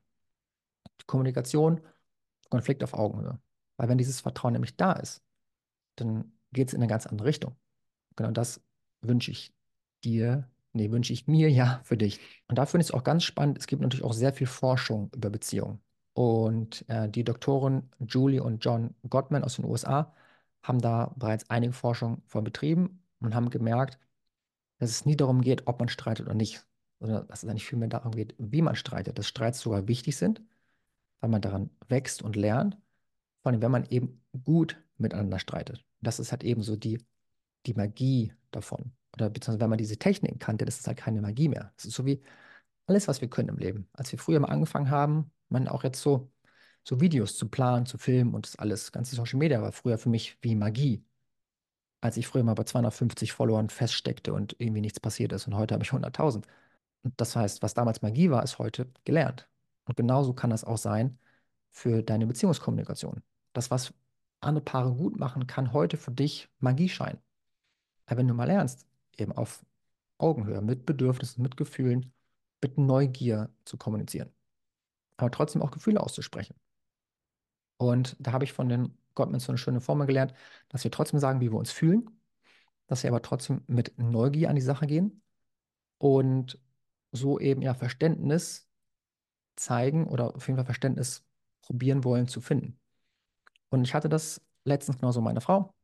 Kommunikation, 1.07 1.81
Konflikt 2.49 2.83
auf 2.83 2.93
Augenhöhe. 2.93 3.39
Weil 3.77 3.89
wenn 3.89 3.97
dieses 3.97 4.21
Vertrauen 4.21 4.53
nämlich 4.53 4.75
da 4.77 4.93
ist, 4.93 5.23
dann 5.95 6.33
geht 6.51 6.69
es 6.69 6.73
in 6.73 6.81
eine 6.81 6.89
ganz 6.89 7.05
andere 7.05 7.27
Richtung. 7.27 7.55
Genau 8.15 8.31
das 8.31 8.61
wünsche 9.01 9.31
ich 9.31 9.53
dir, 10.03 10.49
nee, 10.73 10.91
wünsche 10.91 11.13
ich 11.13 11.27
mir 11.27 11.49
ja 11.51 11.81
für 11.83 11.97
dich. 11.97 12.19
Und 12.47 12.57
da 12.57 12.65
finde 12.65 12.83
ich 12.83 12.89
es 12.89 12.93
auch 12.93 13.03
ganz 13.03 13.23
spannend. 13.23 13.57
Es 13.57 13.67
gibt 13.67 13.81
natürlich 13.81 14.05
auch 14.05 14.13
sehr 14.13 14.33
viel 14.33 14.47
Forschung 14.47 15.11
über 15.15 15.29
Beziehungen. 15.29 15.81
Und 16.13 16.85
äh, 16.89 17.09
die 17.09 17.23
Doktoren 17.23 17.89
Julie 17.99 18.43
und 18.43 18.63
John 18.65 18.95
Gottman 19.09 19.43
aus 19.43 19.55
den 19.55 19.65
USA 19.65 20.13
haben 20.63 20.81
da 20.81 21.13
bereits 21.15 21.49
einige 21.49 21.73
Forschung 21.73 22.21
von 22.27 22.43
betrieben 22.43 23.03
und 23.21 23.35
haben 23.35 23.49
gemerkt, 23.49 23.99
dass 24.79 24.89
es 24.91 25.05
nie 25.05 25.15
darum 25.15 25.41
geht, 25.41 25.67
ob 25.67 25.79
man 25.79 25.89
streitet 25.89 26.25
oder 26.27 26.35
nicht, 26.35 26.65
sondern 26.99 27.27
dass 27.27 27.43
es 27.43 27.49
eigentlich 27.49 27.65
vielmehr 27.67 27.89
darum 27.89 28.11
geht, 28.13 28.35
wie 28.37 28.61
man 28.61 28.75
streitet. 28.75 29.17
Dass 29.17 29.27
Streits 29.27 29.59
sogar 29.61 29.87
wichtig 29.87 30.17
sind, 30.17 30.41
weil 31.21 31.29
man 31.29 31.41
daran 31.41 31.69
wächst 31.89 32.21
und 32.21 32.35
lernt, 32.35 32.77
vor 33.41 33.51
allem 33.51 33.61
wenn 33.61 33.71
man 33.71 33.85
eben 33.87 34.21
gut 34.45 34.81
miteinander 34.97 35.39
streitet. 35.39 35.85
Das 36.01 36.19
ist 36.19 36.31
halt 36.31 36.43
eben 36.43 36.63
so 36.63 36.75
die, 36.75 36.99
die 37.65 37.73
Magie 37.73 38.33
davon. 38.51 38.91
Oder 39.13 39.29
beziehungsweise 39.29 39.61
wenn 39.61 39.69
man 39.69 39.77
diese 39.77 39.97
Techniken 39.97 40.39
kannte, 40.39 40.65
das 40.65 40.79
ist 40.79 40.87
halt 40.87 40.97
keine 40.97 41.21
Magie 41.21 41.49
mehr. 41.49 41.71
Das 41.75 41.85
ist 41.85 41.95
so 41.95 42.05
wie 42.05 42.21
alles, 42.87 43.07
was 43.07 43.21
wir 43.21 43.29
können 43.29 43.49
im 43.49 43.57
Leben. 43.57 43.89
Als 43.93 44.11
wir 44.11 44.19
früher 44.19 44.39
mal 44.39 44.49
angefangen 44.49 44.89
haben, 44.89 45.31
man 45.49 45.67
auch 45.67 45.83
jetzt 45.83 46.01
so, 46.01 46.31
so 46.83 47.01
Videos 47.01 47.37
zu 47.37 47.49
planen, 47.49 47.85
zu 47.85 47.97
filmen 47.97 48.33
und 48.33 48.45
das 48.47 48.57
alles, 48.57 48.91
ganze 48.91 49.15
Social 49.15 49.39
Media 49.39 49.61
war 49.61 49.71
früher 49.71 49.97
für 49.97 50.09
mich 50.09 50.37
wie 50.41 50.55
Magie. 50.55 51.03
Als 52.01 52.17
ich 52.17 52.27
früher 52.27 52.43
mal 52.43 52.53
bei 52.53 52.63
250 52.63 53.33
Followern 53.33 53.69
feststeckte 53.69 54.33
und 54.33 54.55
irgendwie 54.59 54.81
nichts 54.81 54.99
passiert 54.99 55.33
ist 55.33 55.47
und 55.47 55.55
heute 55.55 55.73
habe 55.73 55.83
ich 55.83 55.91
100.000. 55.91 56.47
Und 57.03 57.19
das 57.19 57.35
heißt, 57.35 57.61
was 57.61 57.73
damals 57.73 58.01
Magie 58.01 58.29
war, 58.29 58.43
ist 58.43 58.59
heute 58.59 58.91
gelernt. 59.05 59.49
Und 59.85 59.97
genauso 59.97 60.33
kann 60.33 60.49
das 60.51 60.63
auch 60.63 60.77
sein 60.77 61.19
für 61.71 62.03
deine 62.03 62.27
Beziehungskommunikation. 62.27 63.21
Das, 63.53 63.71
was 63.71 63.93
andere 64.41 64.63
Paare 64.63 64.93
gut 64.93 65.17
machen, 65.19 65.47
kann 65.47 65.73
heute 65.73 65.97
für 65.97 66.11
dich 66.11 66.49
Magie 66.59 66.89
scheinen. 66.89 67.19
Aber 68.09 68.17
wenn 68.17 68.27
du 68.27 68.33
mal 68.33 68.45
lernst, 68.45 68.87
eben 69.17 69.31
auf 69.31 69.63
Augenhöhe, 70.17 70.61
mit 70.61 70.85
Bedürfnissen, 70.85 71.43
mit 71.43 71.57
Gefühlen, 71.57 72.11
mit 72.61 72.77
Neugier 72.77 73.51
zu 73.65 73.77
kommunizieren, 73.77 74.31
aber 75.17 75.29
trotzdem 75.29 75.61
auch 75.61 75.69
Gefühle 75.69 76.01
auszusprechen. 76.01 76.55
Und 77.77 78.15
da 78.19 78.31
habe 78.31 78.43
ich 78.45 78.53
von 78.53 78.67
den 78.67 78.97
Gottmans 79.13 79.45
so 79.45 79.51
eine 79.51 79.59
schöne 79.59 79.79
Formel 79.79 80.07
gelernt, 80.07 80.33
dass 80.69 80.83
wir 80.83 80.91
trotzdem 80.91 81.19
sagen, 81.19 81.39
wie 81.39 81.51
wir 81.51 81.59
uns 81.59 81.71
fühlen, 81.71 82.09
dass 82.87 83.03
wir 83.03 83.11
aber 83.11 83.21
trotzdem 83.21 83.61
mit 83.67 83.97
Neugier 83.97 84.49
an 84.49 84.55
die 84.55 84.61
Sache 84.61 84.87
gehen 84.87 85.21
und 85.99 86.59
so 87.11 87.39
eben 87.39 87.61
ja 87.61 87.75
Verständnis 87.75 88.67
zeigen 89.55 90.07
oder 90.07 90.35
auf 90.35 90.47
jeden 90.47 90.57
Fall 90.57 90.65
Verständnis 90.65 91.23
probieren 91.61 92.03
wollen 92.03 92.27
zu 92.27 92.41
finden. 92.41 92.79
Und 93.69 93.83
ich 93.83 93.93
hatte 93.93 94.09
das 94.09 94.41
letztens 94.63 94.97
genauso 94.97 95.21
meine 95.21 95.41
Frau. 95.41 95.75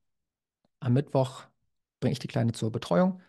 Am 0.80 0.94
Mittwoch 0.94 1.46
bringe 2.06 2.13
ich 2.13 2.20
die 2.20 2.28
Kleine 2.28 2.52
zur 2.52 2.72
Betreuung 2.72 3.20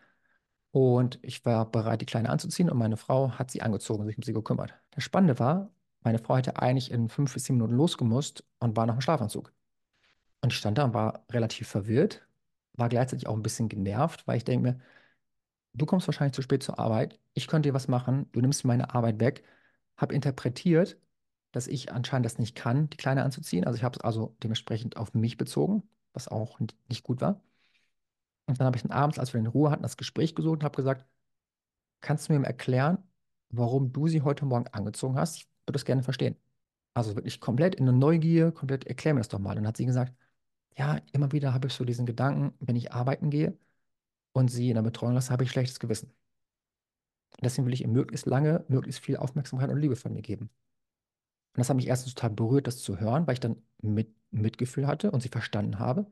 und 0.71 1.19
ich 1.23 1.45
war 1.47 1.71
bereit, 1.71 2.03
die 2.03 2.07
Kleine 2.07 2.29
anzuziehen 2.29 2.69
und 2.69 2.77
meine 2.77 2.99
Frau 2.99 3.31
hat 3.33 3.51
sie 3.51 3.63
angezogen 3.63 4.03
und 4.03 4.09
sich 4.09 4.19
um 4.19 4.23
sie 4.23 4.35
gekümmert. 4.35 4.75
Das 4.91 5.03
Spannende 5.03 5.39
war, 5.39 5.71
meine 6.03 6.19
Frau 6.19 6.37
hätte 6.37 6.61
eigentlich 6.61 6.91
in 6.91 7.09
fünf 7.09 7.33
bis 7.33 7.45
sieben 7.45 7.57
Minuten 7.57 7.75
losgemusst 7.75 8.45
und 8.59 8.77
war 8.77 8.85
noch 8.87 8.97
im 8.97 9.01
Schlafanzug. 9.01 9.51
Und 10.43 10.53
ich 10.53 10.59
stand 10.59 10.77
da 10.77 10.85
und 10.85 10.93
war 10.95 11.25
relativ 11.33 11.69
verwirrt, 11.69 12.27
war 12.75 12.91
gleichzeitig 12.91 13.27
auch 13.29 13.35
ein 13.35 13.43
bisschen 13.43 13.71
genervt, 13.71 14.27
weil 14.27 14.37
ich 14.37 14.45
denke 14.45 14.63
mir, 14.63 14.81
du 15.75 15.87
kommst 15.87 16.07
wahrscheinlich 16.09 16.35
zu 16.35 16.43
spät 16.43 16.63
zur 16.63 16.79
Arbeit, 16.79 17.19
ich 17.35 17.47
könnte 17.47 17.71
dir 17.71 17.75
was 17.75 17.89
machen, 17.89 18.29
du 18.33 18.41
nimmst 18.43 18.65
meine 18.67 18.95
Arbeit 18.95 19.21
weg, 19.21 19.43
habe 19.97 20.15
interpretiert, 20.15 20.99
dass 21.53 21.67
ich 21.67 21.93
anscheinend 21.93 22.27
das 22.27 22.39
nicht 22.39 22.55
kann, 22.55 22.91
die 22.91 22.99
Kleine 22.99 23.25
anzuziehen. 23.25 23.65
Also 23.65 23.79
ich 23.79 23.85
habe 23.85 23.97
es 23.99 24.05
also 24.05 24.37
dementsprechend 24.43 24.99
auf 24.99 25.15
mich 25.15 25.39
bezogen, 25.39 25.83
was 26.13 26.29
auch 26.29 26.61
nicht 26.89 27.05
gut 27.05 27.23
war. 27.23 27.41
Und 28.47 28.59
dann 28.61 28.67
habe 28.67 28.77
ich 28.77 28.83
dann 28.83 28.93
abends, 28.93 29.19
als 29.19 29.33
wir 29.33 29.41
in 29.41 29.47
Ruhe 29.47 29.71
hatten, 29.71 29.83
das 29.83 29.97
Gespräch 29.97 30.35
gesucht 30.35 30.59
und 30.59 30.65
habe 30.65 30.77
gesagt, 30.77 31.07
kannst 32.01 32.29
du 32.29 32.33
mir 32.35 32.47
erklären, 32.47 32.99
warum 33.51 33.93
du 33.93 34.09
sie 34.09 34.23
heute 34.23 34.45
Morgen 34.47 34.69
angezogen 34.69 35.17
hast? 35.17 35.37
Ich 35.37 35.45
würde 35.67 35.75
das 35.75 35.85
gerne 35.85 36.03
verstehen. 36.03 36.37
Also 36.95 37.17
wirklich 37.17 37.41
komplett 37.41 37.75
in 37.77 37.89
eine 37.89 37.97
Neugier, 37.99 38.53
komplett 38.53 38.87
erklär 38.87 39.15
mir 39.15 39.21
das 39.21 39.29
doch 39.29 39.39
mal. 39.39 39.51
Und 39.51 39.57
dann 39.59 39.69
hat 39.69 39.77
sie 39.77 39.87
gesagt, 39.87 40.15
ja, 40.79 41.01
immer 41.13 41.33
wieder 41.33 41.55
habe 41.55 41.69
ich 41.69 41.75
so 41.75 41.85
diesen 41.85 42.07
Gedanken, 42.07 42.55
wenn 42.61 42.77
ich 42.77 42.93
arbeiten 42.93 43.31
gehe 43.31 43.59
und 44.33 44.49
sie 44.51 44.71
in 44.71 44.77
der 44.77 44.83
Betreuung 44.83 45.15
lasse, 45.15 45.33
habe 45.33 45.45
ich 45.45 45.51
schlechtes 45.51 45.81
Gewissen. 45.81 46.13
Deswegen 47.43 47.67
will 47.67 47.75
ich 47.75 47.83
ihr 47.83 47.89
möglichst 47.89 48.27
lange, 48.27 48.65
möglichst 48.69 49.01
viel 49.05 49.17
Aufmerksamkeit 49.17 49.71
und 49.71 49.79
Liebe 49.79 49.97
von 49.97 50.13
mir 50.13 50.23
geben. 50.23 50.51
Und 51.55 51.59
das 51.61 51.69
hat 51.71 51.77
mich 51.77 51.87
erstens 51.89 52.15
total 52.15 52.31
berührt, 52.31 52.67
das 52.67 52.79
zu 52.79 52.99
hören, 53.01 53.27
weil 53.27 53.35
ich 53.35 53.41
dann 53.41 53.63
mit, 53.83 54.15
Mitgefühl 54.31 54.87
hatte 54.87 55.11
und 55.11 55.23
sie 55.23 55.29
verstanden 55.29 55.79
habe. 55.79 56.07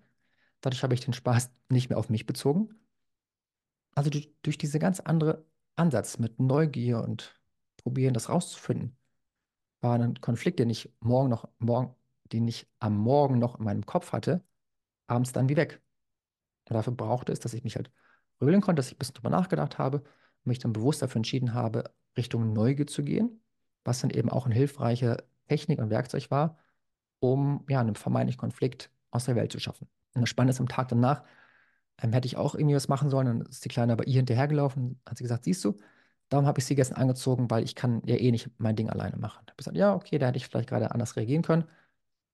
Dadurch 0.65 0.83
habe 0.83 0.95
ich 0.95 1.01
den 1.01 1.13
Spaß 1.13 1.51
nicht 1.69 1.91
mehr 1.91 1.99
auf 1.99 2.09
mich 2.09 2.25
bezogen. 2.25 2.75
Also 3.95 4.09
durch, 4.09 4.33
durch 4.41 4.57
diese 4.57 4.79
ganz 4.79 4.99
andere 4.99 5.45
Ansatz 5.77 6.19
mit 6.19 6.41
Neugier 6.41 7.03
und 7.03 7.39
probieren, 7.77 8.15
das 8.15 8.31
rauszufinden, 8.31 8.97
war 9.83 9.99
ein 9.99 10.19
Konflikt, 10.23 10.59
den 10.59 10.71
ich 10.71 10.91
morgen 11.01 11.29
noch, 11.29 11.51
morgen, 11.59 11.95
den 12.33 12.49
ich 12.49 12.67
am 12.79 12.97
Morgen 12.97 13.39
noch 13.39 13.59
in 13.59 13.65
meinem 13.67 13.85
Kopf 13.85 14.13
hatte, 14.13 14.43
abends 15.07 15.33
dann 15.33 15.51
wie 15.51 15.57
weg. 15.57 15.83
Und 16.71 16.77
dafür 16.77 16.95
brauchte 16.95 17.31
es, 17.31 17.41
dass 17.41 17.53
ich 17.53 17.63
mich 17.63 17.77
halt 17.77 17.91
rühlen 18.41 18.63
konnte, 18.63 18.81
dass 18.81 18.87
ich 18.87 18.95
ein 18.95 18.99
bisschen 18.99 19.17
drüber 19.17 19.29
nachgedacht 19.29 19.77
habe 19.77 19.99
und 19.99 20.47
mich 20.47 20.61
dann 20.61 20.73
bewusst 20.73 21.03
dafür 21.03 21.19
entschieden 21.19 21.53
habe, 21.53 21.93
Richtung 22.17 22.55
Neugier 22.55 22.87
zu 22.87 23.05
gehen, 23.05 23.43
was 23.85 24.01
dann 24.01 24.09
eben 24.09 24.31
auch 24.31 24.47
eine 24.47 24.55
hilfreiche 24.55 25.27
Technik 25.47 25.79
und 25.79 25.91
Werkzeug 25.91 26.31
war, 26.31 26.57
um 27.19 27.67
ja, 27.69 27.81
einen 27.81 27.97
vermeintlichen 27.97 28.41
Konflikt 28.41 28.91
aus 29.11 29.27
der 29.27 29.37
Welt 29.37 29.53
zu 29.53 29.61
schaffen. 29.61 29.89
Und 30.15 30.23
das 30.23 30.31
Spannende 30.31 30.53
ist, 30.53 30.61
am 30.61 30.69
Tag 30.69 30.89
danach 30.89 31.23
ähm, 32.03 32.13
hätte 32.13 32.27
ich 32.27 32.37
auch 32.37 32.55
irgendwie 32.55 32.77
was 32.77 32.89
machen 32.89 33.11
sollen. 33.11 33.27
Dann 33.27 33.41
ist 33.43 33.65
die 33.65 33.69
Kleine 33.69 33.97
bei 33.97 34.05
ihr 34.05 34.17
hinterhergelaufen, 34.17 35.01
hat 35.07 35.19
sie 35.19 35.25
gesagt, 35.25 35.45
siehst 35.45 35.65
du, 35.65 35.77
darum 36.29 36.47
habe 36.47 36.59
ich 36.59 36.67
sie 36.67 36.75
gestern 36.75 36.99
angezogen, 36.99 37.51
weil 37.51 37.65
ich 37.65 37.75
kann 37.75 38.03
ja 38.07 38.17
eh 38.17 38.31
nicht 38.31 38.51
mein 38.59 38.77
Ding 38.77 38.91
alleine 38.91 39.17
machen. 39.17 39.43
Da 39.47 39.53
habe 39.53 39.55
ich 39.55 39.57
gesagt, 39.59 39.77
ja, 39.77 39.95
okay, 39.95 40.19
da 40.19 40.27
hätte 40.29 40.39
ich 40.39 40.47
vielleicht 40.49 40.69
gerade 40.69 40.91
anders 40.93 41.17
reagieren 41.17 41.43
können. 41.43 41.65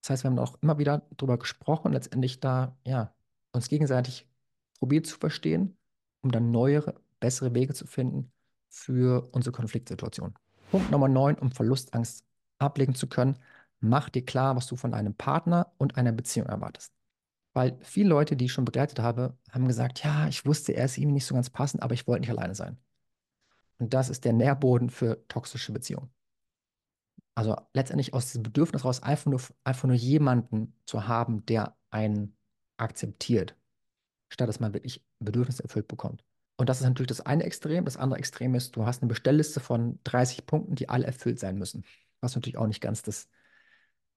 Das 0.01 0.11
heißt, 0.11 0.23
wir 0.23 0.31
haben 0.31 0.39
auch 0.39 0.57
immer 0.61 0.79
wieder 0.79 1.03
darüber 1.17 1.37
gesprochen 1.37 1.87
und 1.87 1.93
letztendlich 1.93 2.39
da, 2.39 2.75
ja, 2.85 3.13
uns 3.51 3.67
gegenseitig 3.69 4.27
probiert 4.79 5.05
zu 5.05 5.17
verstehen, 5.17 5.77
um 6.21 6.31
dann 6.31 6.51
neuere, 6.51 6.95
bessere 7.19 7.53
Wege 7.53 7.73
zu 7.73 7.85
finden 7.85 8.31
für 8.69 9.29
unsere 9.31 9.53
Konfliktsituation. 9.55 10.33
Punkt 10.71 10.89
Nummer 10.89 11.07
9, 11.07 11.35
um 11.35 11.51
Verlustangst 11.51 12.25
ablegen 12.57 12.95
zu 12.95 13.07
können, 13.07 13.37
mach 13.79 14.09
dir 14.09 14.25
klar, 14.25 14.55
was 14.55 14.67
du 14.67 14.75
von 14.75 14.93
einem 14.93 15.13
Partner 15.13 15.71
und 15.77 15.97
einer 15.97 16.11
Beziehung 16.11 16.47
erwartest. 16.47 16.93
Weil 17.53 17.77
viele 17.81 18.09
Leute, 18.09 18.35
die 18.35 18.45
ich 18.45 18.53
schon 18.53 18.65
begleitet 18.65 18.99
habe, 18.99 19.37
haben 19.51 19.67
gesagt, 19.67 20.03
ja, 20.03 20.27
ich 20.27 20.45
wusste, 20.45 20.73
er 20.73 20.85
ist 20.85 20.97
ihm 20.97 21.11
nicht 21.11 21.25
so 21.25 21.35
ganz 21.35 21.49
passend, 21.49 21.83
aber 21.83 21.93
ich 21.93 22.07
wollte 22.07 22.21
nicht 22.21 22.29
alleine 22.29 22.55
sein. 22.55 22.77
Und 23.77 23.93
das 23.93 24.09
ist 24.09 24.25
der 24.25 24.33
Nährboden 24.33 24.89
für 24.89 25.27
toxische 25.27 25.71
Beziehungen. 25.71 26.09
Also 27.35 27.55
letztendlich 27.73 28.13
aus 28.13 28.27
diesem 28.27 28.43
Bedürfnis 28.43 28.85
raus, 28.85 29.01
einfach 29.01 29.31
nur, 29.31 29.41
einfach 29.63 29.87
nur 29.87 29.95
jemanden 29.95 30.75
zu 30.85 31.07
haben, 31.07 31.45
der 31.45 31.75
einen 31.89 32.37
akzeptiert, 32.77 33.55
statt 34.29 34.47
dass 34.47 34.59
man 34.59 34.73
wirklich 34.73 35.03
Bedürfnisse 35.19 35.63
erfüllt 35.63 35.87
bekommt. 35.87 36.23
Und 36.57 36.69
das 36.69 36.79
ist 36.79 36.87
natürlich 36.87 37.07
das 37.07 37.21
eine 37.21 37.43
Extrem. 37.43 37.85
Das 37.85 37.97
andere 37.97 38.19
Extrem 38.19 38.53
ist, 38.53 38.75
du 38.75 38.85
hast 38.85 39.01
eine 39.01 39.09
Bestellliste 39.09 39.59
von 39.59 39.99
30 40.03 40.45
Punkten, 40.45 40.75
die 40.75 40.89
alle 40.89 41.07
erfüllt 41.07 41.39
sein 41.39 41.57
müssen. 41.57 41.83
Was 42.19 42.35
natürlich 42.35 42.57
auch 42.57 42.67
nicht 42.67 42.81
ganz 42.81 43.01
das, 43.01 43.29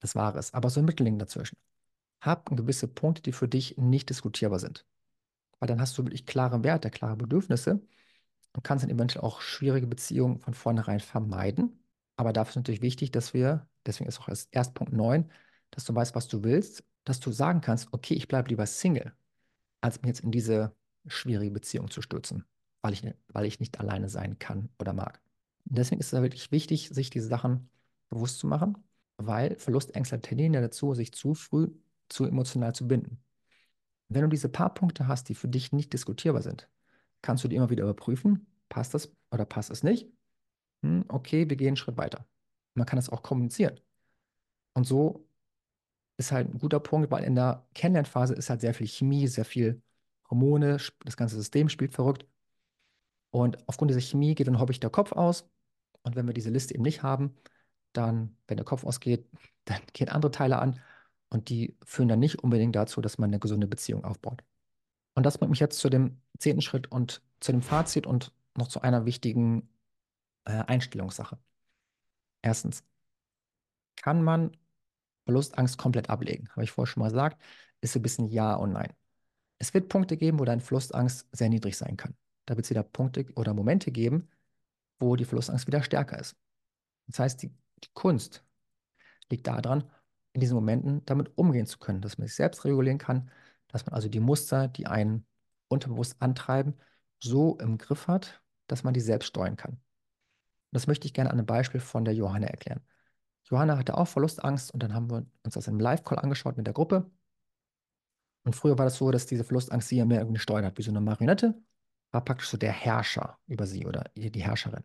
das 0.01 0.15
Wahre 0.15 0.39
ist. 0.39 0.55
Aber 0.55 0.69
so 0.69 0.81
ein 0.81 0.85
Mittelding 0.85 1.19
dazwischen. 1.19 1.57
Hab 2.25 2.47
gewisse 2.57 2.89
Punkte, 2.89 3.23
die 3.23 3.33
für 3.33 3.49
dich 3.49 3.77
nicht 3.79 4.09
diskutierbar 4.11 4.59
sind. 4.59 4.87
Weil 5.61 5.69
dann 5.69 5.81
hast 5.81 5.97
du 5.99 6.05
wirklich 6.05 6.27
klare 6.27 6.63
Werte, 6.65 6.91
klare 6.91 7.17
Bedürfnisse. 7.17 7.81
und 8.55 8.63
kannst 8.65 8.85
dann 8.85 8.91
eventuell 8.91 9.25
auch 9.25 9.41
schwierige 9.41 9.87
Beziehungen 9.87 10.39
von 10.41 10.55
vornherein 10.55 11.01
vermeiden. 11.01 11.85
Aber 12.17 12.33
dafür 12.33 12.51
ist 12.51 12.57
natürlich 12.57 12.83
wichtig, 12.83 13.11
dass 13.13 13.35
wir, 13.35 13.69
deswegen 13.87 14.09
ist 14.09 14.21
auch 14.21 14.29
erst 14.53 14.75
Punkt 14.75 14.93
9, 14.93 15.31
dass 15.71 15.85
du 15.85 15.95
weißt, 15.95 16.15
was 16.15 16.29
du 16.29 16.45
willst, 16.45 16.85
dass 17.05 17.21
du 17.21 17.33
sagen 17.33 17.61
kannst, 17.61 17.93
okay, 17.93 18.15
ich 18.15 18.29
bleibe 18.29 18.49
lieber 18.51 18.67
Single, 18.67 19.13
als 19.81 20.01
mich 20.03 20.09
jetzt 20.09 20.21
in 20.21 20.31
diese 20.33 20.75
schwierige 21.07 21.53
Beziehung 21.53 21.91
zu 21.91 22.03
stürzen, 22.03 22.45
weil 22.83 22.93
ich, 22.95 23.05
weil 23.29 23.47
ich 23.47 23.61
nicht 23.61 23.79
alleine 23.81 24.09
sein 24.09 24.39
kann 24.39 24.71
oder 24.79 24.93
mag. 24.93 25.21
Deswegen 25.65 26.01
ist 26.01 26.13
es 26.13 26.23
wirklich 26.23 26.53
wichtig, 26.53 26.91
sich 26.91 27.11
diese 27.11 27.29
Sachen 27.29 27.71
bewusst 28.11 28.39
zu 28.39 28.47
machen, 28.47 28.79
weil 29.17 29.57
Verlustängste 29.59 30.21
tendieren 30.21 30.55
ja 30.55 30.61
dazu, 30.61 30.95
sich 30.95 31.13
zu 31.13 31.35
früh 31.35 31.69
zu 32.15 32.25
emotional 32.25 32.75
zu 32.75 32.87
binden. 32.87 33.21
Wenn 34.09 34.23
du 34.23 34.29
diese 34.29 34.49
paar 34.49 34.73
Punkte 34.73 35.09
hast, 35.09 35.29
die 35.29 35.35
für 35.35 35.49
dich 35.49 35.73
nicht 35.73 35.93
diskutierbar 35.93 36.43
sind, 36.43 36.69
kannst 37.23 37.43
du 37.43 37.49
die 37.49 37.57
immer 37.57 37.71
wieder 37.71 37.83
überprüfen, 37.85 38.47
passt 38.69 38.95
das 38.95 39.13
oder 39.33 39.45
passt 39.45 39.71
es 39.71 39.83
nicht? 39.83 40.09
Hm, 40.83 41.05
okay, 41.09 41.49
wir 41.49 41.57
gehen 41.57 41.69
einen 41.69 41.77
Schritt 41.77 41.97
weiter. 41.97 42.25
Man 42.75 42.87
kann 42.87 42.99
das 42.99 43.11
auch 43.11 43.23
kommunizieren. 43.23 43.81
Und 44.75 44.85
so 44.85 45.27
ist 46.17 46.31
halt 46.31 46.49
ein 46.49 46.59
guter 46.59 46.79
Punkt, 46.79 47.11
weil 47.11 47.25
in 47.25 47.35
der 47.35 47.67
Kennenlernphase 47.75 48.35
ist 48.35 48.49
halt 48.49 48.61
sehr 48.61 48.75
viel 48.75 48.87
Chemie, 48.87 49.27
sehr 49.27 49.45
viel 49.45 49.83
Hormone, 50.31 50.79
das 51.05 51.17
ganze 51.17 51.37
System 51.37 51.69
spielt 51.69 51.95
verrückt. 51.95 52.27
Und 53.31 53.59
aufgrund 53.69 53.91
dieser 53.91 54.01
Chemie 54.01 54.37
geht 54.37 54.47
dann 54.47 54.61
häufig 54.61 54.79
der 54.79 54.91
Kopf 54.91 55.11
aus. 55.13 55.49
Und 56.03 56.15
wenn 56.15 56.27
wir 56.27 56.35
diese 56.35 56.51
Liste 56.51 56.75
eben 56.75 56.85
nicht 56.85 57.03
haben, 57.03 57.35
dann, 57.93 58.37
wenn 58.47 58.57
der 58.57 58.67
Kopf 58.67 58.85
ausgeht, 58.85 59.29
dann 59.65 59.81
gehen 59.93 60.09
andere 60.09 60.31
Teile 60.31 60.61
an 60.61 60.81
und 61.35 61.49
die 61.49 61.77
führen 61.85 62.09
dann 62.09 62.21
nicht 62.21 62.39
unbedingt 62.45 62.77
dazu, 62.77 63.01
dass 63.01 63.19
man 63.19 63.29
eine 63.29 63.41
gesunde 63.41 63.67
Beziehung 63.67 64.05
aufbaut. 64.05 64.45
Und 65.15 65.27
das 65.27 65.37
bringt 65.37 65.51
mich 65.51 65.59
jetzt 65.59 65.81
zu 65.81 65.91
dem 65.91 66.21
zehnten 66.39 66.63
Schritt 66.63 66.93
und 66.93 67.23
zu 67.41 67.51
dem 67.51 67.61
Fazit 67.61 68.07
und 68.07 68.33
noch 68.57 68.69
zu 68.69 68.83
einer 68.83 69.05
wichtigen 69.05 69.69
äh, 70.45 70.53
Einstellungssache. 70.53 71.37
Erstens, 72.41 72.85
kann 73.97 74.23
man 74.23 74.57
Verlustangst 75.25 75.77
komplett 75.77 76.09
ablegen? 76.09 76.49
Habe 76.51 76.63
ich 76.63 76.71
vorher 76.71 76.87
schon 76.87 77.01
mal 77.01 77.09
gesagt, 77.09 77.43
ist 77.81 77.97
ein 77.97 78.03
bisschen 78.03 78.29
Ja 78.29 78.55
und 78.55 78.73
Nein. 78.73 78.93
Es 79.59 79.75
wird 79.75 79.89
Punkte 79.89 80.17
geben, 80.17 80.39
wo 80.39 80.45
deine 80.45 80.61
Verlustangst 80.61 81.27
sehr 81.33 81.49
niedrig 81.49 81.77
sein 81.77 81.97
kann. 81.97 82.15
Da 82.47 82.55
wird 82.55 82.65
es 82.67 82.71
wieder 82.71 82.85
Punkte 82.85 83.27
oder 83.35 83.55
Momente 83.55 83.91
geben, 83.91 84.29
wo 85.01 85.17
die 85.17 85.25
Verlustangst 85.25 85.67
wieder 85.67 85.83
stärker 85.83 86.17
ist. 86.17 86.37
Das 87.09 87.19
heißt, 87.19 87.43
die, 87.43 87.49
die 87.49 87.91
Kunst 87.93 88.45
liegt 89.31 89.49
daran, 89.49 89.91
in 90.35 90.41
diesen 90.41 90.55
Momenten 90.55 91.05
damit 91.07 91.37
umgehen 91.39 91.67
zu 91.67 91.79
können, 91.79 92.03
dass 92.03 92.19
man 92.19 92.27
sich 92.27 92.37
selbst 92.37 92.65
regulieren 92.65 92.99
kann, 92.99 93.31
dass 93.69 93.87
man 93.87 93.95
also 93.95 94.09
die 94.09 94.21
Muster, 94.21 94.69
die 94.69 94.87
einen 94.87 95.27
unterbewusst 95.69 96.21
antreiben, 96.21 96.75
so 97.21 97.57
im 97.59 97.79
Griff 97.79 98.09
hat, 98.09 98.43
dass 98.67 98.85
man 98.85 98.95
die 98.95 99.01
selbst 99.01 99.29
steuern 99.29 99.57
kann. 99.57 99.81
Das 100.73 100.87
möchte 100.87 101.07
ich 101.07 101.15
gerne 101.15 101.31
an 101.31 101.39
einem 101.39 101.47
Beispiel 101.47 101.81
von 101.81 102.05
der 102.05 102.15
Johanna 102.15 102.49
erklären. 102.49 102.81
Johanna 103.45 103.79
hatte 103.79 103.97
auch 103.97 104.09
Verlustangst 104.09 104.73
und 104.73 104.83
dann 104.83 104.93
haben 104.93 105.11
wir 105.11 105.25
uns 105.45 105.55
das 105.55 105.69
im 105.69 105.79
Live-Call 105.79 106.19
angeschaut 106.19 106.57
mit 106.57 106.67
der 106.67 106.75
Gruppe. 106.75 107.11
Und 108.43 108.57
früher 108.57 108.77
war 108.77 108.85
das 108.85 108.97
so, 108.97 109.11
dass 109.11 109.27
diese 109.27 109.45
Verlustangst 109.45 109.89
sie 109.89 109.97
ja 109.97 110.05
mehr 110.05 110.21
irgendwie 110.21 110.41
steuert 110.41 110.65
hat, 110.65 110.79
wie 110.79 110.83
so 110.83 110.91
eine 110.91 111.01
Marionette, 111.01 111.55
war 112.11 112.25
praktisch 112.25 112.49
so 112.49 112.57
der 112.57 112.73
Herrscher 112.73 113.39
über 113.47 113.67
sie 113.67 113.87
oder 113.87 114.11
die 114.17 114.43
Herrscherin. 114.43 114.85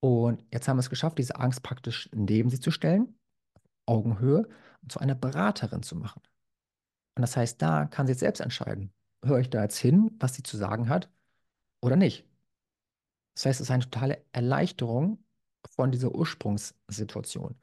Und 0.00 0.44
jetzt 0.52 0.68
haben 0.68 0.76
wir 0.76 0.80
es 0.80 0.90
geschafft, 0.90 1.18
diese 1.18 1.36
Angst 1.36 1.62
praktisch 1.62 2.08
neben 2.12 2.50
sie 2.50 2.60
zu 2.60 2.70
stellen, 2.70 3.18
Augenhöhe, 3.86 4.48
zu 4.88 5.00
einer 5.00 5.14
Beraterin 5.14 5.82
zu 5.82 5.96
machen. 5.96 6.22
Und 7.16 7.22
das 7.22 7.36
heißt, 7.36 7.60
da 7.62 7.86
kann 7.86 8.06
sie 8.06 8.12
jetzt 8.12 8.20
selbst 8.20 8.40
entscheiden, 8.40 8.92
höre 9.24 9.40
ich 9.40 9.50
da 9.50 9.62
jetzt 9.62 9.78
hin, 9.78 10.10
was 10.18 10.34
sie 10.34 10.42
zu 10.42 10.56
sagen 10.56 10.88
hat 10.88 11.10
oder 11.80 11.96
nicht. 11.96 12.26
Das 13.34 13.46
heißt, 13.46 13.60
es 13.60 13.68
ist 13.68 13.70
eine 13.70 13.84
totale 13.84 14.24
Erleichterung 14.32 15.24
von 15.70 15.90
dieser 15.92 16.14
Ursprungssituation. 16.14 17.56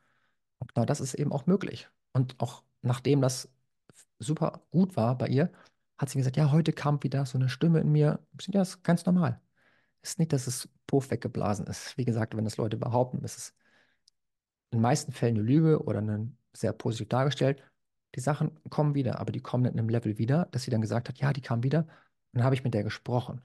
Und 0.60 0.74
genau 0.74 0.86
das 0.86 1.02
ist 1.02 1.14
eben 1.16 1.32
auch 1.32 1.46
möglich. 1.48 1.90
Und 2.14 2.40
auch 2.40 2.64
nachdem 2.82 3.22
das 3.22 3.50
super 4.20 4.62
gut 4.72 4.96
war 4.96 5.18
bei 5.18 5.28
ihr, 5.28 5.52
hat 5.98 6.10
sie 6.10 6.18
gesagt, 6.18 6.38
ja, 6.38 6.52
heute 6.52 6.74
kam 6.74 7.02
wieder 7.04 7.26
so 7.26 7.38
eine 7.38 7.50
Stimme 7.50 7.80
in 7.80 7.92
mir. 7.92 8.20
Ja, 8.48 8.62
das 8.62 8.70
ist 8.70 8.84
ganz 8.84 9.06
normal. 9.06 9.40
Es 10.02 10.12
ist 10.12 10.20
nicht, 10.20 10.34
dass 10.34 10.48
es 10.48 10.70
Puff 10.88 11.12
weggeblasen 11.12 11.68
ist. 11.68 11.98
Wie 11.98 12.06
gesagt, 12.06 12.36
wenn 12.36 12.44
das 12.44 12.58
Leute 12.58 12.78
behaupten, 12.78 13.24
ist 13.24 13.38
es 13.38 13.54
in 14.72 14.78
den 14.80 14.82
meisten 14.82 15.12
Fällen 15.12 15.36
eine 15.36 15.44
Lüge 15.44 15.84
oder 15.84 16.00
eine 16.00 16.32
sehr 16.54 16.74
positiv 16.74 17.10
dargestellt. 17.10 17.64
Die 18.16 18.20
Sachen 18.20 18.52
kommen 18.70 18.96
wieder, 18.96 19.20
aber 19.20 19.32
die 19.32 19.42
kommen 19.42 19.66
in 19.66 19.78
einem 19.80 19.90
Level 19.90 20.18
wieder, 20.18 20.48
dass 20.52 20.64
sie 20.64 20.72
dann 20.72 20.82
gesagt 20.82 21.10
hat, 21.10 21.18
ja, 21.20 21.34
die 21.34 21.42
kamen 21.42 21.64
wieder. 21.64 21.82
Und 21.82 22.40
dann 22.40 22.44
habe 22.44 22.56
ich 22.56 22.64
mit 22.64 22.74
der 22.74 22.84
gesprochen. 22.84 23.42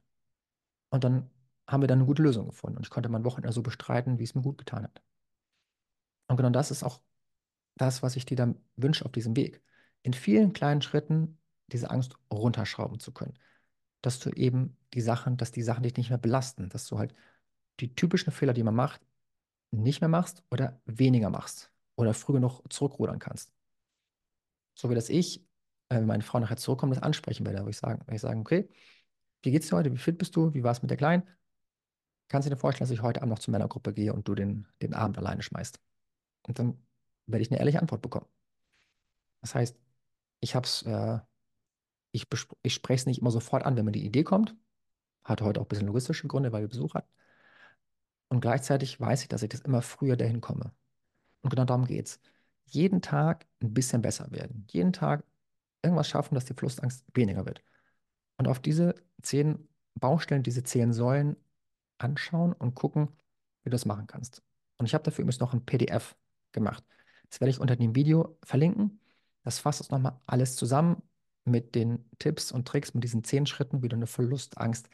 Und 0.90 1.04
dann 1.04 1.30
haben 1.68 1.82
wir 1.82 1.88
dann 1.88 1.98
eine 1.98 2.06
gute 2.06 2.22
Lösung 2.22 2.46
gefunden. 2.46 2.76
Und 2.78 2.86
ich 2.86 2.90
konnte 2.90 3.08
mein 3.08 3.24
Wochenende 3.24 3.52
so 3.52 3.62
bestreiten, 3.62 4.18
wie 4.18 4.24
es 4.24 4.34
mir 4.34 4.42
gut 4.42 4.58
getan 4.58 4.84
hat. 4.84 5.02
Und 6.28 6.36
genau 6.36 6.50
das 6.50 6.70
ist 6.70 6.82
auch 6.82 7.00
das, 7.76 8.02
was 8.02 8.16
ich 8.16 8.24
dir 8.26 8.36
dann 8.36 8.58
wünsche 8.76 9.04
auf 9.04 9.12
diesem 9.12 9.36
Weg. 9.36 9.62
In 10.02 10.14
vielen 10.14 10.52
kleinen 10.52 10.82
Schritten 10.82 11.38
diese 11.68 11.90
Angst 11.90 12.16
runterschrauben 12.32 13.00
zu 13.00 13.12
können. 13.12 13.34
Dass 14.02 14.20
du 14.20 14.30
eben 14.30 14.76
die 14.94 15.00
Sachen, 15.00 15.36
dass 15.36 15.52
die 15.52 15.62
Sachen 15.62 15.82
dich 15.82 15.96
nicht 15.96 16.10
mehr 16.10 16.18
belasten, 16.18 16.68
dass 16.68 16.86
du 16.86 16.98
halt 16.98 17.14
die 17.80 17.94
typischen 17.94 18.32
Fehler, 18.32 18.52
die 18.52 18.62
man 18.62 18.74
macht, 18.74 19.00
nicht 19.70 20.00
mehr 20.00 20.08
machst 20.08 20.44
oder 20.50 20.80
weniger 20.86 21.30
machst 21.30 21.72
oder 21.96 22.14
früh 22.14 22.34
genug 22.34 22.62
zurückrudern 22.70 23.18
kannst. 23.18 23.52
So 24.74 24.90
wie 24.90 24.94
das 24.94 25.08
ich, 25.08 25.40
äh, 25.88 25.96
wenn 25.96 26.06
meine 26.06 26.22
Frau 26.22 26.38
nachher 26.38 26.56
zurückkommt, 26.56 26.94
das 26.94 27.02
ansprechen 27.02 27.46
werde, 27.46 27.64
wo 27.64 27.68
ich 27.68 27.78
sagen, 27.78 28.04
ich 28.12 28.20
sagen, 28.20 28.40
okay, 28.40 28.68
wie 29.42 29.50
geht's 29.50 29.68
dir 29.68 29.76
heute? 29.76 29.92
Wie 29.92 29.98
fit 29.98 30.18
bist 30.18 30.36
du? 30.36 30.52
Wie 30.54 30.62
war 30.62 30.72
es 30.72 30.82
mit 30.82 30.90
der 30.90 30.98
Kleinen? 30.98 31.24
Kannst 32.28 32.46
du 32.46 32.50
dir 32.50 32.56
vorstellen, 32.58 32.88
dass 32.88 32.94
ich 32.96 33.02
heute 33.02 33.22
Abend 33.22 33.30
noch 33.30 33.38
zur 33.38 33.52
Männergruppe 33.52 33.92
gehe 33.92 34.12
und 34.12 34.26
du 34.26 34.34
den, 34.34 34.66
den 34.82 34.94
Abend 34.94 35.18
alleine 35.18 35.42
schmeißt? 35.42 35.78
Und 36.42 36.58
dann 36.58 36.84
werde 37.26 37.42
ich 37.42 37.50
eine 37.50 37.58
ehrliche 37.60 37.80
Antwort 37.80 38.02
bekommen. 38.02 38.26
Das 39.40 39.54
heißt, 39.54 39.78
ich 40.40 40.54
hab's, 40.54 40.82
äh, 40.82 41.20
ich, 42.12 42.26
ich 42.62 42.74
spreche 42.74 43.00
es 43.00 43.06
nicht 43.06 43.20
immer 43.20 43.30
sofort 43.30 43.64
an, 43.64 43.76
wenn 43.76 43.84
mir 43.84 43.92
die 43.92 44.04
Idee 44.04 44.24
kommt. 44.24 44.56
Hatte 45.24 45.44
heute 45.44 45.60
auch 45.60 45.66
ein 45.66 45.68
bisschen 45.68 45.86
logistische 45.86 46.28
Gründe, 46.28 46.52
weil 46.52 46.62
wir 46.62 46.68
Besuch 46.68 46.94
hatten. 46.94 47.10
Und 48.28 48.40
gleichzeitig 48.40 49.00
weiß 49.00 49.22
ich, 49.22 49.28
dass 49.28 49.42
ich 49.42 49.48
das 49.48 49.60
immer 49.60 49.82
früher 49.82 50.16
dahin 50.16 50.40
komme. 50.40 50.72
Und 51.42 51.50
genau 51.50 51.64
darum 51.64 51.86
geht 51.86 52.06
es. 52.06 52.20
Jeden 52.66 53.02
Tag 53.02 53.46
ein 53.62 53.72
bisschen 53.72 54.02
besser 54.02 54.30
werden. 54.32 54.66
Jeden 54.70 54.92
Tag 54.92 55.24
irgendwas 55.82 56.08
schaffen, 56.08 56.34
dass 56.34 56.44
die 56.44 56.54
Flussangst 56.54 57.04
weniger 57.14 57.46
wird. 57.46 57.62
Und 58.38 58.48
auf 58.48 58.58
diese 58.60 58.94
zehn 59.22 59.68
Baustellen, 59.94 60.42
diese 60.42 60.62
zehn 60.62 60.92
Säulen 60.92 61.36
anschauen 61.98 62.52
und 62.52 62.74
gucken, 62.74 63.08
wie 63.62 63.70
du 63.70 63.74
das 63.74 63.86
machen 63.86 64.06
kannst. 64.06 64.42
Und 64.78 64.86
ich 64.86 64.94
habe 64.94 65.04
dafür 65.04 65.22
übrigens 65.22 65.40
noch 65.40 65.52
ein 65.52 65.64
PDF 65.64 66.16
gemacht. 66.52 66.84
Das 67.30 67.40
werde 67.40 67.50
ich 67.50 67.60
unter 67.60 67.76
dem 67.76 67.94
Video 67.94 68.38
verlinken. 68.42 69.00
Das 69.44 69.58
fasst 69.58 69.80
es 69.80 69.90
nochmal 69.90 70.20
alles 70.26 70.56
zusammen 70.56 71.02
mit 71.44 71.74
den 71.74 72.04
Tipps 72.18 72.52
und 72.52 72.66
Tricks, 72.66 72.92
mit 72.94 73.04
diesen 73.04 73.24
zehn 73.24 73.46
Schritten, 73.46 73.82
wie 73.82 73.88
du 73.88 73.96
eine 73.96 74.06
Verlustangst 74.06 74.88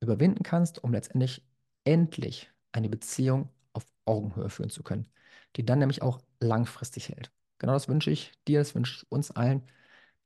überwinden 0.00 0.42
kannst, 0.42 0.82
um 0.82 0.92
letztendlich 0.92 1.44
endlich 1.84 2.50
eine 2.74 2.88
Beziehung 2.88 3.50
auf 3.72 3.86
Augenhöhe 4.06 4.50
führen 4.50 4.70
zu 4.70 4.82
können, 4.82 5.08
die 5.56 5.64
dann 5.64 5.78
nämlich 5.78 6.02
auch 6.02 6.20
langfristig 6.40 7.08
hält. 7.10 7.32
Genau 7.58 7.72
das 7.74 7.88
wünsche 7.88 8.10
ich 8.10 8.32
dir, 8.48 8.60
das 8.60 8.74
wünsche 8.74 8.96
ich 9.04 9.12
uns 9.12 9.30
allen. 9.30 9.62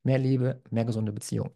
Mehr 0.05 0.19
Liebe, 0.19 0.63
mehr 0.71 0.85
gesunde 0.85 1.13
Beziehung. 1.13 1.53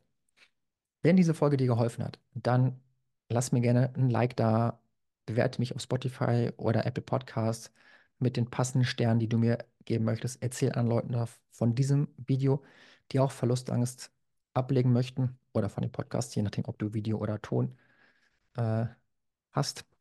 Wenn 1.03 1.17
diese 1.17 1.35
Folge 1.35 1.57
dir 1.57 1.67
geholfen 1.67 2.05
hat, 2.05 2.19
dann 2.35 2.81
lass 3.29 3.53
mir 3.53 3.61
gerne 3.61 3.93
ein 3.97 4.11
Like 4.11 4.37
da, 4.37 4.81
bewerte 5.27 5.61
mich 5.61 5.75
auf 5.75 5.83
Spotify 5.83 6.51
oder 6.57 6.87
Apple 6.87 7.03
Podcasts 7.03 7.73
mit 8.19 8.37
den 8.37 8.51
passenden 8.51 8.85
Sternen, 8.87 9.21
die 9.21 9.29
du 9.29 9.39
mir 9.39 9.59
geben 9.85 10.05
möchtest. 10.05 10.43
Erzähl 10.43 10.73
an 10.73 10.87
Leuten 10.87 11.17
von 11.51 11.75
diesem 11.75 12.09
Video, 12.19 12.63
die 13.11 13.21
auch 13.21 13.33
Verlustangst 13.33 14.13
ablegen 14.55 14.93
möchten 14.93 15.39
oder 15.53 15.69
von 15.69 15.83
dem 15.83 15.93
Podcast, 15.93 16.37
je 16.37 16.43
nachdem, 16.43 16.65
ob 16.67 16.79
du 16.79 16.95
Video 16.95 17.19
oder 17.19 17.41
Ton 17.43 17.77
äh, 18.57 18.87
hast. 19.53 19.92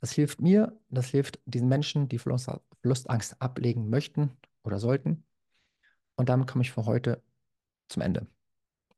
Das 0.00 0.12
hilft 0.12 0.40
mir, 0.40 0.78
das 0.90 1.08
hilft 1.08 1.40
diesen 1.46 1.68
Menschen, 1.68 2.08
die 2.08 2.18
Verlustangst 2.18 3.40
ablegen 3.40 3.88
möchten 3.90 4.30
oder 4.62 4.78
sollten. 4.78 5.24
Und 6.16 6.28
damit 6.28 6.48
komme 6.48 6.62
ich 6.62 6.72
für 6.72 6.86
heute 6.86 7.22
zum 7.88 8.02
Ende. 8.02 8.26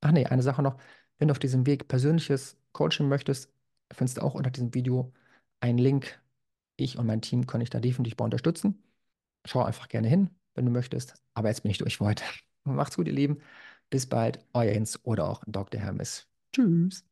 Ach 0.01 0.13
nee, 0.13 0.27
eine 0.27 0.43
Sache 0.43 0.63
noch. 0.63 0.79
Wenn 1.19 1.29
du 1.29 1.33
auf 1.33 1.39
diesem 1.39 1.67
Weg 1.67 1.89
persönliches 1.89 2.57
Coaching 2.73 3.09
möchtest, 3.09 3.53
findest 3.93 4.19
du 4.19 4.23
auch 4.23 4.35
unter 4.35 4.51
diesem 4.51 4.75
Video 4.75 5.13
einen 5.61 5.79
Link. 5.79 6.21
Ich 6.77 6.99
und 6.99 7.07
mein 7.07 7.23
Team 7.23 7.47
können 7.47 7.61
dich 7.61 7.71
da 7.71 7.81
definitiv 7.81 8.17
bei 8.17 8.25
unterstützen. 8.25 8.83
Schau 9.45 9.63
einfach 9.65 9.89
gerne 9.89 10.09
hin, 10.09 10.31
wenn 10.55 10.67
du 10.67 10.71
möchtest. 10.73 11.15
Aber 11.35 11.49
jetzt 11.49 11.63
bin 11.63 11.71
ich 11.71 11.79
durch 11.79 11.99
für 11.99 12.07
heute. 12.07 12.25
Macht's 12.65 12.97
gut, 12.97 13.09
ihr 13.09 13.13
Lieben. 13.15 13.41
Bis 13.91 14.07
bald, 14.07 14.45
euer 14.53 14.73
Jens 14.73 15.05
oder 15.05 15.29
auch 15.29 15.43
Dr. 15.47 15.81
Hermes. 15.81 16.29
Tschüss. 16.53 17.05